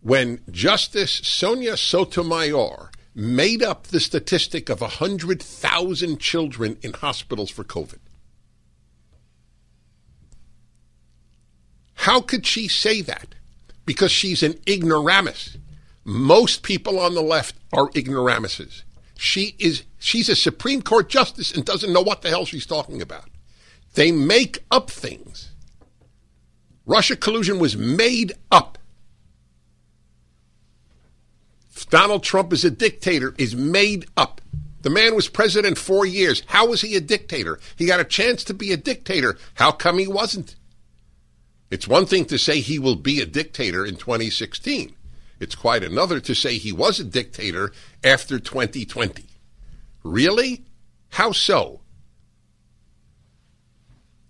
when 0.02 0.38
Justice 0.52 1.20
Sonia 1.24 1.76
Sotomayor 1.76 2.92
made 3.12 3.60
up 3.60 3.88
the 3.88 3.98
statistic 3.98 4.68
of 4.68 4.82
100,000 4.82 6.20
children 6.20 6.78
in 6.80 6.92
hospitals 6.92 7.50
for 7.50 7.64
COVID. 7.64 7.98
How 12.00 12.22
could 12.22 12.46
she 12.46 12.66
say 12.66 13.02
that? 13.02 13.34
Because 13.84 14.10
she's 14.10 14.42
an 14.42 14.54
ignoramus. 14.66 15.58
Most 16.02 16.62
people 16.62 16.98
on 16.98 17.14
the 17.14 17.20
left 17.20 17.56
are 17.74 17.90
ignoramuses. 17.94 18.84
She 19.18 19.54
is 19.58 19.82
she's 19.98 20.30
a 20.30 20.34
Supreme 20.34 20.80
Court 20.80 21.10
justice 21.10 21.52
and 21.52 21.62
doesn't 21.62 21.92
know 21.92 22.00
what 22.00 22.22
the 22.22 22.30
hell 22.30 22.46
she's 22.46 22.64
talking 22.64 23.02
about. 23.02 23.28
They 23.96 24.12
make 24.12 24.64
up 24.70 24.90
things. 24.90 25.50
Russia 26.86 27.16
collusion 27.16 27.58
was 27.58 27.76
made 27.76 28.32
up. 28.50 28.78
Donald 31.90 32.22
Trump 32.22 32.54
is 32.54 32.64
a 32.64 32.70
dictator 32.70 33.34
is 33.36 33.54
made 33.54 34.06
up. 34.16 34.40
The 34.80 34.88
man 34.88 35.14
was 35.14 35.28
president 35.28 35.76
four 35.76 36.06
years. 36.06 36.44
How 36.46 36.66
was 36.66 36.80
he 36.80 36.96
a 36.96 37.00
dictator? 37.02 37.60
He 37.76 37.84
got 37.84 38.00
a 38.00 38.04
chance 38.04 38.42
to 38.44 38.54
be 38.54 38.72
a 38.72 38.78
dictator. 38.78 39.36
How 39.56 39.70
come 39.70 39.98
he 39.98 40.06
wasn't? 40.06 40.56
It's 41.70 41.86
one 41.86 42.06
thing 42.06 42.24
to 42.26 42.38
say 42.38 42.60
he 42.60 42.78
will 42.78 42.96
be 42.96 43.20
a 43.20 43.26
dictator 43.26 43.86
in 43.86 43.96
2016. 43.96 44.94
It's 45.38 45.54
quite 45.54 45.84
another 45.84 46.20
to 46.20 46.34
say 46.34 46.58
he 46.58 46.72
was 46.72 46.98
a 46.98 47.04
dictator 47.04 47.72
after 48.02 48.38
2020. 48.38 49.24
Really? 50.02 50.64
How 51.10 51.32
so? 51.32 51.80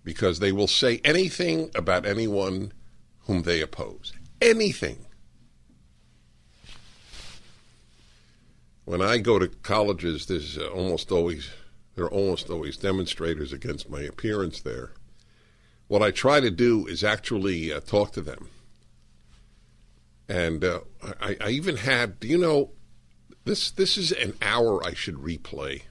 Because 0.05 0.39
they 0.39 0.53
will 0.53 0.67
say 0.67 1.01
anything 1.05 1.71
about 1.75 2.07
anyone 2.07 2.73
whom 3.21 3.43
they 3.43 3.61
oppose. 3.61 4.13
Anything. 4.41 5.07
When 8.85 9.03
I 9.03 9.19
go 9.19 9.39
to 9.39 9.49
colleges, 9.49 10.27
there's 10.27 10.59
almost 10.59 11.13
always 11.13 11.51
there 11.95 12.05
are 12.05 12.11
almost 12.11 12.51
always 12.51 12.77
demonstrators 12.77 13.53
against 13.53 13.91
my 13.91 14.01
appearance 14.01 14.61
there. 14.61 14.93
What 15.91 16.03
I 16.03 16.13
try 16.13 16.39
to 16.39 16.53
do 16.53 16.87
is 16.87 17.03
actually 17.03 17.73
uh, 17.73 17.81
talk 17.81 18.13
to 18.13 18.21
them. 18.21 18.49
And 20.29 20.65
uh, 20.65 20.83
I, 21.21 21.37
I 21.41 21.49
even 21.49 21.79
had, 21.79 22.21
do 22.21 22.29
you 22.29 22.39
know, 22.39 22.71
this 23.45 23.73
this 23.73 23.99
is 23.99 24.13
an 24.13 24.35
hour 24.41 24.87
I 24.87 24.95
should 24.95 25.17
replay. 25.17 25.83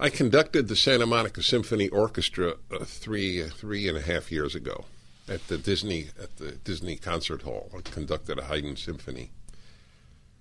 I 0.00 0.10
conducted 0.10 0.66
the 0.66 0.74
Santa 0.74 1.06
Monica 1.06 1.44
Symphony 1.44 1.88
Orchestra 1.88 2.54
uh, 2.72 2.84
three 2.84 3.40
uh, 3.40 3.50
three 3.50 3.88
and 3.88 3.96
a 3.96 4.02
half 4.02 4.32
years 4.32 4.56
ago 4.56 4.86
at 5.28 5.46
the 5.46 5.56
Disney 5.56 6.08
at 6.20 6.38
the 6.38 6.56
Disney 6.56 6.96
Concert 6.96 7.42
Hall. 7.42 7.70
I 7.72 7.82
conducted 7.82 8.40
a 8.40 8.46
Haydn 8.46 8.74
symphony. 8.74 9.30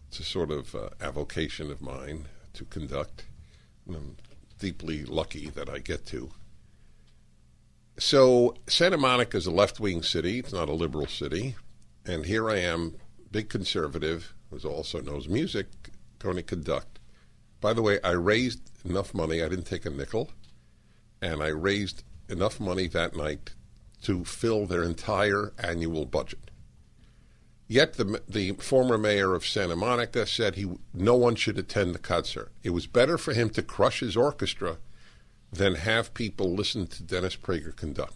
It's 0.08 0.20
a 0.20 0.24
sort 0.24 0.50
of 0.50 0.74
uh, 0.74 0.90
avocation 1.00 1.70
of 1.70 1.80
mine 1.80 2.26
to 2.54 2.66
conduct. 2.66 3.26
And 3.86 3.96
I'm 3.96 4.18
deeply 4.58 5.06
lucky 5.06 5.52
that 5.52 5.70
I 5.70 5.78
get 5.78 6.08
to. 6.08 6.32
So 7.98 8.56
Santa 8.68 8.98
Monica 8.98 9.38
is 9.38 9.48
a 9.48 9.52
left-wing 9.52 10.04
city. 10.04 10.40
It's 10.40 10.52
not 10.52 10.70
a 10.70 10.74
liberal 10.74 11.08
city, 11.08 11.56
and 12.06 12.26
here 12.26 12.50
I 12.50 12.58
am, 12.58 12.96
big 13.32 13.50
conservative, 13.50 14.34
who 14.50 14.58
also 14.68 15.00
knows 15.02 15.28
music, 15.28 15.68
going 16.20 16.36
to 16.36 16.44
conduct. 16.44 17.00
By 17.62 17.74
the 17.74 17.82
way, 17.82 18.00
I 18.04 18.12
raised 18.12 18.72
enough 18.84 19.14
money. 19.14 19.42
I 19.42 19.50
didn't 19.50 19.66
take 19.66 19.86
a 19.86 19.90
nickel, 19.90 20.32
and 21.22 21.42
I 21.42 21.48
raised 21.48 22.04
enough 22.30 22.60
money 22.60 22.88
that 22.88 23.16
night 23.16 23.54
to 24.04 24.26
fill 24.26 24.66
their 24.66 24.84
entire 24.84 25.54
annual 25.58 26.06
budget. 26.06 26.52
Yet 27.68 27.94
the 27.94 28.22
the 28.28 28.52
former 28.54 28.98
mayor 28.98 29.34
of 29.34 29.46
Santa 29.46 29.76
Monica 29.76 30.28
said 30.28 30.56
he 30.56 30.70
no 30.94 31.16
one 31.16 31.36
should 31.36 31.58
attend 31.58 31.96
the 31.96 32.00
concert. 32.00 32.52
It 32.62 32.70
was 32.70 32.86
better 32.86 33.18
for 33.18 33.34
him 33.34 33.50
to 33.52 33.64
crush 33.64 34.02
his 34.02 34.16
orchestra 34.16 34.78
than 35.52 35.76
have 35.76 36.14
people 36.14 36.54
listen 36.54 36.88
to 36.88 37.04
Dennis 37.04 37.36
Prager 37.36 37.76
conduct. 37.76 38.16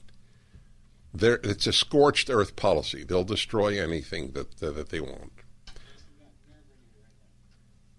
It's 1.14 1.68
a 1.68 1.74
scorched 1.74 2.30
earth 2.30 2.56
policy. 2.56 3.04
They'll 3.04 3.24
destroy 3.24 3.82
anything 3.82 4.32
that 4.32 4.58
that, 4.58 4.76
that 4.76 4.90
they 4.90 5.00
want. 5.00 5.32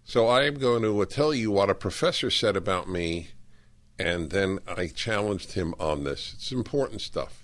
So 0.05 0.27
I 0.27 0.43
am 0.43 0.55
going 0.55 0.83
to 0.83 1.01
uh, 1.01 1.05
tell 1.05 1.33
you 1.33 1.53
what 1.53 1.71
a 1.71 1.75
professor 1.75 2.31
said 2.31 2.57
about 2.57 2.89
me, 2.89 3.29
and 3.97 4.31
then 4.31 4.59
I 4.67 4.89
challenged 4.89 5.53
him 5.53 5.73
on 5.79 6.03
this. 6.03 6.33
It's 6.35 6.51
important 6.51 7.01
stuff. 7.01 7.43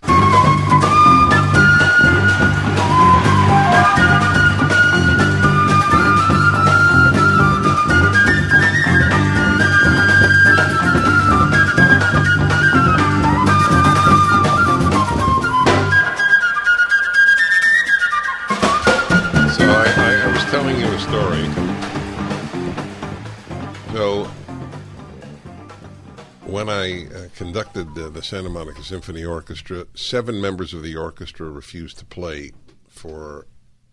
When 26.46 26.68
I 26.68 27.06
uh, 27.06 27.28
conducted 27.34 27.98
uh, 27.98 28.08
the 28.08 28.22
Santa 28.22 28.48
Monica 28.48 28.82
Symphony 28.82 29.24
Orchestra, 29.24 29.86
seven 29.94 30.40
members 30.40 30.72
of 30.72 30.82
the 30.82 30.96
orchestra 30.96 31.50
refused 31.50 31.98
to 31.98 32.04
play 32.04 32.52
for 32.88 33.46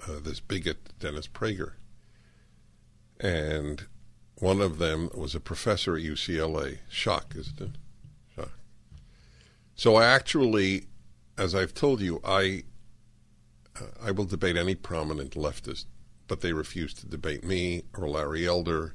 uh, 0.08 0.20
this 0.22 0.40
bigot, 0.40 0.98
Dennis 1.00 1.28
Prager. 1.28 1.74
And 3.20 3.88
one 4.36 4.62
of 4.62 4.78
them 4.78 5.10
was 5.16 5.34
a 5.34 5.40
professor 5.40 5.96
at 5.96 6.04
UCLA. 6.04 6.80
Shock, 6.90 7.34
isn't 7.36 7.60
it? 7.60 7.72
Shock. 8.36 8.52
So 9.76 9.96
I 9.96 10.06
actually, 10.06 10.86
as 11.38 11.56
I've 11.56 11.74
told 11.74 12.02
you, 12.02 12.22
I 12.24 12.64
uh, 13.80 13.86
I 14.04 14.12
will 14.12 14.26
debate 14.26 14.58
any 14.58 14.76
prominent 14.76 15.32
leftist, 15.32 15.86
but 16.28 16.42
they 16.42 16.54
refuse 16.54 16.94
to 16.96 17.08
debate 17.08 17.44
me 17.44 17.84
or 17.98 18.08
Larry 18.08 18.46
Elder 18.46 18.94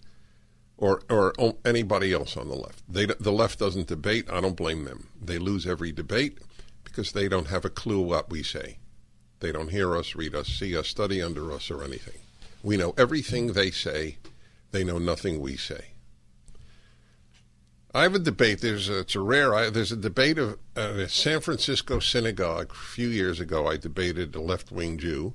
or 0.79 1.03
or 1.11 1.35
anybody 1.65 2.13
else 2.13 2.37
on 2.37 2.49
the 2.49 2.55
left. 2.55 2.83
They 2.89 3.07
the 3.07 3.33
left 3.33 3.59
doesn't 3.59 3.89
debate. 3.89 4.31
I 4.31 4.41
don't 4.41 4.57
blame 4.57 4.85
them. 4.85 5.09
They 5.21 5.39
lose 5.39 5.67
every 5.67 5.93
debate 5.93 6.39
because 6.85 7.13
they 7.13 7.29
don't 7.29 7.49
have 7.49 7.65
a 7.65 7.71
clue 7.71 8.01
what 8.01 8.31
we 8.31 8.43
say. 8.43 8.79
They 9.41 9.53
don't 9.53 9.71
hear 9.71 9.95
us, 9.95 10.15
read 10.15 10.35
us, 10.35 10.49
see 10.49 10.77
us, 10.77 10.89
study 10.89 11.23
under 11.23 11.53
us, 11.53 11.71
or 11.71 11.85
anything. 11.85 12.21
We 12.63 12.77
know 12.77 12.95
everything 12.97 13.53
they 13.53 13.71
say. 13.71 14.19
They 14.71 14.85
know 14.85 14.99
nothing 14.99 15.41
we 15.41 15.57
say. 15.57 15.93
I 17.95 18.03
have 18.03 18.15
a 18.15 18.19
debate. 18.19 18.61
There's 18.61 18.89
a, 18.89 19.01
it's 19.01 19.15
a 19.15 19.21
rare. 19.21 19.71
There's 19.71 19.93
a 19.93 19.97
debate 19.97 20.39
of 20.39 20.59
uh, 20.77 20.81
a 20.81 21.09
San 21.09 21.41
Francisco 21.41 22.01
synagogue. 22.01 22.71
A 22.71 22.75
few 22.75 23.09
years 23.09 23.41
ago, 23.41 23.67
I 23.67 23.77
debated 23.77 24.35
a 24.35 24.41
left 24.41 24.71
wing 24.71 24.99
Jew. 24.99 25.35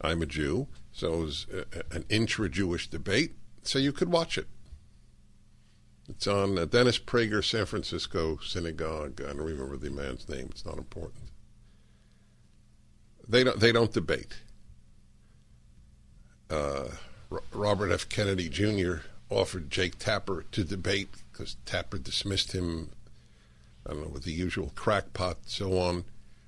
I'm 0.00 0.20
a 0.20 0.26
Jew, 0.26 0.66
so 0.90 1.12
it 1.12 1.18
was 1.18 1.46
a, 1.52 1.94
an 1.94 2.04
intra-Jewish 2.08 2.88
debate. 2.90 3.36
So 3.62 3.78
you 3.78 3.92
could 3.92 4.10
watch 4.10 4.36
it. 4.36 4.48
It's 6.14 6.26
on 6.26 6.58
uh, 6.58 6.66
Dennis 6.66 6.98
Prager 6.98 7.42
San 7.42 7.64
Francisco 7.64 8.38
synagogue. 8.44 9.22
I 9.22 9.28
don't 9.28 9.38
remember 9.38 9.78
the 9.78 9.90
man's 9.90 10.28
name. 10.28 10.48
It's 10.50 10.64
not 10.66 10.76
important. 10.76 11.24
They 13.26 13.42
don't. 13.42 13.58
They 13.58 13.72
don't 13.72 13.92
debate. 13.92 14.34
Uh, 16.50 16.88
R- 17.30 17.42
Robert 17.52 17.90
F. 17.90 18.08
Kennedy 18.10 18.50
Jr. 18.50 18.96
offered 19.30 19.70
Jake 19.70 19.98
Tapper 19.98 20.44
to 20.52 20.64
debate 20.64 21.08
because 21.32 21.56
Tapper 21.64 21.96
dismissed 21.98 22.52
him. 22.52 22.90
I 23.86 23.94
don't 23.94 24.02
know 24.02 24.08
with 24.08 24.24
the 24.24 24.32
usual 24.32 24.72
crackpot, 24.74 25.38
so 25.46 25.78
on. 25.78 26.04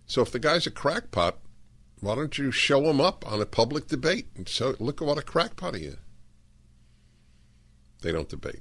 So 0.07 0.21
if 0.21 0.31
the 0.31 0.39
guy's 0.39 0.67
a 0.67 0.71
crackpot, 0.71 1.39
why 2.01 2.15
don't 2.15 2.37
you 2.37 2.51
show 2.51 2.83
him 2.91 3.01
up 3.01 3.27
on 3.27 3.41
a 3.41 3.47
public 3.47 3.89
debate 3.89 4.29
and 4.37 4.47
so 4.47 4.77
look 4.79 5.01
at 5.01 5.09
what 5.09 5.19
a 5.19 5.23
crackpot 5.23 5.75
he 5.75 5.85
is. 5.85 5.97
They 8.03 8.12
don't 8.12 8.29
debate. 8.29 8.61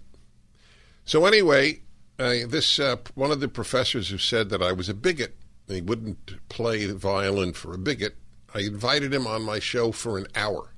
So 1.06 1.26
anyway, 1.26 1.82
uh, 2.18 2.48
this 2.48 2.80
uh, 2.80 2.98
one 3.16 3.32
of 3.32 3.40
the 3.40 3.48
professors 3.48 4.10
who 4.10 4.18
said 4.18 4.50
that 4.50 4.62
I 4.62 4.72
was 4.72 4.88
a 4.88 4.94
bigot, 4.94 5.36
he 5.68 5.82
wouldn't 5.82 6.48
play 6.50 6.86
the 6.86 6.96
violin 6.96 7.54
for 7.54 7.74
a 7.74 7.78
bigot. 7.78 8.16
I 8.54 8.60
invited 8.60 9.14
him 9.14 9.28
on 9.28 9.42
my 9.44 9.60
show 9.60 9.92
for 9.92 10.18
an 10.18 10.28
hour, 10.36 10.74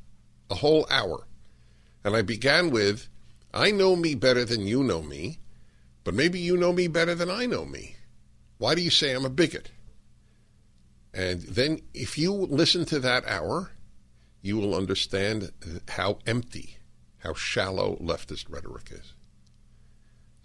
a 0.49 0.55
whole 0.55 0.87
hour, 0.89 1.27
and 2.03 2.15
I 2.15 2.21
began 2.21 2.71
with, 2.71 3.07
"I 3.53 3.71
know 3.71 3.95
me 3.95 4.15
better 4.15 4.45
than 4.45 4.65
you 4.65 4.83
know 4.83 5.01
me, 5.01 5.39
but 6.03 6.13
maybe 6.13 6.39
you 6.39 6.57
know 6.57 6.73
me 6.73 6.87
better 6.87 7.13
than 7.13 7.29
I 7.29 7.45
know 7.45 7.65
me. 7.65 7.97
Why 8.57 8.73
do 8.73 8.81
you 8.81 8.89
say 8.89 9.11
I'm 9.11 9.25
a 9.25 9.29
bigot?" 9.29 9.71
And 11.13 11.41
then, 11.41 11.81
if 11.93 12.17
you 12.17 12.33
listen 12.33 12.85
to 12.85 12.99
that 12.99 13.25
hour, 13.25 13.71
you 14.41 14.57
will 14.57 14.75
understand 14.75 15.51
how 15.89 16.19
empty, 16.25 16.77
how 17.19 17.33
shallow 17.33 17.97
leftist 17.97 18.45
rhetoric 18.49 18.91
is 18.91 19.14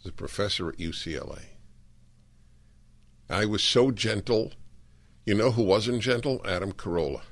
was 0.02 0.10
a 0.10 0.14
professor 0.14 0.68
at 0.68 0.78
UCLA. 0.78 1.42
I 3.28 3.44
was 3.44 3.62
so 3.62 3.90
gentle. 3.90 4.52
You 5.24 5.34
know 5.34 5.50
who 5.52 5.62
wasn't 5.62 6.02
gentle? 6.02 6.40
Adam 6.44 6.72
Carolla. 6.72 7.22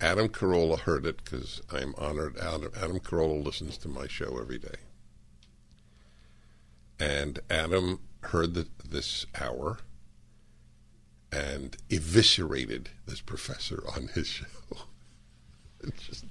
Adam 0.00 0.28
Carolla 0.28 0.78
heard 0.80 1.06
it 1.06 1.24
because 1.24 1.60
I'm 1.72 1.94
honored. 1.98 2.36
Adam, 2.38 2.70
Adam 2.76 3.00
Carolla 3.00 3.44
listens 3.44 3.76
to 3.78 3.88
my 3.88 4.06
show 4.06 4.38
every 4.40 4.58
day. 4.58 4.76
And 7.00 7.40
Adam 7.50 8.00
heard 8.22 8.54
the, 8.54 8.68
this 8.88 9.26
hour 9.40 9.78
and 11.32 11.76
eviscerated 11.90 12.90
this 13.06 13.20
professor 13.20 13.82
on 13.94 14.08
his 14.08 14.28
show. 14.28 14.46
just 15.96 16.24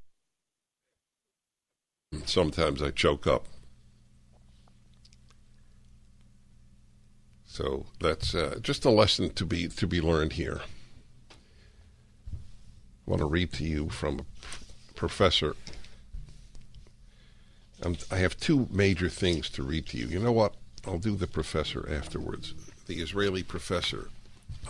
Sometimes 2.30 2.80
I 2.80 2.92
choke 2.92 3.26
up. 3.26 3.46
So 7.44 7.86
that's 7.98 8.36
uh, 8.36 8.60
just 8.62 8.84
a 8.84 8.90
lesson 8.90 9.30
to 9.30 9.44
be 9.44 9.66
to 9.66 9.86
be 9.88 10.00
learned 10.00 10.34
here. 10.34 10.60
I 11.32 13.10
want 13.10 13.18
to 13.20 13.26
read 13.26 13.52
to 13.54 13.64
you 13.64 13.88
from 13.88 14.20
a 14.20 14.94
professor. 14.94 15.56
Um, 17.82 17.96
I 18.12 18.18
have 18.18 18.38
two 18.38 18.68
major 18.70 19.08
things 19.08 19.50
to 19.50 19.64
read 19.64 19.86
to 19.86 19.98
you. 19.98 20.06
You 20.06 20.20
know 20.20 20.30
what? 20.30 20.54
I'll 20.86 20.98
do 20.98 21.16
the 21.16 21.26
professor 21.26 21.88
afterwards. 21.92 22.54
The 22.86 23.00
Israeli 23.00 23.42
professor. 23.42 24.10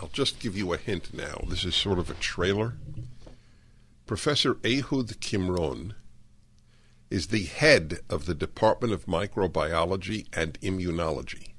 I'll 0.01 0.07
just 0.07 0.39
give 0.39 0.57
you 0.57 0.73
a 0.73 0.77
hint 0.77 1.13
now. 1.13 1.43
This 1.47 1.63
is 1.63 1.75
sort 1.75 1.99
of 1.99 2.09
a 2.09 2.15
trailer. 2.15 2.73
Professor 4.07 4.57
Ehud 4.65 5.19
Qimron 5.21 5.93
is 7.11 7.27
the 7.27 7.43
head 7.43 7.99
of 8.09 8.25
the 8.25 8.33
Department 8.33 8.93
of 8.93 9.05
Microbiology 9.05 10.25
and 10.33 10.59
Immunology. 10.61 11.49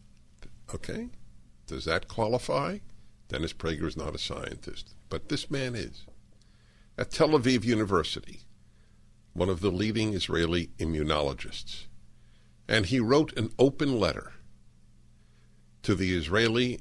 Okay? 0.74 1.10
Does 1.66 1.84
that 1.84 2.08
qualify? 2.08 2.78
Dennis 3.28 3.52
Prager 3.52 3.84
is 3.84 3.96
not 3.96 4.14
a 4.14 4.18
scientist, 4.18 4.94
but 5.10 5.28
this 5.28 5.50
man 5.50 5.74
is. 5.74 6.06
At 6.96 7.10
Tel 7.10 7.28
Aviv 7.28 7.64
University, 7.64 8.40
one 9.34 9.50
of 9.50 9.60
the 9.60 9.70
leading 9.70 10.14
Israeli 10.14 10.70
immunologists. 10.78 11.84
And 12.66 12.86
he 12.86 12.98
wrote 12.98 13.36
an 13.36 13.50
open 13.58 14.00
letter 14.00 14.32
to 15.82 15.94
the 15.94 16.16
Israeli, 16.16 16.80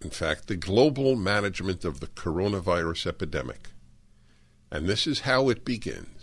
in 0.00 0.10
fact, 0.10 0.46
the 0.46 0.56
global 0.56 1.16
management 1.16 1.84
of 1.84 1.98
the 1.98 2.06
coronavirus 2.06 3.06
epidemic. 3.06 3.70
And 4.70 4.86
this 4.86 5.08
is 5.08 5.20
how 5.20 5.48
it 5.48 5.64
begins 5.64 6.21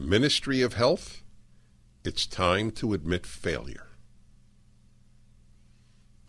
Ministry 0.00 0.62
of 0.62 0.74
Health, 0.74 1.24
it's 2.04 2.24
time 2.24 2.70
to 2.70 2.94
admit 2.94 3.26
failure. 3.26 3.88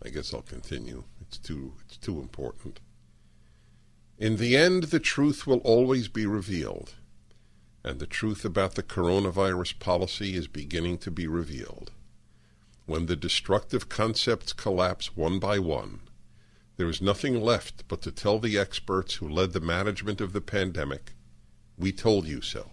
I 0.04 0.08
guess 0.08 0.34
I'll 0.34 0.42
continue. 0.42 1.04
It's 1.20 1.38
too 1.38 1.74
it's 1.84 1.96
too 1.96 2.18
important. 2.18 2.80
In 4.18 4.38
the 4.38 4.56
end, 4.56 4.84
the 4.84 4.98
truth 4.98 5.46
will 5.46 5.58
always 5.58 6.08
be 6.08 6.26
revealed, 6.26 6.96
and 7.84 8.00
the 8.00 8.08
truth 8.08 8.44
about 8.44 8.74
the 8.74 8.82
coronavirus 8.82 9.78
policy 9.78 10.34
is 10.34 10.48
beginning 10.48 10.98
to 10.98 11.12
be 11.12 11.28
revealed. 11.28 11.92
When 12.86 13.06
the 13.06 13.14
destructive 13.14 13.88
concepts 13.88 14.52
collapse 14.52 15.16
one 15.16 15.38
by 15.38 15.60
one, 15.60 16.00
there 16.76 16.88
is 16.88 17.00
nothing 17.00 17.40
left 17.40 17.86
but 17.86 18.02
to 18.02 18.10
tell 18.10 18.40
the 18.40 18.58
experts 18.58 19.14
who 19.14 19.28
led 19.28 19.52
the 19.52 19.60
management 19.60 20.20
of 20.20 20.32
the 20.32 20.40
pandemic, 20.40 21.12
we 21.78 21.92
told 21.92 22.26
you 22.26 22.40
so. 22.40 22.68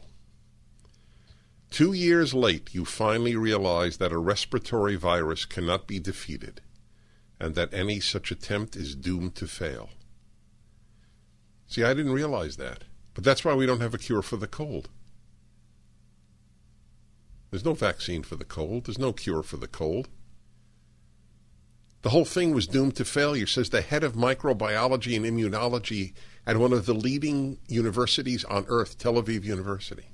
Two 1.70 1.94
years 1.94 2.34
late, 2.34 2.74
you 2.74 2.86
finally 2.86 3.36
realize 3.36 3.98
that 3.98 4.12
a 4.12 4.18
respiratory 4.18 4.96
virus 4.96 5.46
cannot 5.46 5.88
be 5.88 6.00
defeated 6.00 6.62
and 7.40 7.56
that 7.56 7.74
any 7.74 8.00
such 8.00 8.32
attempt 8.32 8.76
is 8.76 8.96
doomed 8.96 9.36
to 9.36 9.48
fail. 9.48 9.90
See, 11.68 11.84
I 11.84 11.94
didn't 11.94 12.14
realize 12.14 12.58
that. 12.58 12.86
But 13.18 13.24
that's 13.24 13.44
why 13.44 13.56
we 13.56 13.66
don't 13.66 13.82
have 13.82 13.96
a 13.96 13.98
cure 13.98 14.22
for 14.22 14.38
the 14.38 14.48
cold. 14.48 14.90
There's 17.50 17.66
no 17.66 17.74
vaccine 17.74 18.22
for 18.22 18.36
the 18.36 18.46
cold. 18.46 18.86
There's 18.86 19.00
no 19.00 19.12
cure 19.12 19.42
for 19.42 19.58
the 19.58 19.68
cold. 19.68 20.08
The 22.04 22.12
whole 22.12 22.26
thing 22.26 22.54
was 22.54 22.68
doomed 22.68 22.96
to 22.98 23.06
failure, 23.06 23.48
says 23.48 23.72
the 23.72 23.82
head 23.82 24.04
of 24.04 24.14
microbiology 24.14 25.16
and 25.16 25.26
immunology 25.26 26.14
at 26.46 26.58
one 26.58 26.74
of 26.74 26.86
the 26.86 26.94
leading 26.94 27.58
universities 27.68 28.46
on 28.46 28.66
earth, 28.68 29.00
Tel 29.00 29.16
Aviv 29.16 29.44
University. 29.44 30.12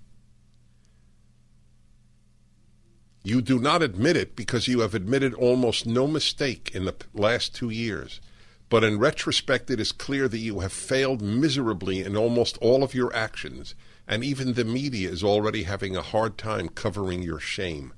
You 3.25 3.41
do 3.41 3.57
not 3.57 3.81
admit 3.81 4.17
it 4.17 4.35
because 4.35 4.67
you 4.67 4.81
have 4.81 4.93
admitted 4.93 5.33
almost 5.33 5.85
no 5.85 6.07
mistake 6.07 6.71
in 6.73 6.83
the 6.83 6.95
last 7.13 7.55
two 7.55 7.69
years. 7.69 8.19
But 8.67 8.83
in 8.83 8.99
retrospect, 8.99 9.69
it 9.69 9.79
is 9.79 9.93
clear 9.93 10.27
that 10.27 10.39
you 10.39 10.59
have 10.59 10.73
failed 10.73 11.21
miserably 11.21 12.01
in 12.01 12.17
almost 12.17 12.57
all 12.57 12.83
of 12.83 12.93
your 12.93 13.15
actions, 13.15 13.75
and 14.07 14.25
even 14.25 14.53
the 14.53 14.65
media 14.65 15.09
is 15.09 15.23
already 15.23 15.63
having 15.63 15.95
a 15.95 16.01
hard 16.01 16.37
time 16.37 16.67
covering 16.67 17.21
your 17.21 17.39
shame. 17.39 17.93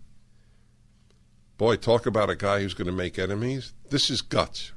Boy, 1.58 1.78
talk 1.78 2.06
about 2.06 2.30
a 2.30 2.36
guy 2.36 2.60
who's 2.60 2.74
going 2.74 2.88
to 2.88 2.92
make 2.92 3.18
enemies. 3.18 3.74
This 3.90 4.12
is 4.12 4.22
guts. 4.22 4.74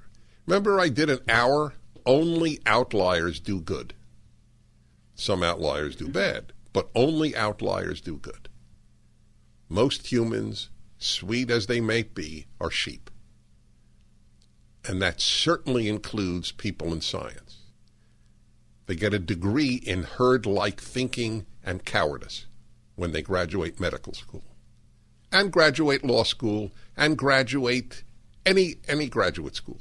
Remember, 0.47 0.81
I 0.81 0.89
did 0.89 1.11
an 1.11 1.21
hour? 1.29 1.75
Only 2.07 2.61
outliers 2.65 3.39
do 3.39 3.61
good. 3.61 3.93
Some 5.15 5.43
outliers 5.43 5.97
do 5.97 6.09
bad, 6.09 6.55
but 6.73 6.89
only 6.95 7.37
outliers 7.37 8.01
do 8.01 8.17
good. 8.17 8.49
Most 9.69 10.11
humans, 10.11 10.71
sweet 10.99 11.51
as 11.51 11.67
they 11.67 11.81
may 11.81 12.03
be, 12.03 12.47
are 12.61 12.71
sheep. 12.71 13.11
And 14.87 15.03
that 15.03 15.21
certainly 15.21 15.89
includes 15.89 16.53
people 16.53 16.93
in 16.93 17.03
science. 17.03 17.59
They 18.87 18.95
get 18.95 19.13
a 19.13 19.19
degree 19.19 19.75
in 19.75 20.05
herd 20.05 20.47
like 20.47 20.81
thinking 20.81 21.45
and 21.63 21.85
cowardice 21.85 22.47
when 22.97 23.13
they 23.13 23.21
graduate 23.21 23.79
medical 23.79 24.15
school, 24.15 24.43
and 25.31 25.53
graduate 25.53 26.05
law 26.05 26.25
school, 26.25 26.73
and 26.97 27.19
graduate 27.19 28.03
any, 28.47 28.77
any 28.89 29.09
graduate 29.09 29.55
school. 29.55 29.81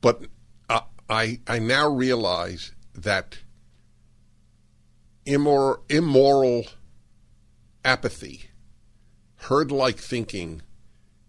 But 0.00 0.22
uh, 0.70 0.80
I, 1.10 1.40
I 1.46 1.58
now 1.58 1.88
realize 1.88 2.72
that 2.94 3.38
immor- 5.26 5.80
immoral 5.90 6.64
apathy, 7.86 8.50
herd 9.36 9.70
like 9.70 9.98
thinking, 9.98 10.60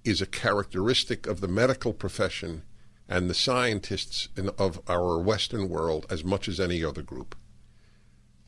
is 0.03 0.21
a 0.21 0.25
characteristic 0.25 1.27
of 1.27 1.39
the 1.39 1.47
medical 1.47 1.93
profession 1.93 2.63
and 3.07 3.29
the 3.29 3.35
scientists 3.35 4.27
in, 4.35 4.49
of 4.57 4.81
our 4.87 5.19
Western 5.19 5.69
world 5.69 6.07
as 6.09 6.23
much 6.23 6.47
as 6.47 6.59
any 6.59 6.83
other 6.83 7.03
group. 7.03 7.35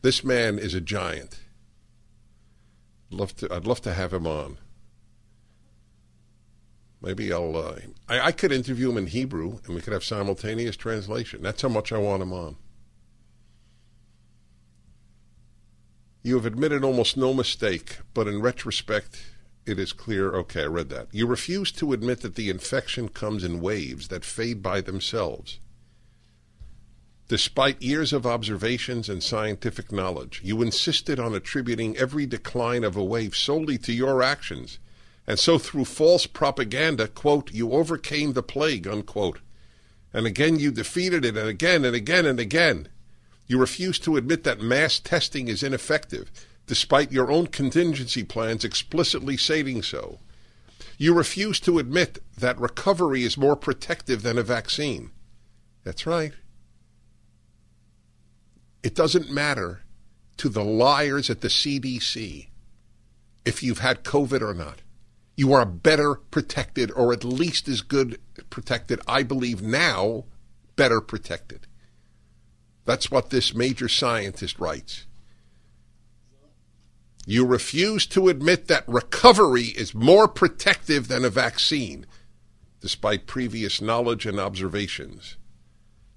This 0.01 0.23
man 0.23 0.57
is 0.57 0.73
a 0.73 0.81
giant. 0.81 1.41
Love 3.11 3.35
to, 3.37 3.53
I'd 3.53 3.67
love 3.67 3.81
to 3.81 3.93
have 3.93 4.11
him 4.11 4.25
on. 4.25 4.57
Maybe 7.01 7.31
I'll. 7.31 7.55
Uh, 7.55 7.75
I, 8.09 8.19
I 8.27 8.31
could 8.31 8.51
interview 8.51 8.89
him 8.89 8.97
in 8.97 9.07
Hebrew, 9.07 9.59
and 9.65 9.75
we 9.75 9.81
could 9.81 9.93
have 9.93 10.03
simultaneous 10.03 10.75
translation. 10.75 11.41
That's 11.41 11.61
how 11.61 11.69
much 11.69 11.93
I 11.93 11.97
want 11.97 12.23
him 12.23 12.33
on. 12.33 12.57
You 16.29 16.35
have 16.35 16.45
admitted 16.45 16.83
almost 16.83 17.17
no 17.17 17.33
mistake, 17.33 17.97
but 18.13 18.27
in 18.27 18.39
retrospect, 18.39 19.19
it 19.65 19.79
is 19.79 19.93
clear. 19.93 20.35
Okay, 20.35 20.61
I 20.61 20.67
read 20.67 20.89
that. 20.89 21.07
You 21.11 21.25
refuse 21.25 21.71
to 21.71 21.91
admit 21.91 22.21
that 22.21 22.35
the 22.35 22.51
infection 22.51 23.09
comes 23.09 23.43
in 23.43 23.61
waves 23.61 24.09
that 24.09 24.23
fade 24.23 24.61
by 24.61 24.81
themselves. 24.81 25.57
Despite 27.29 27.81
years 27.81 28.13
of 28.13 28.27
observations 28.27 29.09
and 29.09 29.23
scientific 29.23 29.91
knowledge, 29.91 30.39
you 30.43 30.61
insisted 30.61 31.19
on 31.19 31.33
attributing 31.33 31.97
every 31.97 32.27
decline 32.27 32.83
of 32.83 32.95
a 32.95 33.03
wave 33.03 33.35
solely 33.35 33.79
to 33.79 33.91
your 33.91 34.21
actions. 34.21 34.77
And 35.25 35.39
so, 35.39 35.57
through 35.57 35.85
false 35.85 36.27
propaganda, 36.27 37.07
quote, 37.07 37.51
you 37.51 37.71
overcame 37.71 38.33
the 38.33 38.43
plague, 38.43 38.87
unquote. 38.87 39.39
And 40.13 40.27
again, 40.27 40.59
you 40.59 40.69
defeated 40.69 41.25
it, 41.25 41.35
and 41.35 41.49
again, 41.49 41.83
and 41.83 41.95
again, 41.95 42.27
and 42.27 42.39
again. 42.39 42.87
You 43.49 43.57
refuse 43.57 43.97
to 43.99 44.15
admit 44.15 44.43
that 44.43 44.61
mass 44.61 44.99
testing 44.99 45.47
is 45.47 45.63
ineffective, 45.63 46.31
despite 46.67 47.11
your 47.11 47.31
own 47.31 47.47
contingency 47.47 48.23
plans 48.23 48.63
explicitly 48.63 49.37
stating 49.37 49.81
so. 49.81 50.19
You 50.99 51.15
refuse 51.15 51.59
to 51.61 51.79
admit 51.79 52.19
that 52.37 52.59
recovery 52.59 53.23
is 53.23 53.37
more 53.37 53.55
protective 53.55 54.21
than 54.21 54.37
a 54.37 54.43
vaccine. 54.43 55.09
That's 55.83 56.05
right. 56.05 56.33
It 58.83 58.93
doesn't 58.93 59.31
matter 59.31 59.81
to 60.37 60.47
the 60.47 60.63
liars 60.63 61.31
at 61.31 61.41
the 61.41 61.47
CDC 61.47 62.49
if 63.45 63.63
you've 63.63 63.79
had 63.79 64.03
COVID 64.03 64.41
or 64.41 64.53
not. 64.53 64.83
You 65.35 65.53
are 65.53 65.65
better 65.65 66.15
protected, 66.15 66.91
or 66.91 67.11
at 67.13 67.23
least 67.23 67.67
as 67.67 67.81
good 67.81 68.19
protected, 68.51 69.01
I 69.07 69.23
believe 69.23 69.61
now, 69.61 70.25
better 70.75 71.01
protected. 71.01 71.65
That's 72.89 73.11
what 73.11 73.29
this 73.29 73.53
major 73.53 73.87
scientist 73.87 74.57
writes. 74.57 75.05
You 77.27 77.45
refuse 77.45 78.07
to 78.07 78.29
admit 78.29 78.67
that 78.67 78.83
recovery 78.87 79.65
is 79.65 79.93
more 79.93 80.27
protective 80.27 81.07
than 81.07 81.23
a 81.23 81.29
vaccine, 81.29 82.07
despite 82.81 83.27
previous 83.27 83.79
knowledge 83.79 84.25
and 84.25 84.39
observations 84.39 85.37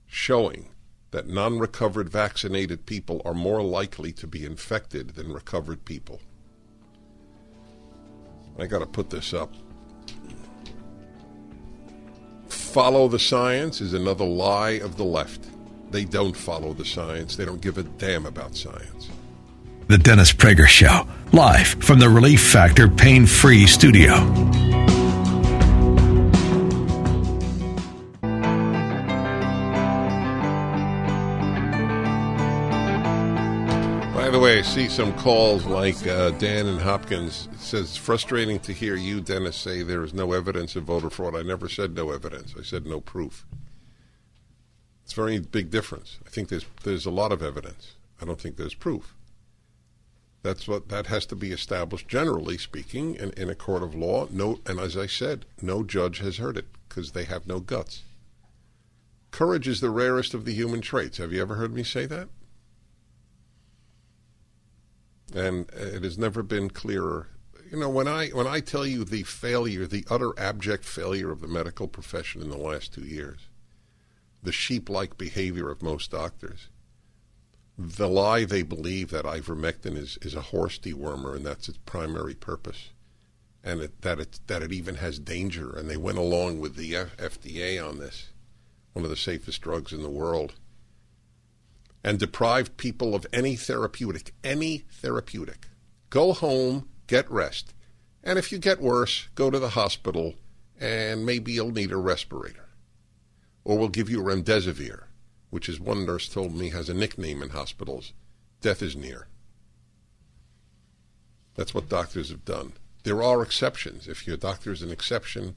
showing 0.07 0.71
that 1.11 1.27
non 1.27 1.59
recovered 1.59 2.09
vaccinated 2.09 2.87
people 2.87 3.21
are 3.27 3.35
more 3.35 3.63
likely 3.63 4.11
to 4.13 4.27
be 4.27 4.47
infected 4.47 5.11
than 5.11 5.31
recovered 5.31 5.85
people. 5.85 6.23
I 8.59 8.65
got 8.65 8.79
to 8.79 8.87
put 8.87 9.11
this 9.11 9.35
up. 9.35 9.55
Follow 12.49 13.09
the 13.09 13.19
science 13.19 13.83
is 13.83 13.93
another 13.93 14.25
lie 14.25 14.81
of 14.81 14.97
the 14.97 15.05
left. 15.05 15.52
They 15.93 16.07
don't 16.07 16.35
follow 16.35 16.73
the 16.73 16.87
science, 16.87 17.37
they 17.37 17.45
don't 17.45 17.61
give 17.61 17.77
a 17.77 17.83
damn 17.83 18.25
about 18.25 18.57
science. 18.57 19.11
The 19.89 19.99
Dennis 19.99 20.33
Prager 20.33 20.67
Show, 20.67 21.07
live 21.35 21.67
from 21.67 21.99
the 21.99 22.09
Relief 22.09 22.43
Factor 22.43 22.89
Pain 22.89 23.27
Free 23.27 23.67
Studio. 23.67 24.15
By 34.15 34.31
the 34.31 34.41
way, 34.41 34.61
I 34.61 34.63
see 34.63 34.89
some 34.89 35.13
calls 35.19 35.67
like 35.67 36.07
uh, 36.07 36.31
Dan 36.31 36.69
and 36.69 36.81
Hopkins 36.81 37.51
it 37.53 37.61
says 37.61 37.81
it's 37.83 37.97
frustrating 37.99 38.61
to 38.61 38.73
hear 38.73 38.97
you, 38.97 39.21
Dennis, 39.21 39.57
say 39.57 39.83
there 39.83 40.05
is 40.05 40.15
no 40.15 40.33
evidence 40.33 40.75
of 40.75 40.85
voter 40.85 41.11
fraud. 41.11 41.37
I 41.37 41.43
never 41.43 41.69
said 41.69 41.95
no 41.95 42.11
evidence. 42.13 42.55
I 42.59 42.63
said 42.63 42.87
no 42.87 43.03
proof. 43.03 43.45
It's 45.13 45.19
a 45.19 45.21
very 45.21 45.41
big 45.41 45.71
difference. 45.71 46.17
I 46.27 46.31
think 46.31 46.49
there's 46.49 46.65
there's 46.85 47.05
a 47.05 47.11
lot 47.11 47.33
of 47.33 47.43
evidence. 47.43 47.97
I 48.19 48.25
don't 48.25 48.41
think 48.41 48.57
there's 48.57 48.73
proof. 48.73 49.15
That's 50.43 50.67
what 50.67 50.89
that 50.89 51.09
has 51.09 51.27
to 51.27 51.37
be 51.37 51.53
established, 51.53 52.09
generally 52.09 52.57
speaking, 52.57 53.17
in, 53.17 53.31
in 53.33 53.51
a 53.51 53.55
court 53.55 53.83
of 53.83 53.95
law. 53.95 54.27
No, 54.31 54.61
and 54.65 54.81
as 54.81 54.97
I 54.97 55.05
said, 55.05 55.45
no 55.61 55.83
judge 55.85 56.21
has 56.21 56.39
heard 56.39 56.57
it 56.57 56.65
because 56.89 57.13
they 57.13 57.25
have 57.25 57.47
no 57.47 57.61
guts. 57.61 58.05
Courage 59.33 59.69
is 59.69 59.83
the 59.83 59.91
rarest 59.91 60.33
of 60.33 60.47
the 60.47 60.55
human 60.55 60.81
traits. 60.81 61.19
Have 61.19 61.31
you 61.31 61.43
ever 61.43 61.57
heard 61.57 61.75
me 61.75 61.83
say 61.83 62.07
that? 62.07 62.31
And 65.35 65.69
it 65.75 66.05
has 66.05 66.17
never 66.17 66.43
been 66.43 66.71
clearer. 66.71 67.29
You 67.71 67.79
know, 67.79 67.91
when 67.91 68.09
I 68.09 68.29
when 68.29 68.47
I 68.47 68.61
tell 68.61 68.87
you 68.87 69.05
the 69.05 69.25
failure, 69.25 69.87
the 69.87 70.07
utter 70.09 70.33
abject 70.39 70.87
failure 70.87 71.31
of 71.31 71.43
the 71.43 71.49
medical 71.49 71.87
profession 71.87 72.41
in 72.41 72.49
the 72.49 72.57
last 72.57 72.95
two 72.95 73.05
years, 73.05 73.41
the 74.43 74.53
sheep-like 74.53 75.17
behavior 75.17 75.71
of 75.71 75.83
most 75.83 76.11
doctors, 76.11 76.69
the 77.79 78.09
lie 78.09 78.45
they 78.45 78.63
believe 78.63 79.11
that 79.11 79.25
ivermectin 79.25 79.97
is, 79.97 80.19
is 80.23 80.35
a 80.35 80.41
horse 80.41 80.79
dewormer 80.79 81.35
and 81.35 81.45
that's 81.45 81.69
its 81.69 81.79
primary 81.87 82.35
purpose, 82.35 82.91
and 83.65 83.81
it, 83.81 84.03
that 84.03 84.19
it 84.19 84.41
that 84.47 84.63
it 84.63 84.73
even 84.73 84.97
has 84.97 85.19
danger, 85.19 85.75
and 85.75 85.89
they 85.89 85.97
went 85.97 86.19
along 86.19 86.61
with 86.61 86.77
the 86.77 86.95
F- 86.97 87.17
FDA 87.17 87.83
on 87.83 87.99
this, 87.99 88.29
one 88.93 89.05
of 89.05 89.11
the 89.11 89.17
safest 89.17 89.61
drugs 89.63 89.93
in 89.93 90.03
the 90.03 90.11
world, 90.11 90.55
and 92.05 92.19
deprived 92.19 92.77
people 92.77 93.15
of 93.15 93.27
any 93.33 93.57
therapeutic, 93.57 94.35
any 94.43 94.79
therapeutic. 94.91 95.69
Go 96.11 96.33
home, 96.33 96.89
get 97.07 97.31
rest, 97.31 97.73
and 98.23 98.39
if 98.39 98.53
you 98.53 98.59
get 98.59 98.81
worse, 98.81 99.29
go 99.35 99.51
to 99.51 99.59
the 99.59 99.71
hospital, 99.71 100.35
and 100.79 101.25
maybe 101.25 101.53
you'll 101.53 101.71
need 101.71 101.93
a 101.93 101.97
respirator, 101.97 102.69
or 103.65 103.79
we'll 103.79 103.89
give 103.89 104.11
you 104.11 104.21
remdesivir 104.21 105.05
which 105.53 105.69
is 105.69 105.79
one 105.79 106.07
nurse 106.07 106.31
told 106.31 106.55
me 106.55 106.71
has 106.71 106.89
a 106.89 106.95
nickname 106.95 107.43
in 107.43 107.51
hospitals. 107.51 108.15
Death 108.63 108.81
is 108.81 108.97
near. 108.97 109.27
That's 111.57 111.75
what 111.75 111.91
doctors 111.91 112.31
have 112.31 112.47
done. 112.47 112.73
There 113.03 113.23
are 113.23 113.43
exceptions. 113.43 114.09
If 114.09 114.27
your 114.27 114.39
doctor 114.39 114.73
is 114.73 114.81
an 114.81 114.91
exception, 114.91 115.55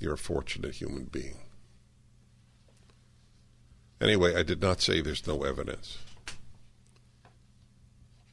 you're 0.00 0.14
a 0.14 0.18
fortunate 0.18 0.76
human 0.76 1.04
being. 1.04 1.36
Anyway, 4.00 4.34
I 4.34 4.42
did 4.42 4.62
not 4.62 4.80
say 4.80 5.02
there's 5.02 5.26
no 5.26 5.42
evidence. 5.42 5.98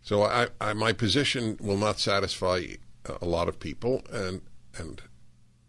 So 0.04 0.24
I, 0.24 0.48
I, 0.62 0.72
my 0.72 0.94
position 0.94 1.58
will 1.60 1.76
not 1.76 2.00
satisfy 2.00 2.62
a 3.22 3.26
lot 3.26 3.50
of 3.50 3.60
people, 3.60 4.04
and 4.10 4.40
and 4.78 5.02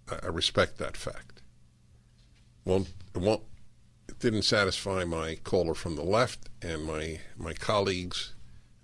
I 0.09 0.29
respect 0.29 0.79
that 0.79 0.97
fact. 0.97 1.36
Won't 2.67 2.93
won't 3.15 3.45
it 4.09 4.19
didn't 4.19 4.43
satisfy 4.43 5.05
my 5.05 5.37
caller 5.37 5.75
from 5.75 5.97
the 5.97 6.05
left 6.05 6.51
and 6.61 6.85
my 6.85 7.21
my 7.37 7.55
colleagues 7.55 8.35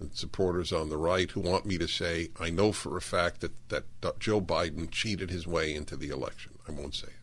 and 0.01 0.14
supporters 0.14 0.72
on 0.72 0.89
the 0.89 0.97
right 0.97 1.30
who 1.30 1.41
want 1.41 1.66
me 1.66 1.76
to 1.78 1.87
say 1.87 2.30
I 2.41 2.49
know 2.49 2.72
for 2.72 2.97
a 2.97 3.03
fact 3.03 3.41
that, 3.41 3.68
that 3.68 3.85
Joe 4.18 4.41
Biden 4.41 4.91
cheated 4.91 5.30
his 5.30 5.47
way 5.47 5.74
into 5.74 5.97
the 5.97 6.09
election. 6.09 6.59
I 6.66 6.72
won't 6.72 6.95
say 6.95 7.09
it. 7.09 7.22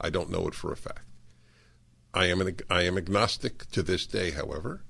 I 0.00 0.08
don't 0.08 0.30
know 0.30 0.48
it 0.48 0.54
for 0.54 0.72
a 0.72 0.76
fact. 0.76 1.04
I 2.14 2.26
am 2.26 2.40
an, 2.40 2.56
I 2.70 2.82
am 2.82 2.98
agnostic 2.98 3.70
to 3.70 3.82
this 3.82 4.06
day, 4.06 4.32
however, 4.32 4.84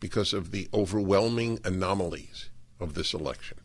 because 0.00 0.32
of 0.32 0.50
the 0.50 0.68
overwhelming 0.72 1.58
anomalies 1.64 2.50
of 2.80 2.94
this 2.94 3.12
election. 3.12 3.58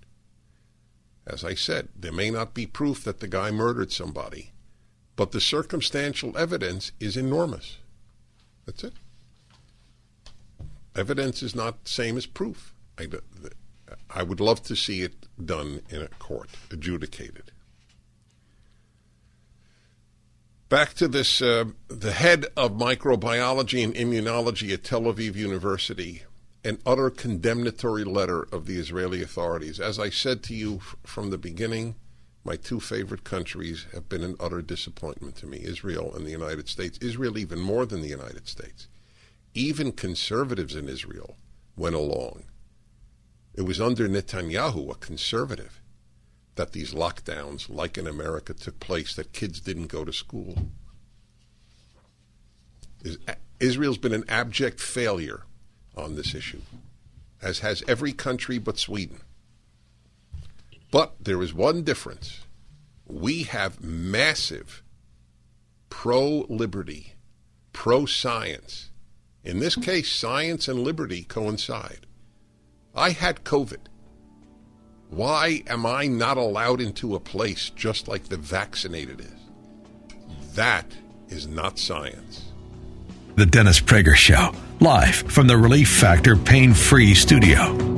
As 1.25 1.43
I 1.43 1.55
said, 1.55 1.89
there 1.95 2.11
may 2.11 2.29
not 2.29 2.53
be 2.53 2.65
proof 2.65 3.03
that 3.03 3.19
the 3.19 3.27
guy 3.27 3.51
murdered 3.51 3.91
somebody, 3.91 4.51
but 5.17 5.31
the 5.31 5.41
circumstantial 5.41 6.37
evidence 6.37 6.93
is 7.01 7.17
enormous. 7.17 7.79
That's 8.65 8.85
it. 8.85 8.93
Evidence 10.95 11.43
is 11.43 11.53
not 11.53 11.83
the 11.83 11.89
same 11.89 12.15
as 12.15 12.25
proof. 12.25 12.73
I, 12.97 13.07
I 14.09 14.23
would 14.23 14.39
love 14.39 14.63
to 14.63 14.75
see 14.75 15.01
it 15.01 15.27
done 15.43 15.81
in 15.89 16.01
a 16.01 16.07
court, 16.07 16.51
adjudicated. 16.71 17.51
Back 20.69 20.93
to 20.95 21.07
this 21.07 21.41
uh, 21.41 21.65
the 21.87 22.11
head 22.11 22.45
of 22.55 22.73
microbiology 22.73 23.83
and 23.83 23.95
immunology 23.95 24.71
at 24.73 24.83
Tel 24.83 25.03
Aviv 25.03 25.35
University, 25.35 26.23
an 26.63 26.77
utter 26.85 27.09
condemnatory 27.09 28.03
letter 28.03 28.47
of 28.51 28.65
the 28.65 28.77
Israeli 28.77 29.23
authorities. 29.23 29.79
As 29.79 29.97
I 29.97 30.09
said 30.09 30.43
to 30.43 30.53
you 30.53 30.75
f- 30.75 30.95
from 31.03 31.29
the 31.29 31.37
beginning, 31.37 31.95
my 32.47 32.55
two 32.55 32.79
favorite 32.79 33.25
countries 33.25 33.87
have 33.93 34.07
been 34.07 34.23
an 34.23 34.37
utter 34.39 34.61
disappointment 34.61 35.35
to 35.35 35.45
me 35.45 35.59
Israel 35.61 36.15
and 36.15 36.25
the 36.25 36.31
United 36.31 36.69
States. 36.69 36.97
Israel, 36.99 37.37
even 37.37 37.59
more 37.59 37.85
than 37.85 37.99
the 37.99 38.07
United 38.07 38.47
States. 38.47 38.87
Even 39.53 39.91
conservatives 39.91 40.73
in 40.73 40.87
Israel 40.87 41.35
went 41.75 41.95
along. 41.95 42.45
It 43.53 43.63
was 43.63 43.81
under 43.81 44.07
Netanyahu, 44.07 44.89
a 44.89 44.95
conservative, 44.95 45.81
that 46.55 46.71
these 46.71 46.93
lockdowns, 46.93 47.67
like 47.67 47.97
in 47.97 48.07
America, 48.07 48.53
took 48.53 48.79
place, 48.79 49.13
that 49.15 49.33
kids 49.33 49.59
didn't 49.59 49.87
go 49.87 50.05
to 50.05 50.13
school. 50.13 50.69
Israel's 53.59 53.97
been 53.97 54.13
an 54.13 54.29
abject 54.29 54.79
failure 54.79 55.43
on 55.97 56.15
this 56.15 56.33
issue, 56.33 56.61
as 57.41 57.59
has 57.59 57.83
every 57.89 58.13
country 58.13 58.57
but 58.57 58.77
Sweden. 58.77 59.19
But 60.91 61.15
there 61.19 61.41
is 61.41 61.53
one 61.53 61.83
difference. 61.83 62.45
We 63.05 63.43
have 63.43 63.83
massive 63.83 64.83
pro 65.89 66.45
liberty, 66.49 67.13
pro 67.73 68.05
science. 68.05 68.91
In 69.43 69.59
this 69.59 69.75
case, 69.75 70.11
science 70.11 70.67
and 70.67 70.79
liberty 70.79 71.23
coincide. 71.23 72.05
I 72.95 73.11
had 73.11 73.43
COVID. 73.43 73.87
Why 75.09 75.63
am 75.67 75.85
I 75.85 76.07
not 76.07 76.37
allowed 76.37 76.81
into 76.81 77.15
a 77.15 77.19
place 77.19 77.69
just 77.69 78.07
like 78.07 78.25
the 78.25 78.37
vaccinated 78.37 79.21
is? 79.21 80.55
That 80.55 80.85
is 81.29 81.47
not 81.47 81.79
science. 81.79 82.51
The 83.35 83.45
Dennis 83.45 83.79
Prager 83.79 84.15
Show, 84.15 84.51
live 84.79 85.15
from 85.15 85.47
the 85.47 85.57
Relief 85.57 85.89
Factor 85.89 86.35
Pain 86.35 86.73
Free 86.73 87.13
Studio. 87.13 87.96